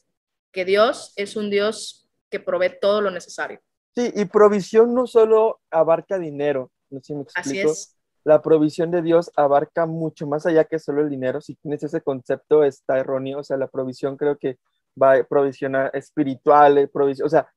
que 0.51 0.65
Dios 0.65 1.13
es 1.15 1.35
un 1.35 1.49
Dios 1.49 2.07
que 2.29 2.39
provee 2.39 2.79
todo 2.79 3.01
lo 3.01 3.11
necesario. 3.11 3.59
Sí, 3.95 4.11
y 4.15 4.25
provisión 4.25 4.93
no 4.93 5.07
solo 5.07 5.59
abarca 5.69 6.17
dinero, 6.17 6.71
no 6.89 6.99
sé 6.99 7.05
si 7.05 7.15
me 7.15 7.23
explico. 7.23 7.49
Así 7.49 7.59
es. 7.59 7.95
La 8.23 8.41
provisión 8.41 8.91
de 8.91 9.01
Dios 9.01 9.31
abarca 9.35 9.85
mucho 9.85 10.27
más 10.27 10.45
allá 10.45 10.65
que 10.65 10.77
solo 10.77 11.01
el 11.01 11.09
dinero. 11.09 11.41
Si 11.41 11.55
tienes 11.55 11.83
ese 11.83 12.01
concepto, 12.01 12.63
está 12.63 12.99
erróneo. 12.99 13.39
O 13.39 13.43
sea, 13.43 13.57
la 13.57 13.67
provisión 13.67 14.17
creo 14.17 14.37
que 14.37 14.59
va 15.01 15.13
a 15.13 15.23
provisionar 15.23 15.89
espiritual, 15.95 16.89
provisión, 16.93 17.25
o 17.25 17.29
sea, 17.29 17.49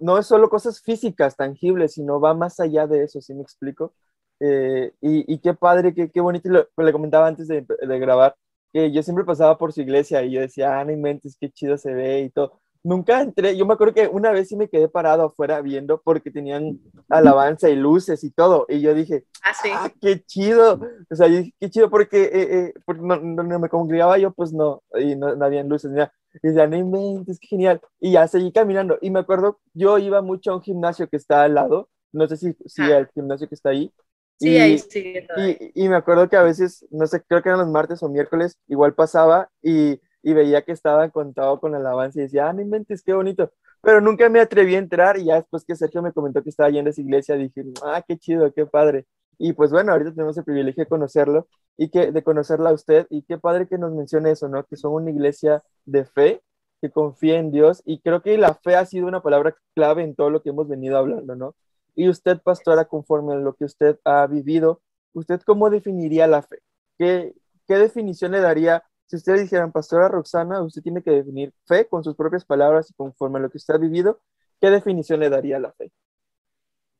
no 0.00 0.18
es 0.18 0.26
solo 0.26 0.48
cosas 0.48 0.80
físicas, 0.80 1.36
tangibles, 1.36 1.94
sino 1.94 2.20
va 2.20 2.34
más 2.34 2.60
allá 2.60 2.86
de 2.86 3.04
eso, 3.04 3.20
¿sí 3.20 3.34
me 3.34 3.42
explico? 3.42 3.94
Eh, 4.40 4.92
y, 5.00 5.38
qué 5.38 5.54
padre, 5.54 5.94
qué, 5.94 6.10
qué 6.10 6.20
bonito, 6.20 6.48
lo, 6.48 6.68
le 6.76 6.92
comentaba 6.92 7.26
antes 7.26 7.48
de, 7.48 7.66
de, 7.66 7.98
grabar, 7.98 8.36
que 8.72 8.92
yo 8.92 9.02
siempre 9.02 9.24
pasaba 9.24 9.58
por 9.58 9.72
su 9.72 9.80
iglesia 9.80 10.22
y 10.22 10.32
yo 10.32 10.40
decía, 10.40 10.78
ah, 10.78 10.84
no 10.84 10.92
inventes, 10.92 11.36
qué 11.40 11.50
chido 11.50 11.76
se 11.76 11.92
ve 11.92 12.20
y 12.22 12.30
todo. 12.30 12.60
Nunca 12.84 13.20
entré, 13.20 13.56
yo 13.56 13.66
me 13.66 13.74
acuerdo 13.74 13.94
que 13.94 14.06
una 14.06 14.30
vez 14.30 14.48
sí 14.48 14.56
me 14.56 14.68
quedé 14.68 14.88
parado 14.88 15.24
afuera 15.24 15.60
viendo 15.60 16.00
porque 16.00 16.30
tenían 16.30 16.78
alabanza 17.08 17.68
y 17.68 17.74
luces 17.74 18.22
y 18.22 18.30
todo, 18.30 18.66
y 18.68 18.80
yo 18.80 18.94
dije, 18.94 19.24
ah, 19.42 19.52
sí. 19.60 19.70
ah 19.74 19.90
qué 20.00 20.22
chido, 20.24 20.80
o 21.10 21.16
sea, 21.16 21.26
qué 21.28 21.70
chido 21.70 21.90
porque, 21.90 22.22
eh, 22.22 22.58
eh 22.58 22.72
no, 23.00 23.58
me 23.58 23.68
congregaba 23.68 24.18
yo, 24.18 24.30
pues 24.32 24.52
no, 24.52 24.82
y 24.96 25.16
no, 25.16 25.34
no 25.34 25.44
habían 25.44 25.68
luces, 25.68 25.90
ni 25.90 26.00
y 26.34 26.48
decía, 26.48 26.66
no 26.66 26.76
inventes, 26.76 27.38
qué 27.40 27.48
genial, 27.48 27.80
y 28.00 28.12
ya 28.12 28.28
seguí 28.28 28.52
caminando, 28.52 28.98
y 29.00 29.10
me 29.10 29.20
acuerdo, 29.20 29.60
yo 29.74 29.98
iba 29.98 30.22
mucho 30.22 30.52
a 30.52 30.56
un 30.56 30.62
gimnasio 30.62 31.08
que 31.08 31.16
está 31.16 31.42
al 31.44 31.54
lado, 31.54 31.88
no 32.12 32.26
sé 32.26 32.36
si, 32.36 32.56
si 32.66 32.82
ah. 32.82 32.98
el 32.98 33.08
gimnasio 33.08 33.48
que 33.48 33.54
está 33.54 33.70
ahí, 33.70 33.92
Sí, 34.40 34.50
y, 34.50 34.56
ahí 34.58 34.78
sigue 34.78 35.26
y, 35.74 35.84
y, 35.84 35.88
me 35.88 35.96
acuerdo 35.96 36.28
que 36.28 36.36
a 36.36 36.42
veces, 36.42 36.86
no 36.92 37.08
sé, 37.08 37.20
creo 37.24 37.42
que 37.42 37.48
eran 37.48 37.58
los 37.58 37.68
martes 37.70 38.04
o 38.04 38.08
miércoles, 38.08 38.56
igual 38.68 38.94
pasaba 38.94 39.50
y, 39.60 40.00
y 40.22 40.32
veía 40.32 40.62
que 40.62 40.72
estaba 40.72 41.08
contado 41.10 41.60
con 41.60 41.74
alabanza 41.74 42.20
y 42.20 42.22
decía, 42.22 42.48
ah, 42.48 42.52
no 42.52 42.62
inventes, 42.62 43.02
qué 43.02 43.12
bonito. 43.12 43.52
Pero 43.82 44.00
nunca 44.00 44.28
me 44.28 44.40
atreví 44.40 44.74
a 44.74 44.78
entrar 44.78 45.18
y 45.18 45.26
ya 45.26 45.36
después 45.36 45.64
que 45.64 45.76
Sergio 45.76 46.02
me 46.02 46.12
comentó 46.12 46.42
que 46.42 46.50
estaba 46.50 46.70
yendo 46.70 46.88
a 46.88 46.92
esa 46.92 47.00
iglesia, 47.00 47.36
dije, 47.36 47.64
ah, 47.84 48.04
qué 48.06 48.16
chido, 48.18 48.52
qué 48.52 48.66
padre. 48.66 49.06
Y 49.38 49.52
pues 49.52 49.70
bueno, 49.70 49.92
ahorita 49.92 50.12
tenemos 50.12 50.36
el 50.36 50.44
privilegio 50.44 50.84
de 50.84 50.88
conocerlo 50.88 51.48
y 51.76 51.90
que, 51.90 52.10
de 52.10 52.22
conocerla 52.24 52.70
a 52.70 52.72
usted 52.74 53.06
y 53.08 53.22
qué 53.22 53.38
padre 53.38 53.68
que 53.68 53.78
nos 53.78 53.92
mencione 53.92 54.32
eso, 54.32 54.48
¿no? 54.48 54.64
Que 54.64 54.76
son 54.76 54.92
una 54.92 55.10
iglesia 55.10 55.62
de 55.84 56.04
fe, 56.04 56.42
que 56.80 56.90
confía 56.90 57.38
en 57.38 57.50
Dios 57.50 57.82
y 57.84 58.00
creo 58.00 58.22
que 58.22 58.36
la 58.38 58.54
fe 58.54 58.76
ha 58.76 58.84
sido 58.86 59.06
una 59.06 59.22
palabra 59.22 59.56
clave 59.74 60.02
en 60.02 60.14
todo 60.14 60.30
lo 60.30 60.42
que 60.42 60.50
hemos 60.50 60.68
venido 60.68 60.98
hablando, 60.98 61.34
¿no? 61.34 61.54
Y 61.94 62.08
usted, 62.08 62.40
pastora, 62.40 62.84
conforme 62.84 63.34
a 63.34 63.36
lo 63.36 63.54
que 63.54 63.64
usted 63.64 63.98
ha 64.04 64.26
vivido, 64.26 64.80
¿usted 65.12 65.40
cómo 65.42 65.70
definiría 65.70 66.26
la 66.26 66.42
fe? 66.42 66.58
¿Qué, 66.98 67.34
qué 67.66 67.74
definición 67.76 68.32
le 68.32 68.40
daría? 68.40 68.84
Si 69.06 69.16
ustedes 69.16 69.42
dijeran, 69.42 69.72
pastora 69.72 70.08
Roxana, 70.08 70.62
usted 70.62 70.82
tiene 70.82 71.02
que 71.02 71.10
definir 71.10 71.52
fe 71.66 71.88
con 71.88 72.04
sus 72.04 72.14
propias 72.14 72.44
palabras 72.44 72.90
y 72.90 72.94
conforme 72.94 73.38
a 73.38 73.42
lo 73.42 73.50
que 73.50 73.56
usted 73.56 73.74
ha 73.74 73.78
vivido, 73.78 74.20
¿qué 74.60 74.70
definición 74.70 75.20
le 75.20 75.30
daría 75.30 75.58
la 75.58 75.72
fe? 75.72 75.90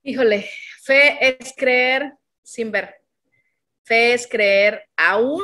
Híjole, 0.02 0.46
fe 0.82 1.18
es 1.28 1.54
creer 1.56 2.17
sin 2.48 2.72
ver. 2.72 2.94
Fe 3.84 4.14
es 4.14 4.26
creer 4.26 4.88
aún 4.96 5.42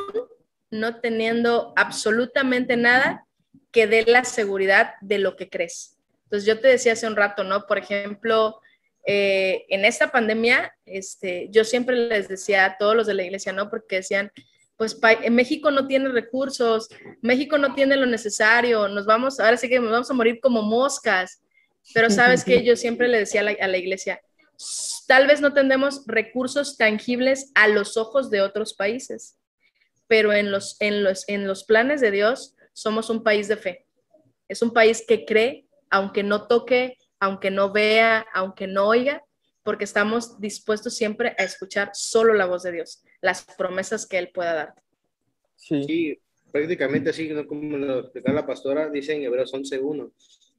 no 0.71 1.01
teniendo 1.01 1.75
absolutamente 1.77 2.77
nada 2.77 3.27
que 3.71 3.87
dé 3.87 4.05
la 4.07 4.25
seguridad 4.25 4.95
de 5.03 5.19
lo 5.19 5.37
que 5.37 5.51
crees. 5.51 5.99
Entonces 6.25 6.47
yo 6.47 6.59
te 6.59 6.69
decía 6.69 6.95
hace 6.95 7.07
un 7.07 7.17
rato, 7.17 7.45
¿no? 7.45 7.67
Por 7.67 7.77
ejemplo, 7.77 8.59
eh, 9.07 9.67
en 9.69 9.85
esta 9.85 10.11
pandemia, 10.11 10.75
este, 10.87 11.49
yo 11.51 11.64
siempre 11.64 11.95
les 11.95 12.27
decía 12.27 12.64
a 12.64 12.79
todos 12.79 12.97
los 12.97 13.07
de 13.07 13.14
la 13.14 13.25
iglesia, 13.25 13.53
¿no? 13.53 13.69
Porque 13.69 13.97
decían, 13.97 14.33
pues 14.77 14.99
en 15.03 15.35
México 15.35 15.71
no 15.71 15.87
tiene 15.87 16.09
recursos, 16.09 16.88
México 17.21 17.59
no 17.59 17.75
tiene 17.75 17.96
lo 17.96 18.07
necesario, 18.07 18.88
nos 18.88 19.05
vamos, 19.05 19.38
ahora 19.40 19.59
sí 19.59 19.69
que 19.69 19.79
nos 19.79 19.90
vamos 19.90 20.11
a 20.11 20.15
morir 20.15 20.40
como 20.40 20.63
moscas. 20.63 21.42
Pero 21.92 22.09
sabes 22.09 22.44
que 22.44 22.65
yo 22.65 22.77
siempre 22.77 23.09
le 23.09 23.19
decía 23.19 23.42
a 23.42 23.44
la, 23.44 23.57
a 23.61 23.69
la 23.69 23.77
iglesia, 23.77 24.21
tal 25.07 25.27
vez 25.27 25.40
no 25.40 25.52
tendremos 25.52 26.05
recursos 26.07 26.77
tangibles 26.77 27.50
a 27.55 27.69
los 27.69 27.96
ojos 27.96 28.31
de 28.31 28.42
otros 28.42 28.75
países, 28.75 29.38
pero 30.07 30.33
en 30.33 30.50
los, 30.50 30.77
en 30.81 31.05
los, 31.05 31.29
en 31.29 31.46
los 31.46 31.65
planes 31.65 32.00
de 32.00 32.11
Dios 32.11 32.55
somos 32.73 33.11
un 33.11 33.23
país 33.23 33.48
de 33.48 33.57
fe. 33.57 33.87
Es 34.48 34.63
un 34.63 34.73
país 34.73 35.05
que 35.07 35.25
cree, 35.25 35.67
aunque 35.90 36.23
no 36.23 36.46
toque 36.46 36.98
aunque 37.25 37.50
no 37.50 37.73
vea, 37.73 38.27
aunque 38.35 38.67
no 38.67 38.87
oiga, 38.87 39.25
porque 39.63 39.85
estamos 39.85 40.38
dispuestos 40.40 40.94
siempre 40.94 41.35
a 41.38 41.44
escuchar 41.44 41.90
solo 41.94 42.35
la 42.35 42.44
voz 42.44 42.63
de 42.65 42.73
Dios, 42.73 43.02
las 43.23 43.46
promesas 43.57 44.07
que 44.07 44.19
Él 44.19 44.31
pueda 44.33 44.52
dar. 44.52 44.75
Sí. 45.57 46.21
prácticamente 46.52 47.11
así, 47.11 47.31
¿no? 47.31 47.46
como 47.46 47.79
lo 47.79 48.00
explica 48.00 48.31
la 48.33 48.46
pastora, 48.46 48.90
dice 48.90 49.15
en 49.15 49.23
Hebreos 49.23 49.55
11.1, 49.55 50.13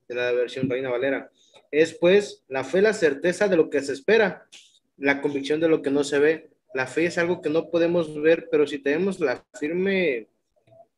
de 0.08 0.16
la 0.16 0.32
versión 0.32 0.70
Reina 0.70 0.90
Valera. 0.90 1.30
Es 1.72 1.94
pues 1.94 2.44
la 2.48 2.64
fe, 2.64 2.82
la 2.82 2.94
certeza 2.94 3.48
de 3.48 3.58
lo 3.58 3.70
que 3.70 3.82
se 3.82 3.94
espera, 3.94 4.48
la 4.98 5.22
convicción 5.22 5.60
de 5.60 5.70
lo 5.70 5.82
que 5.82 5.92
no 5.92 6.04
se 6.04 6.20
ve. 6.20 6.50
La 6.74 6.88
fe 6.88 7.06
es 7.06 7.18
algo 7.18 7.42
que 7.42 7.50
no 7.50 7.70
podemos 7.70 8.22
ver, 8.22 8.48
pero 8.52 8.68
si 8.68 8.80
tenemos 8.80 9.20
la 9.20 9.44
firme, 9.60 10.28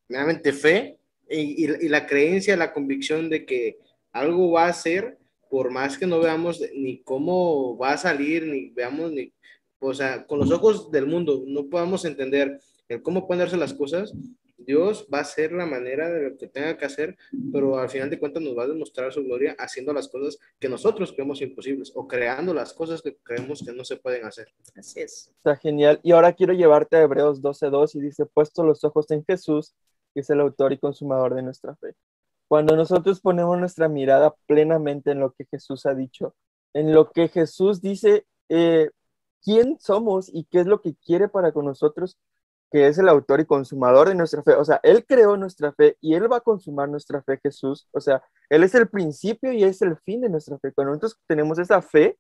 meramente 0.08 0.54
fe 0.54 0.98
y, 1.30 1.66
y 1.66 1.90
la 1.90 2.08
creencia, 2.08 2.58
la 2.58 2.74
convicción 2.74 3.30
de 3.30 3.46
que 3.46 3.78
algo 4.12 4.52
va 4.52 4.68
a 4.68 4.74
ser, 4.74 5.18
por 5.50 5.72
más 5.72 5.98
que 5.98 6.08
no 6.08 6.20
veamos 6.20 6.62
ni 6.76 7.00
cómo 7.00 7.78
va 7.78 7.94
a 7.94 7.98
salir, 7.98 8.46
ni 8.46 8.70
veamos, 8.70 9.12
ni, 9.12 9.32
o 9.80 9.94
sea, 9.94 10.26
con 10.26 10.40
los 10.40 10.52
ojos 10.52 10.92
del 10.92 11.06
mundo, 11.06 11.44
no 11.46 11.68
podamos 11.70 12.06
entender 12.06 12.60
el 12.90 13.02
cómo 13.02 13.28
darse 13.30 13.58
las 13.58 13.74
cosas, 13.74 14.14
Dios 14.58 15.08
va 15.14 15.20
a 15.20 15.22
hacer 15.22 15.52
la 15.52 15.66
manera 15.66 16.10
de 16.10 16.30
lo 16.30 16.38
que 16.38 16.48
tenga 16.48 16.78
que 16.78 16.86
hacer, 16.86 17.16
pero 17.52 17.78
al 17.78 17.90
final 17.90 18.10
de 18.10 18.20
cuentas 18.20 18.42
nos 18.42 18.58
va 18.58 18.64
a 18.64 18.68
demostrar 18.68 19.14
su 19.14 19.24
gloria 19.24 19.56
haciendo 19.60 19.94
las 19.94 20.08
cosas 20.08 20.40
que 20.60 20.68
nosotros 20.68 21.14
creemos 21.14 21.42
imposibles 21.42 21.92
o 21.96 22.08
creando 22.08 22.54
las 22.54 22.74
cosas 22.74 23.02
que 23.02 23.16
creemos 23.24 23.64
que 23.64 23.72
no 23.72 23.84
se 23.84 23.98
pueden 23.98 24.26
hacer. 24.26 24.48
Así 24.76 25.02
es. 25.02 25.32
Está 25.38 25.56
genial. 25.58 26.00
Y 26.04 26.12
ahora 26.12 26.34
quiero 26.34 26.54
llevarte 26.54 26.98
a 26.98 27.04
Hebreos 27.04 27.42
12.2 27.42 27.96
y 27.96 28.02
dice, 28.02 28.26
puesto 28.26 28.64
los 28.64 28.84
ojos 28.84 29.10
en 29.12 29.24
Jesús, 29.24 29.76
que 30.14 30.22
es 30.22 30.30
el 30.30 30.42
autor 30.42 30.74
y 30.74 30.80
consumador 30.80 31.36
de 31.36 31.44
nuestra 31.44 31.76
fe. 31.76 31.94
Cuando 32.48 32.76
nosotros 32.76 33.20
ponemos 33.20 33.60
nuestra 33.60 33.90
mirada 33.90 34.34
plenamente 34.48 35.12
en 35.12 35.20
lo 35.20 35.34
que 35.34 35.46
Jesús 35.46 35.86
ha 35.86 35.94
dicho, 35.94 36.34
en 36.74 36.94
lo 36.94 37.12
que 37.12 37.28
Jesús 37.28 37.82
dice, 37.82 38.26
eh, 38.50 38.90
quién 39.44 39.78
somos 39.80 40.30
y 40.34 40.46
qué 40.46 40.62
es 40.62 40.66
lo 40.66 40.82
que 40.82 40.96
quiere 40.96 41.28
para 41.28 41.52
con 41.52 41.66
nosotros, 41.66 42.18
que 42.72 42.88
es 42.88 42.98
el 42.98 43.10
autor 43.10 43.40
y 43.40 43.46
consumador 43.46 44.10
de 44.10 44.16
nuestra 44.16 44.44
fe. 44.44 44.54
O 44.54 44.66
sea, 44.66 44.80
Él 44.84 45.06
creó 45.06 45.38
nuestra 45.38 45.72
fe 45.74 45.98
y 46.02 46.14
Él 46.16 46.32
va 46.32 46.38
a 46.38 46.42
consumar 46.42 46.90
nuestra 46.90 47.22
fe, 47.24 47.40
Jesús. 47.42 47.88
O 47.92 48.02
sea, 48.02 48.22
Él 48.50 48.64
es 48.64 48.76
el 48.76 48.90
principio 48.90 49.52
y 49.54 49.64
es 49.64 49.82
el 49.82 49.98
fin 49.98 50.22
de 50.22 50.30
nuestra 50.30 50.58
fe. 50.60 50.74
Cuando 50.74 50.94
nosotros 50.94 51.20
tenemos 51.28 51.60
esa 51.60 51.82
fe, 51.82 52.18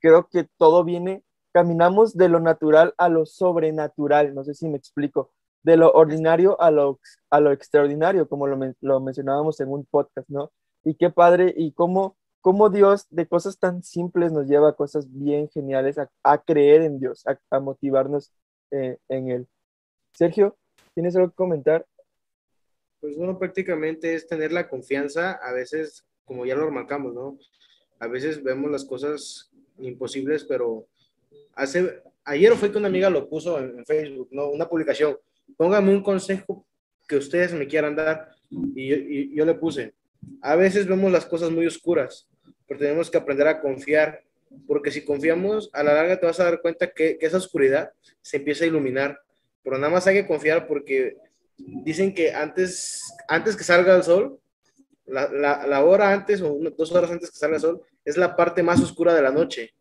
creo 0.00 0.28
que 0.28 0.48
todo 0.58 0.84
viene, 0.84 1.24
caminamos 1.52 2.16
de 2.16 2.28
lo 2.28 2.40
natural 2.40 2.94
a 2.98 3.08
lo 3.08 3.26
sobrenatural. 3.26 4.34
No 4.34 4.44
sé 4.44 4.54
si 4.54 4.68
me 4.68 4.78
explico. 4.78 5.32
De 5.62 5.76
lo 5.76 5.92
ordinario 5.92 6.60
a 6.60 6.70
lo, 6.70 7.00
a 7.30 7.40
lo 7.40 7.52
extraordinario, 7.52 8.28
como 8.28 8.46
lo, 8.46 8.58
lo 8.82 9.00
mencionábamos 9.00 9.60
en 9.60 9.68
un 9.70 9.86
podcast, 9.86 10.28
¿no? 10.28 10.52
Y 10.84 10.94
qué 10.96 11.08
padre, 11.08 11.54
y 11.56 11.72
cómo, 11.72 12.18
cómo 12.42 12.68
Dios 12.68 13.06
de 13.08 13.26
cosas 13.26 13.58
tan 13.58 13.82
simples 13.82 14.30
nos 14.30 14.46
lleva 14.46 14.70
a 14.70 14.72
cosas 14.74 15.06
bien 15.10 15.48
geniales, 15.48 15.96
a, 15.98 16.38
creer 16.42 16.82
en 16.82 17.00
Dios, 17.00 17.24
a, 17.50 17.60
motivarnos 17.60 18.30
eh, 18.70 18.98
en 19.08 19.30
Él. 19.30 19.48
Sergio, 20.14 20.56
¿tienes 20.94 21.16
algo 21.16 21.30
que 21.30 21.34
comentar? 21.34 21.84
Pues 23.00 23.16
bueno, 23.16 23.36
prácticamente 23.36 24.14
es 24.14 24.26
tener 24.26 24.52
la 24.52 24.68
confianza, 24.68 25.32
a 25.32 25.52
veces, 25.52 26.06
como 26.24 26.46
ya 26.46 26.54
lo 26.54 26.66
remarcamos, 26.66 27.12
¿no? 27.12 27.36
A 27.98 28.06
veces 28.06 28.42
vemos 28.42 28.70
las 28.70 28.84
cosas 28.84 29.50
imposibles, 29.78 30.44
pero 30.44 30.86
hace, 31.54 32.00
ayer 32.24 32.54
fue 32.54 32.70
que 32.70 32.78
una 32.78 32.86
amiga 32.86 33.10
lo 33.10 33.28
puso 33.28 33.58
en, 33.58 33.84
Facebook, 33.84 34.28
¿no? 34.30 34.48
Una 34.50 34.68
publicación, 34.68 35.18
póngame 35.56 35.90
un 35.90 36.02
consejo 36.02 36.64
que 37.08 37.16
ustedes 37.16 37.52
me 37.52 37.66
quieran 37.66 37.96
dar, 37.96 38.30
y 38.50 39.34
yo, 39.34 39.44
le 39.44 39.54
puse, 39.54 39.94
a 40.40 40.54
veces 40.54 40.86
vemos 40.86 41.10
las 41.10 41.26
cosas 41.26 41.50
muy 41.50 41.66
oscuras, 41.66 42.28
pero 42.68 42.78
tenemos 42.78 43.10
que 43.10 43.18
aprender 43.18 43.48
a 43.48 43.60
confiar, 43.60 44.22
porque 44.68 44.92
si 44.92 45.04
confiamos, 45.04 45.70
a 45.72 45.82
la 45.82 45.92
larga 45.92 46.20
te 46.20 46.26
vas 46.26 46.38
a 46.38 46.44
dar 46.44 46.62
cuenta 46.62 46.92
que 46.92 47.18
esa 47.20 47.38
oscuridad 47.38 47.90
se 48.22 48.36
empieza 48.36 48.64
a 48.64 48.68
iluminar 48.68 49.24
pero 49.64 49.78
nada 49.78 49.92
más 49.92 50.06
hay 50.06 50.14
que 50.14 50.26
confiar 50.28 50.68
porque 50.68 51.16
dicen 51.56 52.14
que 52.14 52.32
antes, 52.32 53.02
antes 53.26 53.56
que 53.56 53.64
salga 53.64 53.96
el 53.96 54.02
sol, 54.02 54.38
la, 55.06 55.66
la, 55.66 55.84
hora 55.84 56.12
antes 56.12 56.40
o 56.40 56.58
dos 56.76 56.92
horas 56.92 57.10
antes 57.10 57.30
que 57.30 57.36
salga 57.36 57.56
el 57.56 57.62
sol 57.62 57.82
es 58.04 58.16
la 58.16 58.36
parte 58.36 58.62
más 58.62 58.80
oscura 58.80 59.14
de 59.14 59.22
la 59.22 59.30
noche, 59.30 59.74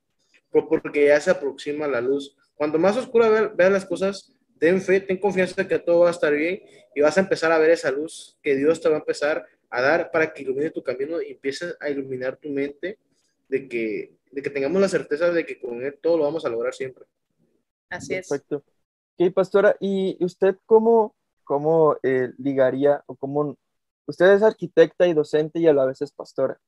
porque 0.49 1.07
ya 1.07 1.19
se 1.19 1.31
aproxima 1.31 1.87
la 1.87 2.01
luz. 2.01 2.35
Cuando 2.55 2.79
más 2.79 2.95
oscura 2.97 3.51
veas 3.55 3.71
las 3.71 3.85
cosas, 3.85 4.33
ten 4.59 4.81
fe, 4.81 5.01
ten 5.01 5.17
confianza 5.17 5.61
de 5.61 5.67
que 5.67 5.79
todo 5.79 6.01
va 6.01 6.09
a 6.09 6.11
estar 6.11 6.33
bien 6.33 6.61
y 6.95 7.01
vas 7.01 7.17
a 7.17 7.21
empezar 7.21 7.51
a 7.51 7.57
ver 7.57 7.71
esa 7.71 7.91
luz 7.91 8.37
que 8.41 8.55
Dios 8.55 8.79
te 8.79 8.89
va 8.89 8.95
a 8.95 8.99
empezar 8.99 9.45
a 9.69 9.81
dar 9.81 10.11
para 10.11 10.31
que 10.31 10.43
ilumine 10.43 10.69
tu 10.69 10.83
camino 10.83 11.21
y 11.21 11.31
empieces 11.31 11.75
a 11.79 11.89
iluminar 11.89 12.37
tu 12.37 12.49
mente 12.49 12.99
de 13.49 13.67
que, 13.67 14.13
de 14.31 14.41
que 14.41 14.49
tengamos 14.49 14.81
la 14.81 14.87
certeza 14.87 15.31
de 15.31 15.45
que 15.45 15.59
con 15.59 15.83
Él 15.83 15.97
todo 16.01 16.17
lo 16.17 16.23
vamos 16.23 16.45
a 16.45 16.49
lograr 16.49 16.73
siempre. 16.73 17.05
Así 17.89 18.13
es. 18.13 18.29
Perfecto. 18.29 18.63
Ok, 19.17 19.31
pastora, 19.33 19.75
¿y 19.79 20.23
usted 20.23 20.57
cómo, 20.65 21.15
cómo 21.43 21.97
eh, 22.03 22.31
ligaría 22.37 23.03
o 23.07 23.15
cómo... 23.15 23.55
Usted 24.07 24.33
es 24.33 24.43
arquitecta 24.43 25.07
y 25.07 25.13
docente 25.13 25.59
y 25.59 25.67
a 25.67 25.73
la 25.73 25.85
vez 25.85 26.01
es 26.01 26.11
pastora. 26.11 26.59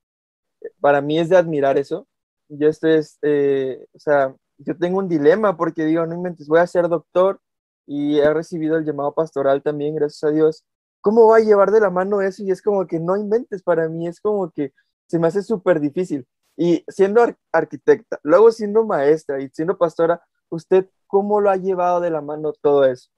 Para 0.79 1.01
mí 1.01 1.19
es 1.19 1.29
de 1.29 1.37
admirar 1.37 1.77
eso. 1.77 2.07
Yo 2.49 2.69
estoy, 2.69 3.01
eh, 3.23 3.85
o 3.93 3.99
sea, 3.99 4.35
yo 4.57 4.77
tengo 4.77 4.99
un 4.99 5.09
dilema 5.09 5.57
porque 5.57 5.85
digo, 5.85 6.05
no 6.05 6.15
inventes, 6.15 6.47
voy 6.47 6.59
a 6.59 6.67
ser 6.67 6.87
doctor 6.89 7.41
y 7.87 8.19
he 8.19 8.33
recibido 8.33 8.77
el 8.77 8.85
llamado 8.85 9.13
pastoral 9.13 9.61
también, 9.63 9.95
gracias 9.95 10.23
a 10.23 10.31
Dios. 10.33 10.63
¿Cómo 11.01 11.27
va 11.27 11.37
a 11.37 11.39
llevar 11.41 11.71
de 11.71 11.81
la 11.81 11.89
mano 11.89 12.21
eso? 12.21 12.43
Y 12.43 12.51
es 12.51 12.61
como 12.61 12.87
que 12.87 12.99
no 12.99 13.17
inventes, 13.17 13.63
para 13.63 13.89
mí 13.89 14.07
es 14.07 14.19
como 14.21 14.51
que 14.51 14.73
se 15.07 15.19
me 15.19 15.27
hace 15.27 15.43
súper 15.43 15.79
difícil. 15.79 16.27
Y 16.57 16.83
siendo 16.87 17.25
arquitecta, 17.51 18.19
luego 18.23 18.51
siendo 18.51 18.85
maestra 18.85 19.41
y 19.41 19.49
siendo 19.49 19.77
pastora, 19.77 20.21
¿usted 20.56 20.88
¿Cómo 21.08 21.39
lo 21.39 21.49
ha 21.49 21.56
llevado 21.56 22.01
de 22.01 22.10
la 22.10 22.22
mano 22.22 22.53
todo 22.53 22.84
eso? 22.84 23.10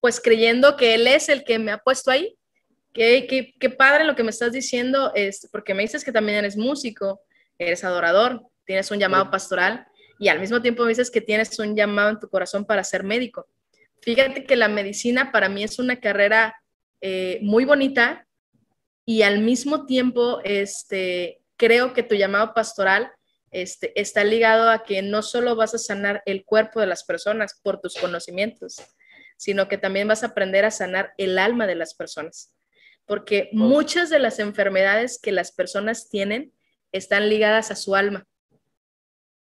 Pues 0.00 0.20
creyendo 0.20 0.76
que 0.76 0.94
Él 0.94 1.06
es 1.06 1.28
el 1.28 1.44
que 1.44 1.58
me 1.58 1.72
ha 1.72 1.78
puesto 1.78 2.10
ahí. 2.10 2.38
Qué, 2.92 3.26
qué, 3.28 3.54
qué 3.58 3.70
padre 3.70 4.04
lo 4.04 4.14
que 4.14 4.22
me 4.22 4.30
estás 4.30 4.52
diciendo, 4.52 5.12
es 5.14 5.48
porque 5.50 5.74
me 5.74 5.82
dices 5.82 6.04
que 6.04 6.12
también 6.12 6.38
eres 6.38 6.56
músico, 6.56 7.20
eres 7.58 7.82
adorador, 7.82 8.46
tienes 8.64 8.90
un 8.90 8.98
llamado 8.98 9.30
pastoral 9.30 9.86
y 10.18 10.28
al 10.28 10.38
mismo 10.38 10.62
tiempo 10.62 10.84
me 10.84 10.90
dices 10.90 11.10
que 11.10 11.20
tienes 11.20 11.58
un 11.58 11.74
llamado 11.74 12.10
en 12.10 12.20
tu 12.20 12.28
corazón 12.28 12.64
para 12.64 12.84
ser 12.84 13.02
médico. 13.02 13.46
Fíjate 14.00 14.44
que 14.44 14.54
la 14.54 14.68
medicina 14.68 15.32
para 15.32 15.48
mí 15.48 15.64
es 15.64 15.78
una 15.78 15.98
carrera 15.98 16.54
eh, 17.00 17.40
muy 17.42 17.64
bonita 17.64 18.26
y 19.04 19.22
al 19.22 19.40
mismo 19.40 19.86
tiempo 19.86 20.40
este, 20.44 21.40
creo 21.56 21.92
que 21.92 22.04
tu 22.04 22.14
llamado 22.14 22.54
pastoral 22.54 23.10
este, 23.54 23.98
está 24.00 24.24
ligado 24.24 24.68
a 24.68 24.82
que 24.82 25.00
no 25.00 25.22
solo 25.22 25.54
vas 25.54 25.74
a 25.74 25.78
sanar 25.78 26.24
el 26.26 26.44
cuerpo 26.44 26.80
de 26.80 26.88
las 26.88 27.04
personas 27.04 27.60
por 27.62 27.80
tus 27.80 27.94
conocimientos, 27.94 28.82
sino 29.36 29.68
que 29.68 29.78
también 29.78 30.08
vas 30.08 30.24
a 30.24 30.28
aprender 30.28 30.64
a 30.64 30.72
sanar 30.72 31.14
el 31.18 31.38
alma 31.38 31.68
de 31.68 31.76
las 31.76 31.94
personas. 31.94 32.52
Porque 33.06 33.50
muchas 33.52 34.10
de 34.10 34.18
las 34.18 34.40
enfermedades 34.40 35.20
que 35.22 35.30
las 35.30 35.52
personas 35.52 36.08
tienen 36.08 36.52
están 36.90 37.28
ligadas 37.28 37.70
a 37.70 37.76
su 37.76 37.94
alma. 37.94 38.26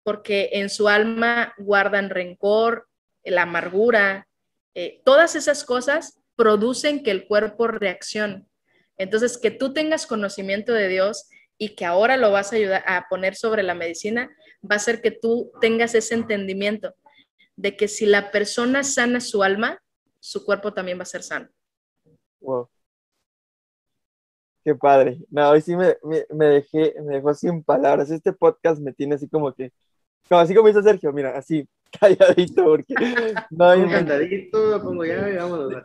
Porque 0.02 0.50
en 0.54 0.68
su 0.68 0.88
alma 0.88 1.54
guardan 1.56 2.10
rencor, 2.10 2.88
la 3.22 3.42
amargura, 3.42 4.26
eh, 4.74 5.00
todas 5.04 5.36
esas 5.36 5.62
cosas 5.62 6.18
producen 6.34 7.04
que 7.04 7.12
el 7.12 7.28
cuerpo 7.28 7.68
reaccione. 7.68 8.46
Entonces, 8.96 9.38
que 9.38 9.52
tú 9.52 9.72
tengas 9.72 10.08
conocimiento 10.08 10.72
de 10.72 10.88
Dios 10.88 11.28
y 11.62 11.76
que 11.76 11.84
ahora 11.84 12.16
lo 12.16 12.32
vas 12.32 12.52
a 12.52 12.56
ayudar 12.56 12.82
a 12.88 13.06
poner 13.08 13.36
sobre 13.36 13.62
la 13.62 13.72
medicina, 13.72 14.28
va 14.68 14.74
a 14.74 14.76
hacer 14.78 15.00
que 15.00 15.12
tú 15.12 15.52
tengas 15.60 15.94
ese 15.94 16.16
entendimiento 16.16 16.92
de 17.54 17.76
que 17.76 17.86
si 17.86 18.04
la 18.04 18.32
persona 18.32 18.82
sana 18.82 19.20
su 19.20 19.44
alma, 19.44 19.80
su 20.18 20.44
cuerpo 20.44 20.74
también 20.74 20.98
va 20.98 21.02
a 21.02 21.06
ser 21.06 21.22
sano. 21.22 21.48
Wow. 22.40 22.68
Qué 24.64 24.74
padre. 24.74 25.20
No, 25.30 25.50
hoy 25.50 25.60
sí 25.60 25.76
me, 25.76 25.96
me, 26.30 26.46
dejé, 26.46 27.00
me 27.00 27.14
dejó 27.14 27.32
sin 27.32 27.62
palabras. 27.62 28.10
Este 28.10 28.32
podcast 28.32 28.80
me 28.80 28.92
tiene 28.92 29.14
así 29.14 29.28
como 29.28 29.54
que, 29.54 29.72
como 30.28 30.40
así 30.40 30.56
como 30.56 30.66
dice 30.66 30.82
Sergio, 30.82 31.12
mira, 31.12 31.38
así, 31.38 31.68
calladito, 31.98 32.64
porque 32.64 32.94
no 33.50 33.64
hay 33.64 33.88
calladito, 33.88 34.82
pongo 34.82 35.04
ya, 35.04 35.28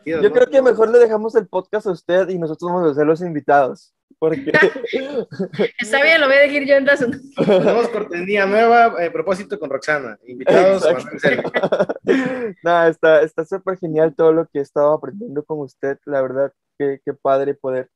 Yo 0.05 0.31
creo 0.31 0.47
que 0.47 0.61
mejor 0.61 0.89
le 0.89 0.99
dejamos 0.99 1.35
el 1.35 1.47
podcast 1.47 1.87
a 1.87 1.91
usted 1.91 2.29
y 2.29 2.37
nosotros 2.37 2.71
vamos 2.71 2.91
a 2.91 2.95
ser 2.95 3.05
los 3.05 3.21
invitados. 3.21 3.93
Porque... 4.19 4.51
Está 5.79 6.01
bien, 6.01 6.19
lo 6.21 6.27
voy 6.27 6.37
a 6.37 6.41
decir 6.41 6.65
yo 6.65 6.75
entonces. 6.75 7.35
Tenemos 7.35 7.87
cortesía 7.89 8.45
nueva, 8.45 8.95
eh, 9.03 9.11
propósito 9.11 9.59
con 9.59 9.69
Roxana. 9.69 10.17
Invitados. 10.25 10.83
no, 12.63 12.87
está 12.87 13.45
súper 13.45 13.77
genial 13.77 14.15
todo 14.15 14.33
lo 14.33 14.47
que 14.47 14.59
he 14.59 14.61
estado 14.61 14.93
aprendiendo 14.93 15.43
con 15.43 15.59
usted. 15.59 15.99
La 16.05 16.21
verdad, 16.21 16.51
qué, 16.79 16.99
qué 17.05 17.13
padre 17.13 17.53
poder 17.53 17.89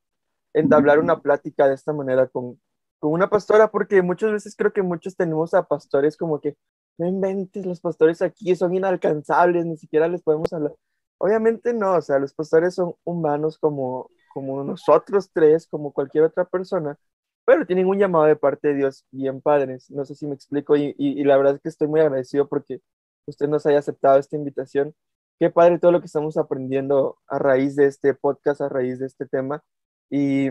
entablar 0.53 0.99
una 0.99 1.21
plática 1.21 1.67
de 1.67 1.75
esta 1.75 1.93
manera 1.93 2.27
con, 2.27 2.59
con 2.99 3.11
una 3.13 3.29
pastora, 3.29 3.71
porque 3.71 4.01
muchas 4.01 4.31
veces 4.31 4.55
creo 4.55 4.73
que 4.73 4.81
muchos 4.81 5.15
tenemos 5.15 5.53
a 5.53 5.63
pastores 5.63 6.17
como 6.17 6.39
que 6.39 6.55
no 6.97 7.07
inventes, 7.07 7.65
los 7.65 7.81
pastores 7.81 8.21
aquí 8.21 8.55
son 8.55 8.73
inalcanzables, 8.75 9.65
ni 9.65 9.77
siquiera 9.77 10.07
les 10.07 10.21
podemos 10.21 10.51
hablar. 10.53 10.73
Obviamente 11.17 11.73
no, 11.73 11.95
o 11.95 12.01
sea, 12.01 12.19
los 12.19 12.33
pastores 12.33 12.75
son 12.75 12.95
humanos 13.03 13.57
como, 13.57 14.09
como 14.33 14.63
nosotros 14.63 15.29
tres, 15.33 15.67
como 15.67 15.93
cualquier 15.93 16.25
otra 16.25 16.45
persona, 16.45 16.97
pero 17.45 17.65
tienen 17.65 17.87
un 17.87 17.99
llamado 17.99 18.25
de 18.25 18.35
parte 18.35 18.69
de 18.69 18.75
Dios 18.75 19.05
bien 19.11 19.41
padres. 19.41 19.89
No 19.91 20.05
sé 20.05 20.15
si 20.15 20.27
me 20.27 20.35
explico 20.35 20.75
y, 20.77 20.95
y, 20.97 21.23
la 21.23 21.37
verdad 21.37 21.55
es 21.55 21.61
que 21.61 21.69
estoy 21.69 21.87
muy 21.87 21.99
agradecido 22.01 22.47
porque 22.47 22.81
usted 23.25 23.47
nos 23.47 23.65
haya 23.65 23.79
aceptado 23.79 24.19
esta 24.19 24.35
invitación, 24.35 24.95
qué 25.39 25.49
padre 25.49 25.79
todo 25.79 25.91
lo 25.91 25.99
que 26.01 26.07
estamos 26.07 26.37
aprendiendo 26.37 27.17
a 27.27 27.39
raíz 27.39 27.75
de 27.75 27.85
este 27.87 28.13
podcast, 28.13 28.61
a 28.61 28.69
raíz 28.69 28.99
de 28.99 29.07
este 29.07 29.25
tema. 29.25 29.63
Y, 30.09 30.49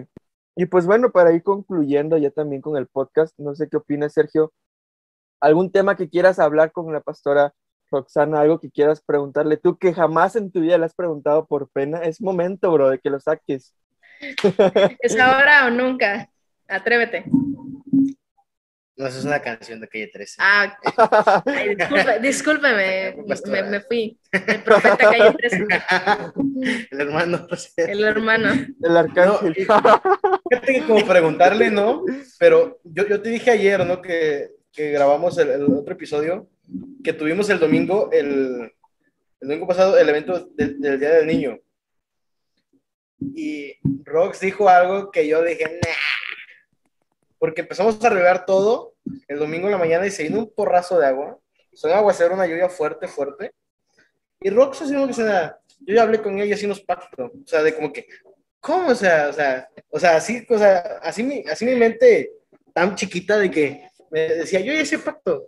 y 0.57 0.67
pues 0.67 0.87
bueno, 0.87 1.11
para 1.13 1.33
ir 1.33 1.43
concluyendo 1.43 2.19
ya 2.19 2.31
también 2.31 2.63
con 2.63 2.77
el 2.77 2.87
podcast, 2.87 3.39
no 3.39 3.55
sé 3.55 3.69
qué 3.69 3.77
opinas, 3.79 4.13
Sergio. 4.15 4.53
¿Algún 5.41 5.73
tema 5.73 5.97
que 5.97 6.09
quieras 6.09 6.39
hablar 6.39 6.71
con 6.73 6.93
la 6.93 7.01
pastora 7.01 7.55
Roxana? 7.91 8.41
¿Algo 8.41 8.61
que 8.61 8.71
quieras 8.71 9.01
preguntarle? 9.01 9.57
Tú 9.57 9.79
que 9.79 9.95
jamás 9.95 10.37
en 10.37 10.53
tu 10.53 10.61
vida 10.61 10.77
le 10.77 10.85
has 10.85 10.95
preguntado 10.95 11.47
por 11.47 11.71
pena, 11.71 12.03
es 12.03 12.21
momento, 12.21 12.71
bro, 12.73 12.91
de 12.91 12.99
que 12.99 13.11
lo 13.11 13.19
saques. 13.21 13.75
¿Es 15.01 15.19
ahora 15.19 15.67
o 15.67 15.71
nunca? 15.71 16.31
Atrévete. 16.69 17.25
No, 18.97 19.07
eso 19.07 19.19
es 19.21 19.25
una 19.25 19.41
canción 19.41 19.81
de 19.81 19.89
calle 19.89 20.11
13. 20.13 20.37
Ah, 20.41 20.77
ay, 21.47 21.75
disculpe, 21.75 22.19
discúlpeme, 22.21 23.17
me, 23.47 23.63
me 23.63 23.81
fui. 23.81 24.21
El 24.31 24.63
profeta 24.63 24.99
calle 24.99 25.33
13. 25.39 25.67
El 26.91 27.01
hermano. 27.01 27.49
sea, 27.57 27.87
El 27.87 28.05
hermano. 28.05 28.53
El 28.83 28.97
arcángel. 28.97 29.55
Fíjate 29.55 30.75
que 30.75 30.87
como 30.87 31.07
preguntarle, 31.07 31.71
¿no? 31.71 32.05
Pero 32.39 32.79
yo, 32.85 33.09
yo 33.09 33.23
te 33.23 33.31
dije 33.31 33.51
ayer, 33.51 33.87
¿no? 33.87 34.03
Que, 34.03 34.51
que 34.73 34.91
grabamos 34.93 35.37
el, 35.39 35.51
el 35.51 35.65
otro 35.65 35.95
episodio, 35.95 36.49
que 37.03 37.13
tuvimos 37.13 37.51
el 37.51 37.59
domingo, 37.59 38.11
el, 38.13 38.73
el 39.41 39.49
domingo 39.49 39.67
pasado, 39.67 39.99
el 39.99 40.09
evento 40.09 40.47
del- 40.55 40.81
del 40.81 41.01
Día 41.01 41.11
del 41.11 41.27
Niño. 41.27 41.59
Y 43.35 43.75
Rox 44.05 44.41
dijo 44.41 44.69
algo 44.69 45.11
que 45.11 45.27
yo 45.27 45.43
dije, 45.43 45.65
nah. 45.65 45.93
Porque 47.39 47.63
empezamos 47.63 48.03
a 48.05 48.09
regar 48.11 48.45
todo 48.47 48.95
el 49.29 49.39
domingo 49.39 49.67
en 49.67 49.73
la 49.73 49.79
mañana 49.79 50.07
y 50.07 50.11
se 50.11 50.25
vino 50.25 50.39
un 50.39 50.55
porrazo 50.55 50.99
de 50.99 51.07
agua. 51.07 51.39
Son 51.73 51.91
aguacero, 51.91 52.35
una 52.35 52.47
lluvia 52.47 52.69
fuerte, 52.69 53.09
fuerte. 53.09 53.53
Y 54.41 54.51
Rox 54.51 54.83
así 54.83 54.95
como 54.95 55.07
que 55.07 55.15
se 55.15 55.23
nada. 55.25 55.61
Yo 55.81 55.95
ya 55.95 56.03
hablé 56.03 56.21
con 56.21 56.35
ella 56.37 56.45
y 56.47 56.53
así 56.53 56.67
nos 56.67 56.81
pacto. 56.81 57.27
O 57.27 57.47
sea, 57.47 57.63
de 57.63 57.75
como 57.75 57.93
que, 57.93 58.07
¿cómo? 58.61 58.89
O 58.89 58.95
sea, 58.95 59.29
o 59.29 59.33
sea, 59.33 59.69
o 59.89 59.99
sea, 59.99 60.17
así, 60.17 60.47
o 60.49 60.59
sea, 60.59 60.79
así 61.03 61.23
mi, 61.23 61.43
así 61.51 61.65
mi 61.65 61.75
mente 61.77 62.31
tan 62.75 62.95
chiquita 62.95 63.39
de 63.39 63.51
que 63.51 63.90
me 64.11 64.29
decía, 64.29 64.61
yo 64.61 64.73
ya 64.73 64.81
hice 64.83 64.99
pacto. 64.99 65.47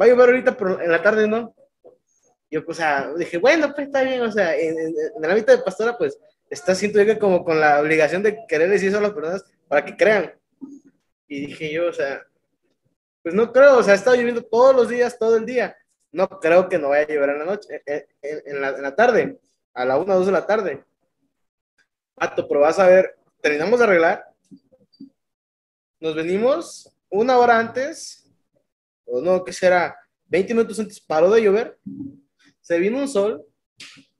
Va 0.00 0.06
a 0.06 0.08
llover 0.08 0.28
ahorita, 0.30 0.56
pero 0.56 0.80
en 0.80 0.90
la 0.90 1.02
tarde 1.02 1.28
no. 1.28 1.54
Yo, 2.50 2.62
o 2.66 2.74
sea, 2.74 3.12
dije, 3.16 3.38
bueno, 3.38 3.72
pues 3.74 3.88
está 3.88 4.02
bien, 4.02 4.22
o 4.22 4.30
sea, 4.30 4.56
en, 4.56 4.78
en, 4.78 4.94
en 5.16 5.24
el 5.24 5.30
ámbito 5.30 5.52
de 5.52 5.62
pastora, 5.62 5.96
pues, 5.98 6.18
está 6.48 6.74
siento 6.74 7.00
yo 7.00 7.06
que 7.06 7.18
como 7.18 7.44
con 7.44 7.58
la 7.60 7.80
obligación 7.80 8.22
de 8.22 8.38
querer 8.46 8.70
decir 8.70 8.88
eso 8.90 8.98
a 8.98 9.02
las 9.02 9.12
personas 9.12 9.44
para 9.66 9.84
que 9.84 9.96
crean. 9.96 10.32
Y 11.26 11.46
dije 11.46 11.72
yo, 11.72 11.88
o 11.88 11.92
sea, 11.92 12.22
pues 13.22 13.34
no 13.34 13.52
creo, 13.52 13.78
o 13.78 13.82
sea, 13.82 13.94
ha 13.94 13.96
estado 13.96 14.16
lloviendo 14.16 14.42
todos 14.44 14.74
los 14.76 14.88
días, 14.88 15.18
todo 15.18 15.36
el 15.36 15.46
día. 15.46 15.76
No 16.12 16.28
creo 16.28 16.68
que 16.68 16.78
no 16.78 16.90
vaya 16.90 17.04
a 17.04 17.08
llover 17.12 17.30
en 17.30 17.38
la 17.40 17.44
noche, 17.44 17.82
en, 17.86 18.04
en- 18.22 18.42
en 18.46 18.60
la, 18.60 18.70
la 18.72 18.94
tarde, 18.94 19.40
a 19.72 19.84
la 19.84 19.96
una 19.98 20.14
o 20.14 20.18
dos 20.18 20.26
de 20.26 20.32
la 20.32 20.46
tarde. 20.46 20.84
Pato, 22.14 22.46
pero 22.46 22.60
vas 22.60 22.78
a 22.78 22.86
ver, 22.86 23.16
terminamos 23.40 23.80
de 23.80 23.84
arreglar, 23.86 24.24
nos 25.98 26.14
venimos 26.14 26.93
una 27.20 27.38
hora 27.38 27.58
antes, 27.58 28.30
o 29.06 29.20
no, 29.20 29.44
¿qué 29.44 29.52
será? 29.52 29.96
20 30.26 30.54
minutos 30.54 30.78
antes 30.80 31.00
paró 31.00 31.30
de 31.30 31.42
llover, 31.42 31.78
se 32.60 32.78
vino 32.78 32.98
un 32.98 33.08
sol, 33.08 33.44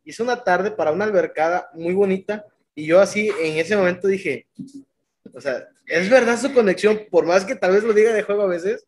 hizo 0.05 0.22
una 0.22 0.45
tarde 0.45 0.70
para 0.70 0.92
una 0.92 1.05
albercada 1.05 1.68
muy 1.74 1.95
bonita, 1.95 2.45
y 2.74 2.86
yo 2.86 3.01
así 3.01 3.30
en 3.40 3.57
ese 3.59 3.76
momento 3.76 4.07
dije, 4.09 4.47
o 5.32 5.40
sea, 5.40 5.68
es 5.86 6.09
verdad 6.09 6.38
su 6.38 6.53
conexión, 6.53 7.01
por 7.11 7.26
más 7.26 7.45
que 7.45 7.57
tal 7.57 7.72
vez 7.72 7.82
lo 7.82 7.92
diga 7.92 8.12
de 8.12 8.22
juego 8.22 8.42
a 8.42 8.47
veces, 8.47 8.86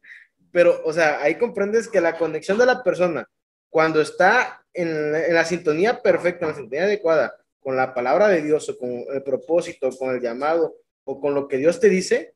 pero, 0.52 0.80
o 0.84 0.92
sea, 0.92 1.20
ahí 1.22 1.36
comprendes 1.36 1.88
que 1.88 2.00
la 2.00 2.16
conexión 2.16 2.58
de 2.58 2.66
la 2.66 2.82
persona, 2.82 3.28
cuando 3.68 4.00
está 4.00 4.64
en, 4.72 5.12
la- 5.12 5.26
en 5.26 5.34
la 5.34 5.44
sintonía 5.44 6.00
perfecta, 6.00 6.44
en 6.46 6.50
la 6.52 6.56
sintonía 6.56 6.84
adecuada, 6.84 7.36
con 7.60 7.74
la 7.76 7.92
palabra 7.92 8.28
de 8.28 8.42
Dios, 8.42 8.68
o 8.68 8.78
con 8.78 9.04
el 9.12 9.22
propósito, 9.24 9.90
con 9.98 10.14
el 10.14 10.20
llamado, 10.20 10.76
o 11.04 11.20
con 11.20 11.34
lo 11.34 11.48
que 11.48 11.56
Dios 11.58 11.80
te 11.80 11.88
dice, 11.88 12.34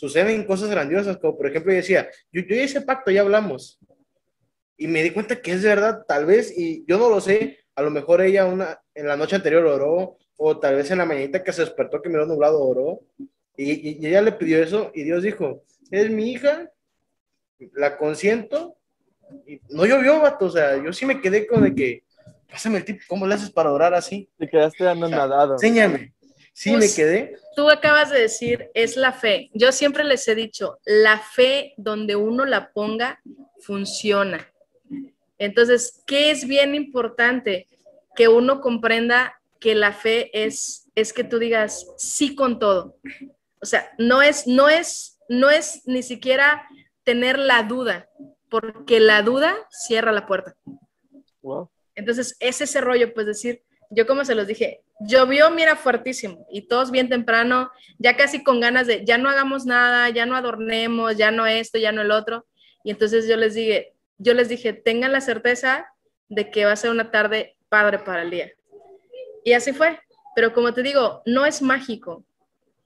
suceden 0.00 0.44
cosas 0.44 0.70
grandiosas, 0.70 1.18
como 1.18 1.36
por 1.36 1.46
ejemplo, 1.46 1.70
yo 1.72 1.76
decía, 1.76 2.08
yo, 2.32 2.40
yo 2.42 2.56
hice 2.56 2.80
pacto, 2.80 3.10
ya 3.10 3.20
hablamos, 3.20 3.78
y 4.78 4.88
me 4.88 5.02
di 5.02 5.10
cuenta 5.10 5.42
que 5.42 5.52
es 5.52 5.62
verdad, 5.62 6.04
tal 6.08 6.24
vez, 6.24 6.56
y 6.56 6.84
yo 6.86 6.96
no 6.98 7.10
lo 7.10 7.20
sé, 7.20 7.58
a 7.74 7.82
lo 7.82 7.90
mejor 7.90 8.22
ella 8.22 8.46
una, 8.46 8.80
en 8.94 9.06
la 9.06 9.16
noche 9.16 9.36
anterior 9.36 9.66
oró, 9.66 10.16
o 10.38 10.58
tal 10.58 10.76
vez 10.76 10.90
en 10.90 10.98
la 10.98 11.04
mañanita 11.04 11.44
que 11.44 11.52
se 11.52 11.60
despertó 11.60 12.00
que 12.00 12.08
miró 12.08 12.24
nublado 12.24 12.62
oró, 12.62 13.00
y, 13.58 13.72
y- 13.72 13.98
y 14.00 14.06
ella 14.06 14.22
le 14.22 14.32
pidió 14.32 14.62
eso, 14.62 14.90
y 14.94 15.02
Dios 15.02 15.22
dijo, 15.22 15.62
es 15.90 16.08
mi 16.10 16.32
hija, 16.32 16.70
la 17.74 17.98
consiento, 17.98 18.78
y 19.46 19.60
no 19.68 19.84
llovió, 19.84 20.18
vato, 20.20 20.46
o 20.46 20.50
sea, 20.50 20.82
yo 20.82 20.94
sí 20.94 21.04
me 21.04 21.20
quedé 21.20 21.46
con 21.46 21.62
de 21.62 21.74
que, 21.74 22.04
pásame 22.50 22.78
el 22.78 22.84
tip, 22.86 23.02
¿cómo 23.06 23.26
le 23.26 23.34
haces 23.34 23.50
para 23.50 23.70
orar 23.70 23.92
así? 23.92 24.30
Te 24.38 24.48
quedaste 24.48 24.88
anonadado. 24.88 25.52
Enséñame. 25.52 26.14
Sí, 26.60 26.72
Pues- 26.72 26.90
me 26.90 26.94
quedé. 26.94 27.36
Tú 27.56 27.70
acabas 27.70 28.10
de 28.10 28.20
decir, 28.20 28.70
es 28.74 28.98
la 28.98 29.14
fe. 29.14 29.48
Yo 29.54 29.72
siempre 29.72 30.04
les 30.04 30.28
he 30.28 30.34
dicho, 30.34 30.78
la 30.84 31.18
fe 31.18 31.72
donde 31.78 32.16
uno 32.16 32.44
la 32.44 32.70
ponga, 32.72 33.18
funciona. 33.60 34.46
Entonces, 35.38 36.02
¿qué 36.06 36.30
es 36.30 36.46
bien 36.46 36.74
importante? 36.74 37.66
Que 38.14 38.28
uno 38.28 38.60
comprenda 38.60 39.40
que 39.58 39.74
la 39.74 39.94
fe 39.94 40.30
es, 40.34 40.90
es 40.94 41.14
que 41.14 41.24
tú 41.24 41.38
digas 41.38 41.86
sí 41.96 42.34
con 42.34 42.58
todo. 42.58 42.98
O 43.62 43.64
sea, 43.64 43.90
no 43.96 44.20
es, 44.20 44.46
no 44.46 44.68
es, 44.68 45.18
no 45.30 45.48
es 45.48 45.80
ni 45.86 46.02
siquiera 46.02 46.68
tener 47.04 47.38
la 47.38 47.62
duda, 47.62 48.06
porque 48.50 49.00
la 49.00 49.22
duda 49.22 49.56
cierra 49.70 50.12
la 50.12 50.26
puerta. 50.26 50.54
Wow. 51.40 51.70
Entonces, 51.94 52.36
es 52.38 52.60
ese 52.60 52.82
rollo, 52.82 53.14
pues 53.14 53.26
decir, 53.26 53.62
yo 53.90 54.06
como 54.06 54.24
se 54.24 54.34
los 54.34 54.46
dije, 54.46 54.82
llovió, 55.00 55.50
mira, 55.50 55.76
fuertísimo, 55.76 56.46
y 56.50 56.62
todos 56.62 56.90
bien 56.90 57.08
temprano, 57.08 57.70
ya 57.98 58.16
casi 58.16 58.42
con 58.44 58.60
ganas 58.60 58.86
de, 58.86 59.04
ya 59.04 59.18
no 59.18 59.28
hagamos 59.28 59.66
nada, 59.66 60.08
ya 60.10 60.26
no 60.26 60.36
adornemos, 60.36 61.16
ya 61.16 61.30
no 61.30 61.46
esto, 61.46 61.78
ya 61.78 61.92
no 61.92 62.00
el 62.00 62.12
otro. 62.12 62.46
Y 62.84 62.92
entonces 62.92 63.28
yo 63.28 63.36
les 63.36 63.54
dije, 63.54 63.94
yo 64.18 64.32
les 64.34 64.48
dije, 64.48 64.72
tengan 64.72 65.12
la 65.12 65.20
certeza 65.20 65.86
de 66.28 66.50
que 66.50 66.64
va 66.64 66.72
a 66.72 66.76
ser 66.76 66.90
una 66.90 67.10
tarde 67.10 67.56
padre 67.68 67.98
para 67.98 68.22
el 68.22 68.30
día. 68.30 68.52
Y 69.44 69.52
así 69.52 69.72
fue. 69.72 69.98
Pero 70.34 70.52
como 70.52 70.72
te 70.72 70.82
digo, 70.82 71.22
no 71.26 71.44
es 71.44 71.60
mágico, 71.60 72.24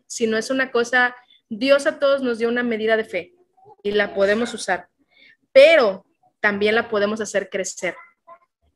sino 0.06 0.36
es 0.38 0.50
una 0.50 0.70
cosa, 0.70 1.14
Dios 1.48 1.86
a 1.86 1.98
todos 1.98 2.22
nos 2.22 2.38
dio 2.38 2.48
una 2.48 2.62
medida 2.62 2.96
de 2.96 3.04
fe 3.04 3.34
y 3.82 3.92
la 3.92 4.14
podemos 4.14 4.54
usar, 4.54 4.88
pero 5.52 6.06
también 6.40 6.74
la 6.74 6.88
podemos 6.88 7.20
hacer 7.20 7.50
crecer. 7.50 7.94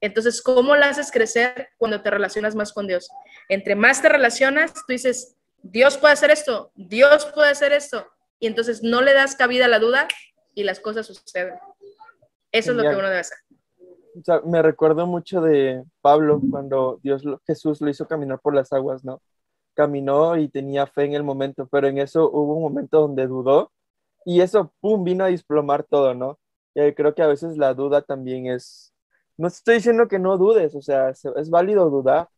Entonces, 0.00 0.42
¿cómo 0.42 0.76
la 0.76 0.88
haces 0.88 1.10
crecer 1.10 1.68
cuando 1.76 2.02
te 2.02 2.10
relacionas 2.10 2.54
más 2.54 2.72
con 2.72 2.86
Dios? 2.86 3.10
Entre 3.48 3.74
más 3.74 4.00
te 4.00 4.08
relacionas, 4.08 4.72
tú 4.74 4.84
dices, 4.88 5.36
Dios 5.62 5.98
puede 5.98 6.14
hacer 6.14 6.30
esto, 6.30 6.70
Dios 6.76 7.26
puede 7.34 7.50
hacer 7.50 7.72
esto, 7.72 8.06
y 8.38 8.46
entonces 8.46 8.82
no 8.82 9.02
le 9.02 9.14
das 9.14 9.34
cabida 9.34 9.64
a 9.64 9.68
la 9.68 9.80
duda 9.80 10.06
y 10.54 10.62
las 10.64 10.80
cosas 10.80 11.06
suceden. 11.06 11.54
Eso 12.52 12.70
es 12.70 12.76
lo 12.76 12.82
que 12.82 12.96
uno 12.96 13.08
debe 13.08 13.20
hacer. 13.20 13.38
O 14.18 14.24
sea, 14.24 14.40
me 14.44 14.62
recuerdo 14.62 15.06
mucho 15.06 15.40
de 15.40 15.84
Pablo 16.00 16.40
cuando 16.50 16.98
Dios, 17.02 17.22
Jesús 17.46 17.80
lo 17.80 17.88
hizo 17.88 18.06
caminar 18.06 18.40
por 18.40 18.54
las 18.54 18.72
aguas, 18.72 19.04
¿no? 19.04 19.20
Caminó 19.74 20.36
y 20.36 20.48
tenía 20.48 20.86
fe 20.86 21.04
en 21.04 21.14
el 21.14 21.22
momento, 21.22 21.68
pero 21.70 21.88
en 21.88 21.98
eso 21.98 22.28
hubo 22.30 22.54
un 22.54 22.62
momento 22.62 23.00
donde 23.00 23.26
dudó 23.26 23.70
y 24.24 24.40
eso, 24.40 24.72
pum, 24.80 25.04
vino 25.04 25.24
a 25.24 25.28
desplomar 25.28 25.84
todo, 25.84 26.14
¿no? 26.14 26.38
Y 26.74 26.92
creo 26.94 27.14
que 27.14 27.22
a 27.22 27.28
veces 27.28 27.56
la 27.56 27.74
duda 27.74 28.02
también 28.02 28.46
es, 28.46 28.92
no 29.38 29.48
estoy 29.48 29.76
diciendo 29.76 30.08
que 30.08 30.18
no 30.18 30.38
dudes, 30.38 30.74
o 30.74 30.82
sea, 30.82 31.14
se- 31.14 31.30
es 31.36 31.50
válido 31.50 31.90
dudar, 31.90 32.28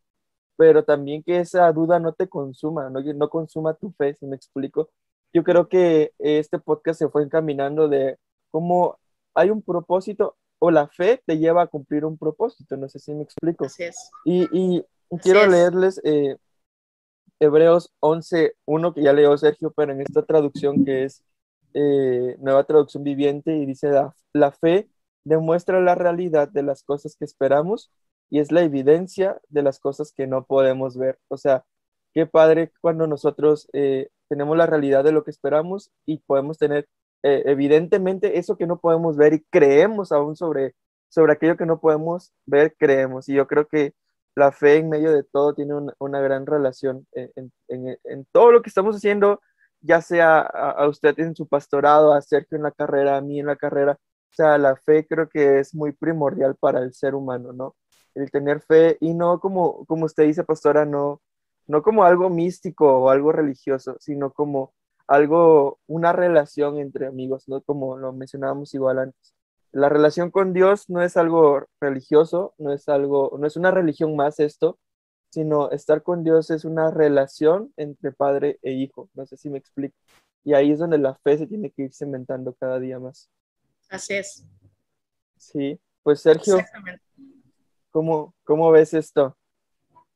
pero 0.56 0.84
también 0.84 1.22
que 1.22 1.40
esa 1.40 1.72
duda 1.72 1.98
no 2.00 2.12
te 2.14 2.28
consuma, 2.28 2.90
no, 2.90 3.00
no 3.00 3.30
consuma 3.30 3.74
tu 3.74 3.92
fe, 3.92 4.14
si 4.14 4.26
me 4.26 4.36
explico. 4.36 4.90
Yo 5.32 5.44
creo 5.44 5.68
que 5.68 6.12
este 6.18 6.58
podcast 6.58 6.98
se 7.00 7.08
fue 7.08 7.22
encaminando 7.24 7.88
de 7.88 8.18
cómo 8.50 8.98
hay 9.34 9.50
un 9.50 9.62
propósito 9.62 10.36
o 10.58 10.70
la 10.70 10.88
fe 10.88 11.22
te 11.26 11.38
lleva 11.38 11.62
a 11.62 11.66
cumplir 11.68 12.04
un 12.04 12.18
propósito, 12.18 12.76
no 12.76 12.88
sé 12.88 12.98
si 12.98 13.14
me 13.14 13.22
explico. 13.22 13.64
Así 13.64 13.84
es. 13.84 14.10
Y, 14.24 14.48
y 14.52 14.84
quiero 15.22 15.40
es. 15.44 15.50
leerles 15.50 16.00
eh, 16.04 16.36
Hebreos 17.38 17.90
11.1, 18.00 18.92
que 18.92 19.02
ya 19.02 19.12
leo 19.12 19.36
Sergio, 19.38 19.72
pero 19.74 19.92
en 19.92 20.02
esta 20.02 20.22
traducción 20.24 20.84
que 20.84 21.04
es 21.04 21.22
eh, 21.72 22.36
nueva 22.40 22.64
traducción 22.64 23.02
viviente, 23.02 23.56
y 23.56 23.64
dice, 23.66 23.88
la, 23.88 24.14
la 24.34 24.52
fe 24.52 24.88
demuestra 25.24 25.80
la 25.80 25.94
realidad 25.94 26.48
de 26.48 26.62
las 26.62 26.82
cosas 26.82 27.16
que 27.16 27.24
esperamos 27.24 27.92
y 28.30 28.40
es 28.40 28.52
la 28.52 28.62
evidencia 28.62 29.40
de 29.48 29.62
las 29.62 29.80
cosas 29.80 30.12
que 30.12 30.26
no 30.26 30.44
podemos 30.44 30.96
ver. 30.96 31.18
O 31.28 31.36
sea, 31.36 31.64
qué 32.14 32.26
padre 32.26 32.72
cuando 32.80 33.06
nosotros 33.06 33.68
eh, 33.72 34.08
tenemos 34.28 34.56
la 34.56 34.66
realidad 34.66 35.04
de 35.04 35.12
lo 35.12 35.24
que 35.24 35.30
esperamos 35.30 35.90
y 36.06 36.18
podemos 36.18 36.58
tener 36.58 36.88
eh, 37.22 37.42
evidentemente 37.46 38.38
eso 38.38 38.56
que 38.56 38.66
no 38.66 38.78
podemos 38.80 39.16
ver 39.16 39.34
y 39.34 39.44
creemos 39.50 40.12
aún 40.12 40.36
sobre, 40.36 40.74
sobre 41.08 41.32
aquello 41.32 41.56
que 41.56 41.66
no 41.66 41.80
podemos 41.80 42.32
ver, 42.46 42.74
creemos. 42.78 43.28
Y 43.28 43.34
yo 43.34 43.46
creo 43.46 43.66
que 43.66 43.94
la 44.34 44.52
fe 44.52 44.76
en 44.78 44.88
medio 44.88 45.12
de 45.12 45.24
todo 45.24 45.54
tiene 45.54 45.74
una, 45.98 46.20
gran 46.20 46.46
relación 46.46 47.06
en, 47.12 47.52
en, 47.68 47.98
en, 48.04 48.26
todo 48.32 48.52
lo 48.52 48.62
que 48.62 48.70
estamos 48.70 48.96
haciendo, 48.96 49.40
ya 49.80 50.00
sea 50.00 50.40
a, 50.40 50.88
usted 50.88 51.18
en 51.18 51.34
su 51.34 51.48
pastorado, 51.48 52.12
a 52.12 52.22
Sergio 52.22 52.56
en 52.56 52.62
la 52.64 52.70
carrera, 52.72 53.16
a 53.16 53.20
mí 53.20 53.40
en 53.40 53.46
la 53.46 53.56
carrera. 53.56 53.98
O 54.30 54.34
sea, 54.34 54.58
la 54.58 54.76
fe 54.76 55.06
creo 55.06 55.28
que 55.28 55.60
es 55.60 55.74
muy 55.74 55.92
primordial 55.92 56.56
para 56.56 56.80
el 56.80 56.94
ser 56.94 57.14
humano, 57.14 57.52
¿no? 57.52 57.76
el 58.14 58.30
tener 58.30 58.60
fe 58.60 58.96
y 59.00 59.14
no 59.14 59.40
como, 59.40 59.84
como 59.86 60.06
usted 60.06 60.24
dice, 60.24 60.44
pastora, 60.44 60.84
no, 60.86 61.22
no 61.66 61.82
como 61.82 62.04
algo 62.04 62.30
místico 62.30 62.86
o 62.98 63.10
algo 63.10 63.32
religioso, 63.32 63.96
sino 64.00 64.32
como 64.32 64.74
algo, 65.06 65.80
una 65.86 66.12
relación 66.12 66.78
entre 66.78 67.06
amigos, 67.06 67.48
¿no? 67.48 67.62
Como 67.62 67.96
lo 67.96 68.12
mencionábamos 68.12 68.74
igual 68.74 68.98
antes. 69.00 69.34
La 69.72 69.88
relación 69.88 70.30
con 70.30 70.52
Dios 70.52 70.88
no 70.90 71.02
es 71.02 71.16
algo 71.16 71.66
religioso, 71.80 72.54
no 72.58 72.72
es 72.72 72.88
algo, 72.88 73.36
no 73.38 73.46
es 73.46 73.56
una 73.56 73.70
religión 73.70 74.16
más 74.16 74.40
esto, 74.40 74.78
sino 75.30 75.70
estar 75.70 76.02
con 76.02 76.24
Dios 76.24 76.50
es 76.50 76.64
una 76.64 76.90
relación 76.90 77.72
entre 77.76 78.12
padre 78.12 78.58
e 78.62 78.72
hijo. 78.72 79.10
No 79.14 79.26
sé 79.26 79.36
si 79.36 79.50
me 79.50 79.58
explico. 79.58 79.96
Y 80.44 80.54
ahí 80.54 80.72
es 80.72 80.78
donde 80.80 80.98
la 80.98 81.14
fe 81.16 81.38
se 81.38 81.46
tiene 81.46 81.70
que 81.70 81.84
ir 81.84 81.94
cementando 81.94 82.54
cada 82.54 82.80
día 82.80 82.98
más. 82.98 83.30
Así 83.90 84.14
es. 84.14 84.44
Sí, 85.36 85.78
pues 86.02 86.22
Sergio, 86.22 86.58
¿cómo, 87.90 88.34
¿cómo 88.44 88.70
ves 88.70 88.94
esto? 88.94 89.36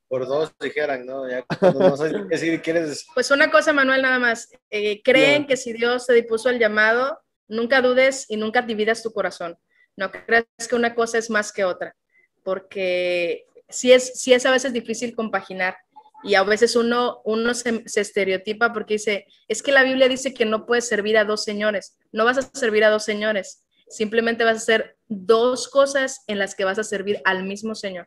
Por 0.08 0.26
dos 0.26 0.54
dijeran, 0.60 1.04
¿no? 1.04 1.28
Ya 1.28 1.44
no 1.60 1.96
sé 1.96 2.12
qué 2.30 2.60
quieres. 2.62 3.06
Pues 3.14 3.30
una 3.30 3.50
cosa, 3.50 3.72
Manuel, 3.72 4.02
nada 4.02 4.18
más. 4.18 4.48
Eh, 4.70 5.02
creen 5.02 5.46
que 5.46 5.56
si 5.56 5.72
Dios 5.72 6.06
te 6.06 6.14
dispuso 6.14 6.50
el 6.50 6.60
llamado, 6.60 7.20
nunca 7.48 7.82
dudes 7.82 8.26
y 8.28 8.36
nunca 8.36 8.62
dividas 8.62 9.02
tu 9.02 9.12
corazón. 9.12 9.58
No 9.96 10.12
creas 10.12 10.46
que 10.68 10.76
una 10.76 10.94
cosa 10.94 11.18
es 11.18 11.30
más 11.30 11.52
que 11.52 11.64
otra, 11.64 11.96
porque 12.44 13.46
sí 13.68 13.92
es, 13.92 14.20
sí 14.20 14.32
es 14.32 14.46
a 14.46 14.52
veces 14.52 14.72
difícil 14.72 15.16
compaginar 15.16 15.76
y 16.22 16.36
a 16.36 16.42
veces 16.42 16.76
uno, 16.76 17.20
uno 17.24 17.54
se, 17.54 17.82
se, 17.86 18.00
estereotipa 18.00 18.72
porque 18.72 18.94
dice, 18.94 19.26
es 19.46 19.62
que 19.62 19.72
la 19.72 19.82
Biblia 19.82 20.08
dice 20.08 20.32
que 20.32 20.44
no 20.44 20.64
puedes 20.64 20.88
servir 20.88 21.18
a 21.18 21.24
dos 21.24 21.44
señores, 21.44 21.98
no 22.12 22.24
vas 22.24 22.38
a 22.38 22.42
servir 22.42 22.82
a 22.84 22.90
dos 22.90 23.04
señores, 23.04 23.63
simplemente 23.94 24.44
vas 24.44 24.54
a 24.54 24.58
hacer 24.58 24.96
dos 25.08 25.68
cosas 25.68 26.24
en 26.26 26.38
las 26.38 26.54
que 26.54 26.64
vas 26.64 26.78
a 26.78 26.84
servir 26.84 27.20
al 27.24 27.44
mismo 27.44 27.74
Señor. 27.74 28.06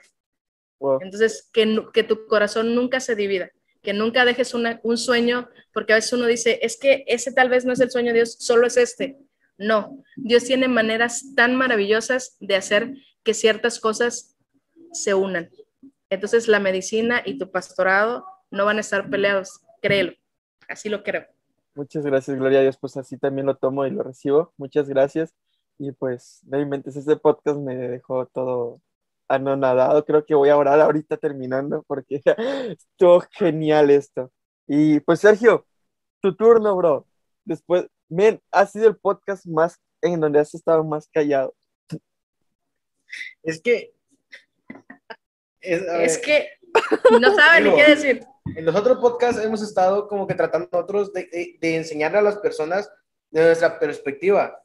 Entonces, 1.02 1.50
que, 1.52 1.84
que, 1.94 2.04
tu 2.04 2.28
corazón 2.28 2.76
nunca 2.76 3.00
se 3.00 3.16
divida, 3.16 3.50
que 3.82 3.94
nunca 3.94 4.26
dejes 4.26 4.54
una, 4.54 4.80
un 4.84 4.98
sueño, 4.98 5.50
porque 5.74 5.94
a 5.94 5.96
veces 5.96 6.14
uno 6.14 6.28
dice, 6.28 6.60
es 6.62 6.78
que 6.78 7.04
ese 7.08 7.32
tal 7.32 7.50
vez 7.50 7.66
no 7.66 7.74
es 7.74 7.80
el 7.80 7.90
sueño 7.90 8.10
de 8.10 8.20
Dios, 8.20 8.36
solo 8.40 8.68
es 8.68 8.78
este. 8.78 9.18
No, 9.58 10.04
Dios 10.16 10.44
tiene 10.44 10.68
maneras 10.68 11.34
tan 11.36 11.56
maravillosas 11.56 12.38
de 12.40 12.56
hacer 12.56 12.94
que 13.24 13.34
ciertas 13.34 13.80
cosas 13.80 14.38
se 14.92 15.16
unan. 15.16 15.50
Entonces 16.10 16.48
la 16.48 16.60
medicina 16.60 17.24
y 17.26 17.38
tu 17.38 17.50
pastorado 17.50 18.26
no 18.52 18.66
van 18.66 18.78
a 18.78 18.82
estar 18.82 19.10
peleados, 19.10 19.62
créelo, 19.82 20.14
así 20.68 20.90
lo 20.90 21.04
creo. 21.04 21.26
Muchas 21.74 22.06
gracias, 22.06 22.38
Gloria 22.38 22.60
a 22.60 22.62
Dios, 22.64 22.78
pues 22.78 22.98
así 22.98 23.18
también 23.18 23.46
lo 23.46 23.56
tomo 23.56 23.86
y 23.86 23.92
lo 23.92 24.04
recibo. 24.04 24.54
Muchas 24.58 24.88
gracias. 24.90 25.34
Y 25.80 25.92
pues, 25.92 26.40
de 26.44 26.66
mente, 26.66 26.90
este 26.90 27.16
podcast 27.18 27.60
me 27.60 27.76
dejó 27.76 28.26
todo 28.28 28.82
anonadado. 29.28 30.06
Creo 30.06 30.26
que 30.26 30.36
voy 30.36 30.50
a 30.50 30.58
orar 30.58 30.80
ahorita 30.80 31.18
terminando 31.18 31.84
porque 31.88 32.22
estuvo 32.80 33.22
genial 33.32 33.90
esto. 33.90 34.32
Y 34.68 35.00
pues, 35.02 35.20
Sergio, 35.20 35.66
tu 36.22 36.36
turno, 36.36 36.76
bro. 36.76 37.08
Después, 37.46 37.88
men, 38.10 38.42
ha 38.52 38.66
sido 38.66 38.88
el 38.88 38.98
podcast 38.98 39.46
más 39.46 39.80
en 40.02 40.20
donde 40.20 40.40
has 40.40 40.54
estado 40.54 40.84
más 40.84 41.08
callado. 41.08 41.56
Es 43.44 43.62
que 43.62 43.94
es, 45.62 46.18
que 46.20 46.50
no 47.20 47.36
saben 47.36 47.66
ni 47.66 47.76
qué 47.76 47.90
decir. 47.90 48.26
En 48.56 48.66
los 48.66 48.76
otros 48.76 49.00
podcasts 49.00 49.44
hemos 49.44 49.62
estado 49.62 50.08
como 50.08 50.26
que 50.26 50.34
tratando 50.34 50.70
nosotros 50.72 51.12
de, 51.12 51.58
de, 51.60 51.76
enseñarle 51.76 52.20
a 52.20 52.22
las 52.22 52.38
personas 52.38 52.90
de 53.30 53.44
nuestra 53.44 53.78
perspectiva. 53.78 54.62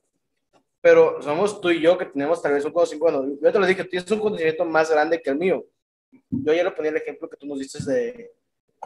Pero 0.83 1.23
somos 1.23 1.61
tú 1.61 1.71
y 1.71 1.81
yo 1.81 1.97
que 1.97 2.07
tenemos 2.07 2.43
tal 2.43 2.53
vez 2.53 2.65
un 2.65 2.73
conocimiento, 2.73 3.05
bueno, 3.05 3.39
yo 3.41 3.53
te 3.53 3.59
lo 3.59 3.67
dije, 3.67 3.85
tienes 3.85 4.11
un 4.11 4.19
conocimiento 4.19 4.65
más 4.67 4.91
grande 4.91 5.23
que 5.23 5.31
el 5.31 5.39
mío. 5.39 5.65
Yo 6.29 6.53
ya 6.53 6.65
le 6.65 6.73
ponía 6.73 6.91
el 6.91 6.97
ejemplo 6.99 7.31
que 7.31 7.37
tú 7.39 7.47
nos 7.47 7.59
dices 7.59 7.87
de, 7.87 8.33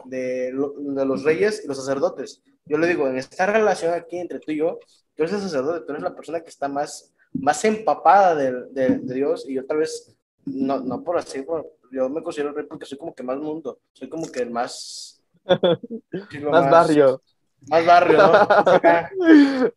de, 0.05 0.53
de, 0.53 1.05
los 1.05 1.23
reyes 1.23 1.63
y 1.65 1.67
los 1.67 1.77
sacerdotes. 1.77 2.41
Yo 2.65 2.77
le 2.77 2.87
digo, 2.87 3.07
en 3.07 3.17
esta 3.17 3.45
relación 3.47 3.93
aquí 3.93 4.17
entre 4.17 4.39
tú 4.39 4.51
y 4.51 4.57
yo, 4.57 4.79
tú 5.15 5.23
eres 5.23 5.33
el 5.33 5.41
sacerdote, 5.41 5.85
tú 5.85 5.91
eres 5.91 6.03
la 6.03 6.15
persona 6.15 6.39
que 6.41 6.49
está 6.49 6.67
más, 6.67 7.13
más 7.33 7.65
empapada 7.65 8.35
de, 8.35 8.51
de, 8.69 8.97
de 8.99 9.13
Dios 9.13 9.45
y 9.49 9.55
yo 9.55 9.65
tal 9.65 9.77
vez, 9.77 10.15
no, 10.45 10.79
no 10.79 11.03
por 11.03 11.17
así, 11.17 11.41
por, 11.41 11.77
yo 11.91 12.09
me 12.09 12.21
considero 12.21 12.51
rey 12.51 12.65
porque 12.65 12.85
soy 12.85 12.97
como 12.97 13.13
que 13.13 13.23
más 13.23 13.37
mundo, 13.37 13.79
soy 13.93 14.09
como 14.09 14.27
que 14.27 14.41
el 14.41 14.51
más... 14.51 15.23
más, 15.45 16.71
barrio. 16.71 17.21
Más 17.69 17.85
barrio, 17.85 18.17
¿no? 18.17 18.31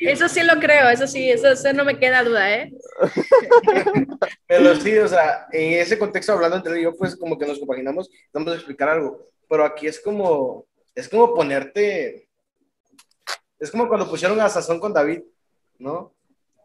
eso 0.00 0.28
sí 0.28 0.42
lo 0.42 0.60
creo, 0.60 0.88
eso 0.90 1.06
sí, 1.06 1.28
eso, 1.30 1.48
no 1.72 1.84
me 1.84 1.98
queda 1.98 2.22
duda, 2.22 2.54
¿eh? 2.54 2.72
Pero 4.46 4.76
sí, 4.76 4.96
o 4.98 5.08
sea, 5.08 5.46
en 5.52 5.80
ese 5.80 5.98
contexto 5.98 6.32
hablando 6.32 6.56
entre 6.56 6.80
yo, 6.82 6.94
pues 6.94 7.16
como 7.16 7.36
que 7.36 7.46
nos 7.46 7.58
compaginamos, 7.58 8.08
vamos 8.32 8.52
a 8.52 8.56
explicar 8.56 8.90
algo, 8.90 9.28
pero 9.48 9.64
aquí 9.64 9.88
es 9.88 10.00
como, 10.00 10.66
es 10.94 11.08
como 11.08 11.34
ponerte, 11.34 12.28
es 13.58 13.70
como 13.70 13.88
cuando 13.88 14.08
pusieron 14.08 14.40
a 14.40 14.48
Sazón 14.48 14.78
con 14.78 14.92
David, 14.92 15.22
¿no? 15.78 16.14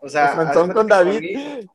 O 0.06 0.10
sea, 0.10 0.36
Sansón 0.36 0.72
con 0.72 0.88
David. 0.88 1.66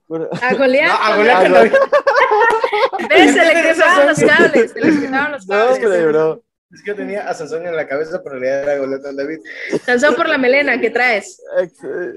A 0.41 0.55
Goliat. 0.55 0.87
No, 0.87 0.95
a 0.95 1.17
Goliat 1.17 1.43
con 1.43 1.53
David. 1.53 1.73
¿Ves? 3.09 3.35
Se 3.35 3.45
le 3.45 3.63
cruzaban 3.63 4.07
los 4.07 4.19
cables. 4.21 4.71
Se 4.71 4.81
le 4.81 4.91
cruzaban 5.01 5.33
los 5.33 5.47
cables. 5.47 5.89
No, 5.89 6.09
bro. 6.09 6.45
Es 6.73 6.83
que 6.83 6.91
yo 6.91 6.97
tenía 6.97 7.29
a 7.29 7.35
Sansón 7.35 7.67
en 7.67 7.75
la 7.75 7.87
cabeza, 7.87 8.23
pero 8.23 8.37
en 8.37 8.43
realidad 8.43 8.75
era 8.77 9.03
con 9.03 9.17
David. 9.17 9.41
Sansón 9.85 10.15
por 10.15 10.29
la 10.29 10.39
melena 10.39 10.81
que 10.81 10.91
traes. 10.91 11.43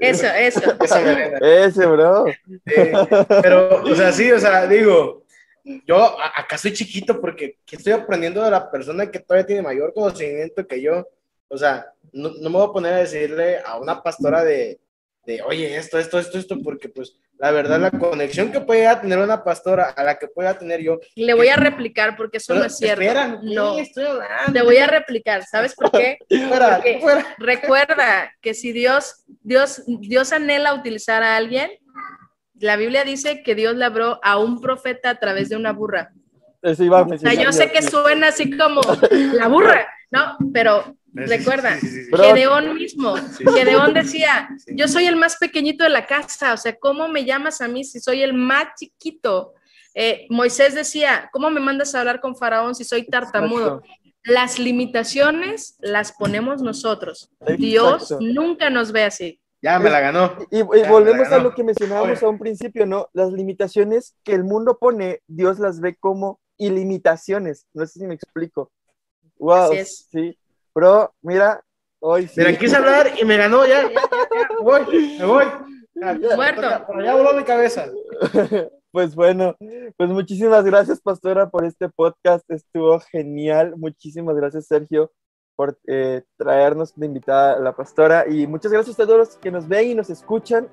Eso, 0.00 0.26
eso. 0.26 0.76
Esa 0.80 1.00
melena. 1.00 1.38
Ese, 1.38 1.86
bro. 1.86 2.26
pero, 3.42 3.82
o 3.82 3.94
sea, 3.96 4.12
sí, 4.12 4.30
o 4.30 4.38
sea, 4.38 4.66
digo, 4.68 5.24
yo 5.86 6.16
acá 6.20 6.56
soy 6.56 6.72
chiquito 6.72 7.20
porque 7.20 7.58
estoy 7.68 7.92
aprendiendo 7.94 8.44
de 8.44 8.50
la 8.50 8.70
persona 8.70 9.10
que 9.10 9.18
todavía 9.18 9.46
tiene 9.46 9.62
mayor 9.62 9.92
conocimiento 9.92 10.66
que 10.66 10.80
yo. 10.80 11.08
O 11.48 11.58
sea, 11.58 11.92
no, 12.12 12.30
no 12.40 12.50
me 12.50 12.56
voy 12.56 12.68
a 12.68 12.72
poner 12.72 12.92
a 12.94 12.98
decirle 12.98 13.58
a 13.64 13.78
una 13.78 14.02
pastora 14.02 14.44
de 14.44 14.78
de, 15.26 15.42
oye, 15.42 15.76
esto, 15.76 15.98
esto, 15.98 16.18
esto, 16.18 16.38
esto, 16.38 16.58
porque 16.62 16.88
pues 16.88 17.16
la 17.38 17.50
verdad 17.50 17.80
la 17.80 17.90
conexión 17.90 18.52
que 18.52 18.60
pueda 18.60 19.00
tener 19.00 19.18
una 19.18 19.42
pastora 19.42 19.90
a 19.90 20.04
la 20.04 20.18
que 20.18 20.28
pueda 20.28 20.56
tener 20.58 20.80
yo. 20.80 21.00
Le 21.16 21.34
voy 21.34 21.48
a 21.48 21.56
replicar 21.56 22.16
porque 22.16 22.38
eso 22.38 22.54
no 22.54 22.64
es 22.64 22.76
cierto. 22.76 23.02
Espera, 23.02 23.40
no, 23.42 23.78
estoy 23.78 24.04
hablando. 24.04 24.52
Te 24.52 24.62
voy 24.62 24.76
a 24.76 24.86
replicar, 24.86 25.44
¿sabes 25.44 25.74
por 25.74 25.90
qué? 25.90 26.18
Fuera, 26.48 26.76
porque 26.76 27.00
fuera. 27.00 27.34
recuerda 27.38 28.32
que 28.40 28.54
si 28.54 28.72
Dios, 28.72 29.24
Dios, 29.42 29.82
Dios 29.86 30.32
anhela 30.32 30.74
utilizar 30.74 31.22
a 31.22 31.36
alguien, 31.36 31.70
la 32.54 32.76
Biblia 32.76 33.04
dice 33.04 33.42
que 33.42 33.54
Dios 33.54 33.74
le 33.74 33.84
habló 33.84 34.20
a 34.22 34.38
un 34.38 34.60
profeta 34.60 35.10
a 35.10 35.18
través 35.18 35.48
de 35.48 35.56
una 35.56 35.72
burra. 35.72 36.12
Eso 36.62 36.82
iba 36.82 37.00
a 37.00 37.02
o 37.02 37.18
sea, 37.18 37.34
yo 37.34 37.52
sé 37.52 37.70
que 37.70 37.82
suena 37.82 38.28
así 38.28 38.56
como 38.56 38.80
la 39.10 39.48
burra, 39.48 39.86
¿no? 40.10 40.38
Pero 40.52 40.96
Recuerda, 41.14 41.78
Gedeón 41.78 42.74
mismo, 42.74 43.14
Gedeón 43.54 43.94
decía, 43.94 44.48
yo 44.66 44.88
soy 44.88 45.06
el 45.06 45.14
más 45.14 45.36
pequeñito 45.36 45.84
de 45.84 45.90
la 45.90 46.06
casa, 46.06 46.52
o 46.52 46.56
sea, 46.56 46.76
¿cómo 46.76 47.08
me 47.08 47.24
llamas 47.24 47.60
a 47.60 47.68
mí 47.68 47.84
si 47.84 48.00
soy 48.00 48.22
el 48.22 48.34
más 48.34 48.74
chiquito? 48.76 49.54
Eh, 49.94 50.26
Moisés 50.28 50.74
decía, 50.74 51.30
¿cómo 51.32 51.50
me 51.50 51.60
mandas 51.60 51.94
a 51.94 52.00
hablar 52.00 52.20
con 52.20 52.34
Faraón 52.36 52.74
si 52.74 52.82
soy 52.82 53.06
tartamudo? 53.06 53.82
Las 54.24 54.58
limitaciones 54.58 55.76
las 55.78 56.12
ponemos 56.12 56.62
nosotros. 56.62 57.30
Dios 57.58 58.12
nunca 58.20 58.70
nos 58.70 58.90
ve 58.90 59.04
así. 59.04 59.40
Ya 59.62 59.78
me 59.78 59.90
la 59.90 60.00
ganó. 60.00 60.36
Y, 60.50 60.62
volvemos 60.62 61.28
a 61.28 61.38
lo 61.38 61.54
que 61.54 61.62
mencionábamos 61.62 62.22
a 62.22 62.28
un 62.28 62.38
principio, 62.38 62.86
¿no? 62.86 63.08
Las 63.12 63.32
limitaciones 63.32 64.16
que 64.24 64.32
el 64.32 64.42
mundo 64.42 64.78
pone, 64.78 65.20
Dios 65.26 65.58
las 65.58 65.80
ve 65.80 65.96
como 65.96 66.40
ilimitaciones. 66.58 67.66
No 67.72 67.86
sé 67.86 68.00
si 68.00 68.06
me 68.06 68.14
explico. 68.14 68.72
Wow, 69.38 69.72
sí. 69.84 70.36
Bro, 70.74 71.14
mira, 71.22 71.62
hoy 72.00 72.26
sí. 72.26 72.40
Mira, 72.40 72.58
quise 72.58 72.76
hablar 72.76 73.12
y 73.20 73.24
me 73.24 73.36
ganó 73.36 73.64
ya. 73.64 73.82
ya, 73.82 73.88
me 73.88 74.62
voy, 74.62 75.18
me 75.18 75.24
voy. 75.24 75.44
Muerto. 75.94 76.86
Por 76.86 77.04
ya 77.04 77.14
voló 77.14 77.32
mi 77.34 77.44
cabeza. 77.44 77.86
Pues 78.94 79.16
bueno, 79.16 79.56
pues 79.96 80.08
muchísimas 80.10 80.64
gracias, 80.64 81.00
Pastora, 81.00 81.50
por 81.50 81.64
este 81.64 81.88
podcast. 81.88 82.48
Estuvo 82.48 83.00
genial. 83.00 83.74
Muchísimas 83.76 84.36
gracias, 84.36 84.68
Sergio, 84.68 85.10
por 85.56 85.76
eh, 85.88 86.22
traernos 86.36 86.94
de 86.94 87.06
invitada 87.06 87.56
a 87.56 87.58
la 87.58 87.74
Pastora. 87.74 88.24
Y 88.28 88.46
muchas 88.46 88.70
gracias 88.70 89.00
a 89.00 89.04
todos 89.04 89.18
los 89.18 89.36
que 89.36 89.50
nos 89.50 89.66
ven 89.66 89.88
y 89.88 89.94
nos 89.96 90.10
escuchan. 90.10 90.68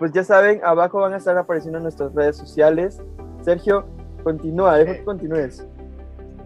Pues 0.00 0.10
ya 0.10 0.24
saben, 0.24 0.60
abajo 0.64 0.98
van 0.98 1.14
a 1.14 1.18
estar 1.18 1.38
apareciendo 1.38 1.78
nuestras 1.78 2.12
redes 2.12 2.36
sociales. 2.38 3.00
Sergio, 3.42 3.86
continúa, 4.24 4.76
dejo 4.76 4.92
que 4.92 5.04
continúes. 5.04 5.64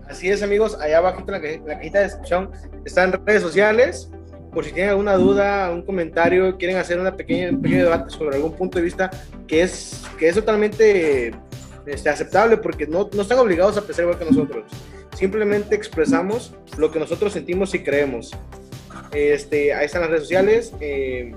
Así 0.08 0.30
es, 0.30 0.42
amigos, 0.42 0.76
allá 0.80 0.98
abajo 0.98 1.24
en 1.26 1.32
la, 1.32 1.40
cajita 1.40 1.98
de 1.98 2.04
descripción 2.04 2.50
están 2.84 3.12
redes 3.24 3.42
sociales. 3.42 4.10
Por 4.52 4.64
si 4.64 4.72
tienen 4.72 4.90
alguna 4.90 5.14
duda, 5.14 5.70
un 5.72 5.82
comentario, 5.82 6.56
quieren 6.58 6.76
hacer 6.76 7.00
una 7.00 7.16
pequeña, 7.16 7.50
un 7.50 7.60
pequeño 7.60 7.84
debate 7.84 8.10
sobre 8.10 8.36
algún 8.36 8.52
punto 8.52 8.78
de 8.78 8.84
vista 8.84 9.10
que 9.48 9.62
es, 9.62 10.04
que 10.18 10.28
es 10.28 10.34
totalmente 10.36 11.34
este, 11.86 12.08
aceptable 12.08 12.56
porque 12.58 12.86
no, 12.86 13.10
no 13.12 13.22
están 13.22 13.38
obligados 13.38 13.76
a 13.76 13.82
pensar 13.82 14.04
igual 14.04 14.18
que 14.18 14.26
nosotros. 14.26 14.64
Simplemente 15.16 15.74
expresamos 15.74 16.54
lo 16.76 16.92
que 16.92 17.00
nosotros 17.00 17.32
sentimos 17.32 17.74
y 17.74 17.82
creemos. 17.82 18.36
Este, 19.12 19.72
ahí 19.74 19.86
están 19.86 20.02
las 20.02 20.10
redes 20.10 20.24
sociales. 20.24 20.72
Eh, 20.80 21.34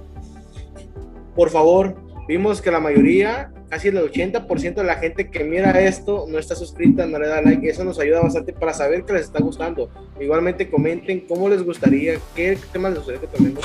por 1.36 1.49
favor, 1.49 1.95
vimos 2.28 2.61
que 2.61 2.72
la 2.72 2.80
mayoría 2.80 3.51
casi 3.70 3.89
el 3.89 3.97
80% 3.97 4.76
de 4.76 4.84
la 4.84 4.95
gente 4.95 5.30
que 5.30 5.43
mira 5.43 5.80
esto 5.82 6.26
no 6.28 6.39
está 6.39 6.55
suscrita, 6.55 7.05
no 7.05 7.20
le 7.20 7.28
da 7.28 7.41
like. 7.41 7.68
Eso 7.68 7.84
nos 7.84 7.99
ayuda 7.99 8.22
bastante 8.22 8.53
para 8.53 8.74
saber 8.74 9.03
que 9.03 9.13
les 9.13 9.24
está 9.24 9.39
gustando. 9.39 9.89
Igualmente 10.20 10.70
comenten 10.70 11.22
cómo 11.22 11.49
les 11.49 11.63
gustaría, 11.63 12.20
qué 12.36 12.57
temas 12.72 12.91
les 12.91 12.99
gustaría 12.99 13.22
que 13.22 13.28
tomemos. 13.28 13.63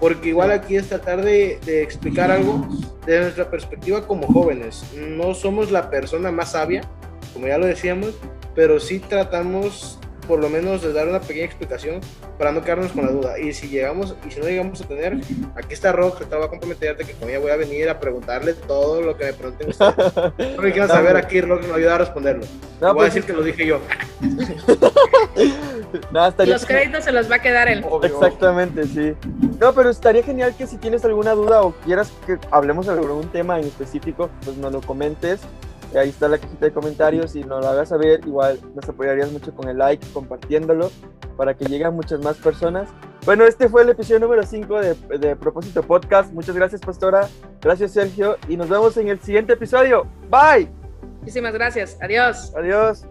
Porque 0.00 0.30
igual 0.30 0.50
aquí 0.50 0.76
es 0.76 0.88
tratar 0.88 1.22
de, 1.24 1.58
de 1.64 1.82
explicar 1.82 2.30
algo 2.30 2.66
desde 3.06 3.22
nuestra 3.22 3.50
perspectiva 3.50 4.06
como 4.06 4.26
jóvenes. 4.26 4.84
No 4.96 5.34
somos 5.34 5.70
la 5.70 5.88
persona 5.88 6.30
más 6.32 6.52
sabia, 6.52 6.82
como 7.32 7.46
ya 7.46 7.58
lo 7.58 7.66
decíamos, 7.66 8.14
pero 8.54 8.80
sí 8.80 8.98
tratamos 8.98 9.98
por 10.26 10.40
lo 10.40 10.48
menos 10.48 10.82
de 10.82 10.92
dar 10.92 11.08
una 11.08 11.20
pequeña 11.20 11.46
explicación 11.46 12.00
para 12.38 12.52
no 12.52 12.62
quedarnos 12.62 12.92
con 12.92 13.04
la 13.06 13.12
duda. 13.12 13.38
Y 13.38 13.52
si 13.52 13.68
llegamos, 13.68 14.16
y 14.26 14.30
si 14.30 14.40
no 14.40 14.46
llegamos 14.46 14.80
a 14.80 14.88
tener, 14.88 15.20
aquí 15.54 15.74
está 15.74 15.92
Rock, 15.92 16.18
que 16.18 16.24
te 16.24 16.36
va 16.36 16.46
a 16.46 16.48
comprometerte 16.48 17.04
que 17.04 17.12
con 17.12 17.28
ella 17.28 17.38
voy 17.38 17.50
a 17.50 17.56
venir 17.56 17.88
a 17.88 18.00
preguntarle 18.00 18.54
todo 18.54 19.00
lo 19.00 19.16
que 19.16 19.26
me 19.26 19.32
pregunten 19.32 19.68
ustedes. 19.70 20.12
No 20.56 20.62
me 20.62 20.72
quieran 20.72 20.88
saber 20.88 21.16
aquí, 21.16 21.40
Rock 21.40 21.66
me 21.66 21.74
ayuda 21.74 21.96
a 21.96 21.98
responderlo. 21.98 22.44
No, 22.80 22.88
voy 22.94 23.06
a 23.06 23.10
pues- 23.10 23.14
decir 23.14 23.24
que 23.24 23.32
lo 23.32 23.42
dije 23.42 23.66
yo. 23.66 23.80
Nada, 26.10 26.28
estaría 26.28 26.54
Los 26.54 26.66
créditos 26.66 27.04
se 27.04 27.12
los 27.12 27.30
va 27.30 27.36
a 27.36 27.38
quedar 27.40 27.68
él. 27.68 27.84
Exactamente, 28.02 28.84
sí. 28.84 29.14
No, 29.60 29.72
pero 29.74 29.90
estaría 29.90 30.22
genial 30.22 30.54
que 30.56 30.66
si 30.66 30.76
tienes 30.76 31.04
alguna 31.04 31.32
duda 31.32 31.62
o 31.62 31.72
quieras 31.84 32.12
que 32.26 32.38
hablemos 32.50 32.86
sobre 32.86 33.00
algún 33.00 33.28
tema 33.28 33.58
en 33.58 33.66
específico, 33.66 34.30
pues 34.44 34.56
nos 34.56 34.72
lo 34.72 34.80
comentes. 34.80 35.40
Y 35.94 35.96
Ahí 35.96 36.08
está 36.08 36.28
la 36.28 36.38
cajita 36.38 36.66
de 36.66 36.72
comentarios 36.72 37.36
y 37.36 37.44
nos 37.44 37.64
lo 37.64 37.68
hagas 37.68 37.90
saber. 37.90 38.20
Igual 38.26 38.58
nos 38.74 38.88
apoyarías 38.88 39.30
mucho 39.30 39.54
con 39.54 39.68
el 39.68 39.78
like, 39.78 40.04
compartiéndolo, 40.12 40.90
para 41.36 41.54
que 41.54 41.66
lleguen 41.66 41.94
muchas 41.94 42.20
más 42.20 42.36
personas. 42.36 42.88
Bueno, 43.24 43.44
este 43.44 43.68
fue 43.68 43.82
el 43.82 43.90
episodio 43.90 44.20
número 44.20 44.42
5 44.42 44.80
de, 44.80 45.18
de 45.18 45.36
Propósito 45.36 45.82
Podcast. 45.82 46.32
Muchas 46.32 46.56
gracias, 46.56 46.80
Pastora. 46.80 47.28
Gracias, 47.60 47.92
Sergio. 47.92 48.36
Y 48.48 48.56
nos 48.56 48.68
vemos 48.68 48.96
en 48.96 49.08
el 49.08 49.20
siguiente 49.20 49.52
episodio. 49.52 50.06
Bye. 50.28 50.68
Muchísimas 51.20 51.54
gracias. 51.54 51.96
Adiós. 52.02 52.52
Adiós. 52.56 53.06